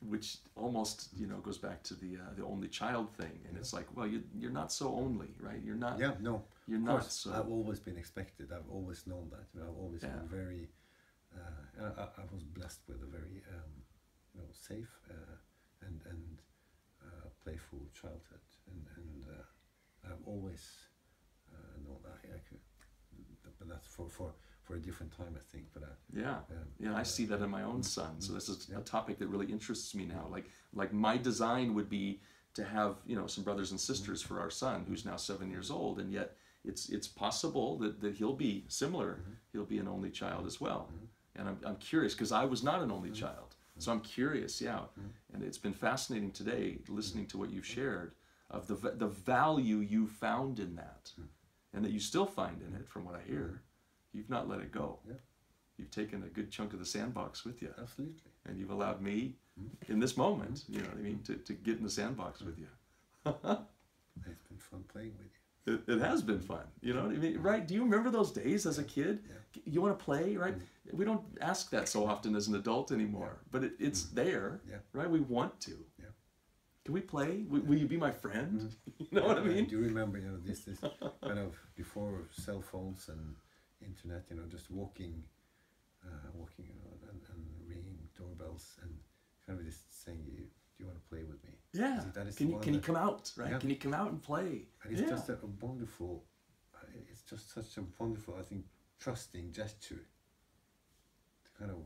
which 0.09 0.39
almost 0.57 1.09
you 1.15 1.27
know 1.27 1.37
goes 1.39 1.59
back 1.59 1.83
to 1.83 1.95
the 1.95 2.17
uh, 2.17 2.33
the 2.37 2.45
only 2.45 2.69
child 2.69 3.09
thing 3.21 3.39
and 3.49 3.57
it's 3.59 3.73
like 3.73 3.87
well 3.97 4.07
you 4.07 4.23
you're 4.35 4.51
not 4.63 4.73
so 4.73 4.87
only 4.95 5.29
right 5.41 5.61
you're 5.63 5.77
not 5.77 5.99
Yeah, 5.99 6.13
no, 6.21 6.43
you're 6.67 6.79
of 6.79 6.85
not 6.85 7.01
course. 7.03 7.13
so 7.13 7.31
I've 7.33 7.49
always 7.51 7.81
been 7.81 7.99
expected. 7.99 8.51
I've 8.53 8.69
always 8.71 9.07
known 9.07 9.29
that. 9.31 9.47
You 9.53 9.61
know, 9.61 9.67
I've 9.71 9.79
always 9.85 10.03
Yeah. 10.03 10.11
been 10.17 10.29
very. 10.29 10.69
Uh, 11.37 11.85
I, 11.99 12.03
I 12.03 12.25
was 12.33 12.43
blessed 12.43 12.81
with 12.89 13.03
a 13.03 13.07
very, 13.07 13.43
um, 13.55 13.73
you 14.35 14.41
know, 14.41 14.49
safe 14.53 14.91
uh, 15.11 15.37
and 15.87 16.01
and 16.11 16.43
uh, 17.03 17.29
playful 17.43 17.81
childhood, 17.95 18.45
and 18.71 18.87
and 18.97 19.25
uh, 19.31 20.09
I've 20.09 20.27
always 20.27 20.63
uh, 21.53 21.57
known 21.85 21.99
that 22.03 22.13
I, 22.25 22.37
I 22.37 22.41
could. 22.49 22.61
But 23.59 23.69
that's 23.69 23.87
for 23.87 24.09
for 24.09 24.35
for 24.63 24.75
a 24.77 24.79
different 24.81 25.17
time, 25.17 25.35
I 25.37 25.45
think. 25.53 25.67
But 25.73 25.83
I, 25.85 26.21
yeah. 26.21 26.39
um, 26.51 26.69
yeah 26.79 26.97
i 26.97 27.03
see 27.03 27.27
that 27.27 27.41
in 27.41 27.51
my 27.51 27.63
own 27.63 27.83
son. 27.83 28.21
So 28.21 28.33
this 28.33 28.49
is 28.49 28.69
Yeah. 28.71 28.79
a 28.79 28.83
topic 28.83 29.19
that 29.19 29.29
really 29.29 29.47
interests 29.47 29.95
me 29.95 30.07
now. 30.07 30.27
Like 30.31 30.51
like 30.75 30.93
my 30.93 31.17
design 31.17 31.75
would 31.75 31.89
be 31.89 32.21
to 32.55 32.65
have 32.65 32.97
you 33.07 33.17
know 33.17 33.27
some 33.27 33.45
brothers 33.45 33.71
and 33.71 33.81
sisters 33.81 34.21
for 34.23 34.41
our 34.41 34.51
son 34.51 34.85
who's 34.89 35.05
now 35.05 35.17
seven 35.17 35.51
years 35.51 35.71
old 35.71 36.01
and 36.01 36.13
yet 36.13 36.37
it's 36.65 36.89
it's 36.91 37.09
possible 37.09 37.79
that, 37.79 38.01
that 38.01 38.15
he'll 38.15 38.35
be 38.37 38.65
similar. 38.69 39.21
He'll 39.53 39.65
be 39.65 39.79
an 39.79 39.89
only 39.89 40.11
child 40.11 40.47
as 40.47 40.61
well 40.61 40.89
and 41.37 41.49
i'm, 41.49 41.59
I'm 41.65 41.77
curious 41.77 42.15
because 42.15 42.33
i 42.33 42.45
was 42.45 42.63
not 42.63 42.83
an 42.83 42.91
only 42.91 43.11
mm-hmm. 43.11 43.27
child. 43.27 43.57
So 43.79 43.93
i'm 43.93 44.01
curious 44.01 44.61
yeah. 44.61 44.81
Mm-hmm. 44.81 45.35
And 45.35 45.43
it's 45.43 45.59
been 45.59 45.73
fascinating 45.73 46.33
today 46.33 46.79
listening 46.89 47.27
to 47.29 47.39
what 47.39 47.51
you've 47.51 47.67
shared 47.67 48.13
of 48.51 48.67
the 48.67 48.75
the 48.75 49.07
value 49.07 49.77
you 49.77 50.07
found 50.07 50.59
in 50.59 50.77
that. 50.77 51.13
Mm-hmm. 51.13 51.29
And 51.73 51.85
that 51.85 51.93
you 51.93 52.01
still 52.01 52.27
find 52.27 52.61
in 52.63 52.75
it 52.75 52.89
from 52.89 53.05
what 53.05 53.15
i 53.15 53.21
hear. 53.27 53.63
You've 54.13 54.29
not 54.29 54.49
let 54.49 54.61
it 54.61 54.73
go. 54.73 54.99
Yeah. 55.07 55.15
you've 55.79 55.93
taken 55.93 56.25
a 56.25 56.27
good 56.27 56.51
chunk 56.51 56.73
of 56.73 56.79
the 56.81 56.85
sandbox 56.85 57.45
with 57.45 57.63
you. 57.63 57.73
Absolutely. 57.81 58.31
and 58.47 58.59
you've 58.59 58.71
allowed 58.71 59.01
me 59.01 59.37
in 59.89 59.99
this 60.01 60.17
moment 60.17 60.65
you 60.69 60.79
know 60.79 60.89
what 60.89 60.99
i 60.99 61.03
mean 61.03 61.21
to, 61.23 61.35
to 61.35 61.53
get 61.53 61.77
in 61.79 61.85
the 61.85 61.91
sandbox 61.91 62.41
with 62.43 62.59
you. 62.59 62.69
It's 64.27 64.43
been 64.43 64.59
fun 64.59 64.85
playing 64.93 65.13
with 65.19 65.29
you. 65.33 65.75
it, 65.75 65.95
it 65.95 66.01
has 66.01 66.23
been 66.23 66.41
fun. 66.41 66.65
You 66.83 66.95
know 66.95 67.05
what 67.05 67.13
i 67.13 67.19
mean? 67.19 67.39
Right? 67.39 67.67
Do 67.67 67.75
you 67.75 67.83
remember 67.85 68.11
those 68.11 68.33
days 68.33 68.67
as 68.67 68.79
a 68.79 68.85
kid? 68.85 69.21
You 69.65 69.81
want 69.81 69.99
to 69.99 70.05
play 70.05 70.37
right 70.37 70.55
we 70.93 71.05
don't 71.05 71.25
ask 71.41 71.71
that 71.71 71.89
so 71.89 72.07
often 72.07 72.35
as 72.37 72.49
an 72.49 72.55
adult 72.55 72.93
anymore 72.93 73.41
but 73.51 73.65
it, 73.65 73.73
it's 73.79 74.03
there 74.21 74.61
Yeah. 74.69 74.77
right 74.93 75.11
we 75.11 75.21
want 75.21 75.61
to 75.61 75.77
Yeah. 75.99 76.13
can 76.85 76.95
we 76.95 77.01
play 77.01 77.45
will, 77.49 77.63
will 77.69 77.79
you 77.79 77.87
be 77.87 77.97
my 77.97 78.11
friend 78.11 78.75
you 78.99 79.07
know 79.13 79.27
what 79.27 79.39
i 79.39 79.43
Yeah, 79.43 79.53
mean 79.55 79.65
Do 79.67 79.77
you 79.79 79.85
remember, 79.93 80.19
you 80.19 80.29
know, 80.31 80.41
this 80.49 80.61
this 80.69 80.81
kind 81.29 81.39
of 81.47 81.53
before 81.83 82.13
cell 82.31 82.63
phones 82.63 83.09
and 83.09 83.37
internet, 83.91 84.23
you 84.31 84.37
know, 84.37 84.47
just 84.57 84.71
walking, 84.71 85.15
uh, 86.09 86.29
walking, 86.35 86.67
you 86.69 86.75
know, 86.81 86.93
and, 87.11 87.21
and 87.33 87.43
ringing 87.73 87.99
doorbells 88.19 88.65
and 88.83 88.93
kind 89.47 89.59
of 89.59 89.65
just 89.71 89.83
saying, 90.05 90.21
"You, 90.27 90.39
do 90.45 90.77
you 90.79 90.87
want 90.89 90.99
to 91.03 91.07
play 91.13 91.23
with 91.31 91.41
me?" 91.45 91.55
yeah 91.73 92.01
that 92.15 92.27
is 92.29 92.35
can 92.37 92.49
you 92.51 92.59
can 92.65 92.75
you 92.75 92.81
come 92.81 92.97
out 92.97 93.33
right 93.41 93.51
Yeah. 93.53 93.59
can 93.63 93.71
you 93.71 93.77
come 93.77 93.95
out 94.01 94.09
and 94.13 94.21
play 94.31 94.51
And 94.83 94.93
it's 94.93 95.03
yeah. 95.03 95.11
just 95.17 95.29
a, 95.29 95.37
a 95.49 95.51
wonderful, 95.67 96.13
uh, 96.75 96.87
it's 97.11 97.23
just 97.33 97.45
such 97.59 97.73
a 97.79 97.85
wonderful, 98.01 98.35
I 98.43 98.45
think, 98.51 98.63
trusting 99.05 99.53
gesture. 99.53 100.03
Kind 101.61 101.73
of 101.73 101.83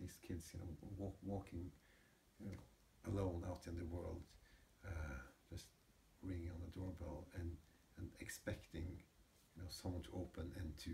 these 0.00 0.18
kids, 0.26 0.50
you 0.52 0.58
know, 0.60 0.66
walk, 0.98 1.16
walking, 1.22 1.70
you 2.40 2.50
know, 2.50 3.12
alone 3.12 3.44
out 3.48 3.62
in 3.68 3.76
the 3.78 3.84
world, 3.84 4.22
uh, 4.84 5.22
just 5.48 5.66
ringing 6.22 6.50
on 6.50 6.60
the 6.66 6.72
doorbell 6.78 7.28
and 7.38 7.48
and 7.98 8.08
expecting, 8.18 8.88
you 9.54 9.62
know, 9.62 9.68
someone 9.68 10.02
to 10.02 10.10
open 10.22 10.50
and 10.58 10.76
to 10.84 10.90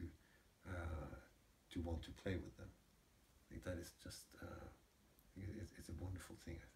uh, 0.69 1.17
to 1.73 1.81
want 1.81 2.03
to 2.03 2.11
play 2.23 2.35
with 2.35 2.55
them. 2.59 2.69
I 2.69 3.45
think 3.49 3.65
that 3.65 3.79
is 3.81 3.93
just, 4.03 4.27
uh, 4.43 4.67
it's, 5.63 5.73
it's 5.79 5.89
a 5.89 6.05
wonderful 6.05 6.37
thing. 6.45 6.57
I 6.57 6.69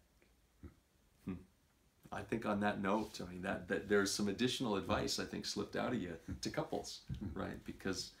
think. 1.27 1.39
I 2.11 2.21
think 2.21 2.45
on 2.45 2.59
that 2.61 2.81
note, 2.81 3.19
I 3.21 3.31
mean 3.31 3.41
that, 3.41 3.67
that 3.69 3.89
there's 3.89 4.11
some 4.11 4.27
additional 4.27 4.75
advice 4.75 5.19
I 5.19 5.25
think 5.25 5.45
slipped 5.45 5.75
out 5.75 5.93
of 5.93 6.01
you 6.01 6.13
to 6.41 6.49
couples, 6.49 7.01
right? 7.33 7.63
Because 7.65 8.11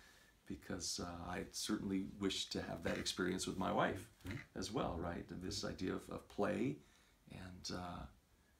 because 0.47 0.99
uh, 1.03 1.29
I 1.29 1.43
certainly 1.51 2.05
wish 2.19 2.49
to 2.49 2.61
have 2.61 2.83
that 2.83 2.97
experience 2.97 3.47
with 3.47 3.57
my 3.57 3.71
wife 3.71 4.09
as 4.55 4.71
well, 4.71 4.97
right? 4.99 5.25
This 5.41 5.65
idea 5.65 5.93
of, 5.93 6.07
of 6.09 6.27
play 6.29 6.77
and 7.31 7.71
uh, 7.75 8.03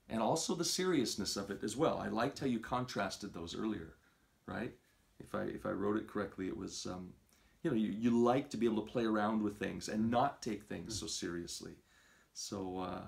and 0.10 0.22
also 0.22 0.56
the 0.56 0.66
seriousness 0.66 1.38
of 1.38 1.50
it 1.52 1.64
as 1.64 1.76
well. 1.78 1.98
I 1.98 2.08
liked 2.08 2.40
how 2.40 2.46
you 2.46 2.60
contrasted 2.60 3.34
those 3.34 3.56
earlier, 3.56 3.96
right? 4.46 4.74
If 5.20 5.36
I 5.36 5.44
if 5.44 5.66
I 5.66 5.72
wrote 5.72 5.98
it 5.98 6.08
correctly, 6.08 6.48
it 6.48 6.58
was 6.58 6.86
um, 6.86 7.14
you 7.64 7.70
know 7.70 7.78
you, 7.78 7.90
you 7.90 8.12
like 8.12 8.50
to 8.52 8.58
be 8.58 8.66
able 8.66 8.82
to 8.84 8.92
play 8.92 9.06
around 9.06 9.42
with 9.42 9.58
things 9.58 9.90
and 9.90 10.10
not 10.10 10.42
take 10.42 10.64
things 10.64 11.00
so 11.00 11.08
seriously. 11.08 11.74
So. 12.34 12.80
Uh, 12.80 13.02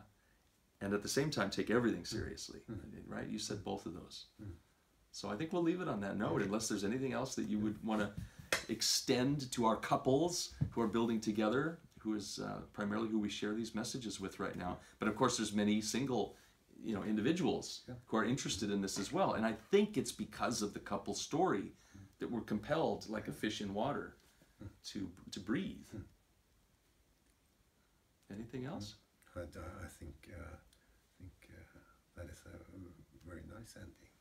and 0.81 0.93
at 0.93 1.01
the 1.01 1.09
same 1.09 1.31
time 1.31 1.49
take 1.49 1.71
everything 1.71 2.03
seriously. 2.05 2.59
Right? 3.07 3.27
You 3.27 3.39
said 3.39 3.63
both 3.63 3.85
of 3.85 3.93
those. 3.93 4.25
So 5.11 5.29
I 5.29 5.35
think 5.35 5.53
we'll 5.53 5.63
leave 5.63 5.79
it 5.79 5.87
on 5.87 6.01
that 6.01 6.17
note, 6.17 6.41
unless 6.41 6.67
there's 6.67 6.83
anything 6.83 7.13
else 7.13 7.33
that 7.35 7.47
you 7.47 7.57
would 7.59 7.81
want 7.83 8.01
to 8.01 8.09
extend 8.69 9.51
to 9.51 9.65
our 9.65 9.75
couples 9.75 10.53
who 10.71 10.81
are 10.81 10.87
building 10.87 11.19
together, 11.19 11.79
who 11.99 12.15
is 12.15 12.39
uh, 12.39 12.61
primarily 12.73 13.09
who 13.09 13.19
we 13.19 13.29
share 13.29 13.53
these 13.53 13.73
messages 13.75 14.19
with 14.19 14.39
right 14.39 14.55
now. 14.55 14.77
But 14.99 15.07
of 15.07 15.15
course, 15.15 15.37
there's 15.37 15.53
many 15.53 15.81
single, 15.81 16.35
you 16.83 16.93
know, 16.95 17.03
individuals 17.03 17.81
Yeah. 17.87 17.95
who 18.05 18.17
are 18.17 18.25
interested 18.25 18.69
in 18.71 18.81
this 18.81 18.99
as 18.99 19.11
well. 19.11 19.33
And 19.33 19.45
I 19.45 19.53
think 19.71 19.97
it's 19.97 20.11
because 20.11 20.61
of 20.61 20.73
the 20.73 20.79
couple 20.79 21.13
story 21.15 21.73
that 22.19 22.29
we're 22.31 22.41
compelled, 22.41 23.09
like 23.09 23.27
a 23.27 23.31
fish 23.33 23.61
in 23.61 23.73
water, 23.73 24.17
to 24.91 25.11
to 25.31 25.39
breathe. 25.39 25.89
Anything 28.31 28.65
else? 28.65 28.95
Uh, 29.35 29.41
I 29.83 29.87
think 29.99 30.29
uh, 30.31 30.55
I 30.55 31.17
think 31.17 31.49
uh, 31.51 31.79
that 32.15 32.29
is 32.31 32.39
a 32.45 33.27
very 33.27 33.43
nice 33.57 33.75
ending. 33.75 34.14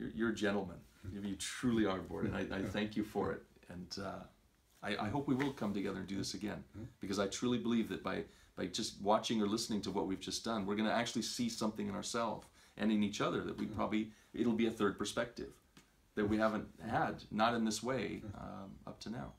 You're, 0.00 0.10
you're 0.14 0.30
a 0.30 0.34
gentleman. 0.34 0.78
You, 1.12 1.20
you 1.22 1.36
truly 1.36 1.86
are, 1.86 1.98
Bård, 1.98 2.24
and 2.34 2.46
hmm. 2.46 2.54
I, 2.54 2.58
I 2.58 2.62
thank 2.62 2.96
you 2.96 3.04
for 3.04 3.32
it. 3.32 3.42
And 3.68 4.04
uh, 4.04 4.24
I, 4.82 5.06
I 5.06 5.08
hope 5.08 5.28
we 5.28 5.34
will 5.34 5.52
come 5.52 5.72
together 5.74 5.98
and 5.98 6.06
do 6.06 6.14
hmm. 6.14 6.20
this 6.20 6.34
again, 6.34 6.64
because 7.00 7.18
I 7.18 7.26
truly 7.26 7.58
believe 7.58 7.88
that 7.90 8.02
by 8.02 8.24
by 8.56 8.66
just 8.66 9.00
watching 9.00 9.40
or 9.40 9.46
listening 9.46 9.80
to 9.80 9.90
what 9.90 10.06
we've 10.06 10.20
just 10.20 10.44
done, 10.44 10.66
we're 10.66 10.74
going 10.74 10.88
to 10.88 10.94
actually 10.94 11.22
see 11.22 11.48
something 11.48 11.88
in 11.88 11.94
ourselves 11.94 12.46
and 12.76 12.92
in 12.92 13.02
each 13.02 13.20
other 13.20 13.40
that 13.42 13.56
we 13.56 13.64
probably 13.64 14.10
it'll 14.34 14.52
be 14.52 14.66
a 14.66 14.70
third 14.70 14.98
perspective 14.98 15.48
that 16.14 16.28
we 16.28 16.36
haven't 16.36 16.66
had, 16.86 17.22
not 17.30 17.54
in 17.54 17.64
this 17.64 17.82
way, 17.82 18.20
um, 18.36 18.72
up 18.86 19.00
to 19.00 19.08
now. 19.08 19.32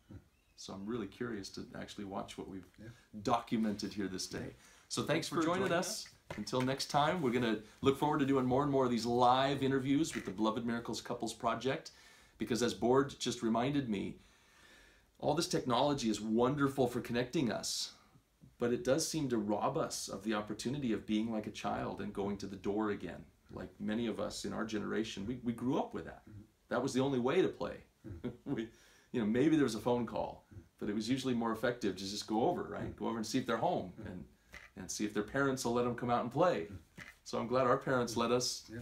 So 0.55 0.73
I'm 0.73 0.85
really 0.85 1.07
curious 1.07 1.49
to 1.49 1.65
actually 1.79 2.05
watch 2.05 2.37
what 2.37 2.47
we've 2.47 2.65
Yeah. 2.79 2.89
documented 3.21 3.93
here 3.93 4.07
this 4.07 4.27
day. 4.27 4.55
So 4.87 5.03
thanks, 5.03 5.27
for, 5.27 5.35
for 5.35 5.43
joining, 5.43 5.63
joining 5.63 5.77
us. 5.77 6.07
Until 6.37 6.61
next 6.61 6.87
time, 6.87 7.21
we're 7.21 7.31
going 7.31 7.43
to 7.43 7.61
look 7.81 7.97
forward 7.97 8.19
to 8.19 8.25
doing 8.25 8.45
more 8.45 8.63
and 8.63 8.71
more 8.71 8.85
of 8.85 8.91
these 8.91 9.05
live 9.05 9.63
interviews 9.63 10.15
with 10.15 10.25
the 10.25 10.31
Beloved 10.31 10.65
Miracles 10.65 11.01
Couples 11.01 11.33
Project 11.33 11.91
because, 12.37 12.63
as 12.63 12.73
Bård 12.73 13.17
just 13.19 13.43
reminded 13.43 13.89
me, 13.89 14.17
all 15.19 15.35
this 15.35 15.47
technology 15.47 16.09
is 16.09 16.19
wonderful 16.19 16.87
for 16.87 16.99
connecting 16.99 17.51
us, 17.51 17.91
but 18.59 18.73
it 18.73 18.83
does 18.83 19.07
seem 19.07 19.29
to 19.29 19.37
rob 19.37 19.77
us 19.77 20.07
of 20.07 20.23
the 20.23 20.33
opportunity 20.33 20.93
of 20.93 21.05
being 21.05 21.31
like 21.31 21.47
a 21.47 21.51
child 21.51 22.01
and 22.01 22.13
going 22.13 22.37
to 22.37 22.47
the 22.47 22.55
door 22.55 22.91
again. 22.91 23.23
Like 23.53 23.69
many 23.79 24.07
of 24.07 24.19
us 24.19 24.45
in 24.45 24.53
our 24.53 24.65
generation, 24.65 25.25
we, 25.27 25.39
we 25.43 25.53
grew 25.53 25.77
up 25.77 25.93
with 25.93 26.05
that. 26.05 26.21
Mm-hmm. 26.29 26.41
That 26.69 26.81
was 26.81 26.93
the 26.93 27.01
only 27.01 27.19
way 27.19 27.41
to 27.41 27.47
play. 27.47 27.77
Mm-hmm. 28.07 28.29
we, 28.53 28.67
you 29.11 29.19
know, 29.19 29.27
maybe 29.27 29.55
there 29.55 29.65
was 29.65 29.75
a 29.75 29.79
phone 29.79 30.07
call, 30.07 30.45
mm-hmm. 30.51 30.61
but 30.79 30.89
it 30.89 30.95
was 30.95 31.09
usually 31.09 31.33
more 31.33 31.51
effective 31.51 31.95
to 31.97 32.03
just 32.03 32.25
go 32.25 32.49
over, 32.49 32.63
right? 32.63 32.95
Go 32.95 33.07
over 33.07 33.17
and 33.17 33.25
see 33.25 33.37
if 33.37 33.45
they're 33.45 33.57
home 33.57 33.93
and, 34.05 34.23
and 34.77 34.89
see 34.89 35.05
if 35.05 35.13
their 35.13 35.23
parents 35.23 35.65
will 35.65 35.73
let 35.73 35.83
them 35.85 35.95
come 35.95 36.09
out 36.09 36.23
and 36.23 36.31
play. 36.31 36.67
So 37.23 37.37
I'm 37.37 37.47
glad 37.47 37.67
our 37.67 37.77
parents 37.77 38.17
let 38.17 38.31
us 38.31 38.69
yeah. 38.71 38.79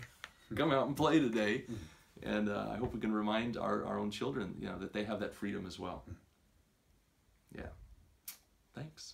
come 0.55 0.71
out 0.71 0.87
and 0.87 0.95
play 0.95 1.19
today. 1.19 1.63
Mm-hmm. 1.63 1.75
And 2.21 2.49
uh, 2.49 2.67
I 2.73 2.77
hope 2.77 2.93
we 2.93 2.99
can 2.99 3.13
remind 3.13 3.57
our, 3.57 3.85
our 3.85 3.97
own 3.97 4.11
children, 4.11 4.55
you 4.59 4.67
know, 4.67 4.77
that 4.79 4.93
they 4.93 5.03
have 5.03 5.19
that 5.21 5.33
freedom 5.33 5.65
as 5.65 5.79
well. 5.79 6.03
Mm-hmm. 6.09 7.59
Yeah. 7.59 7.69
Thanks. 8.75 9.13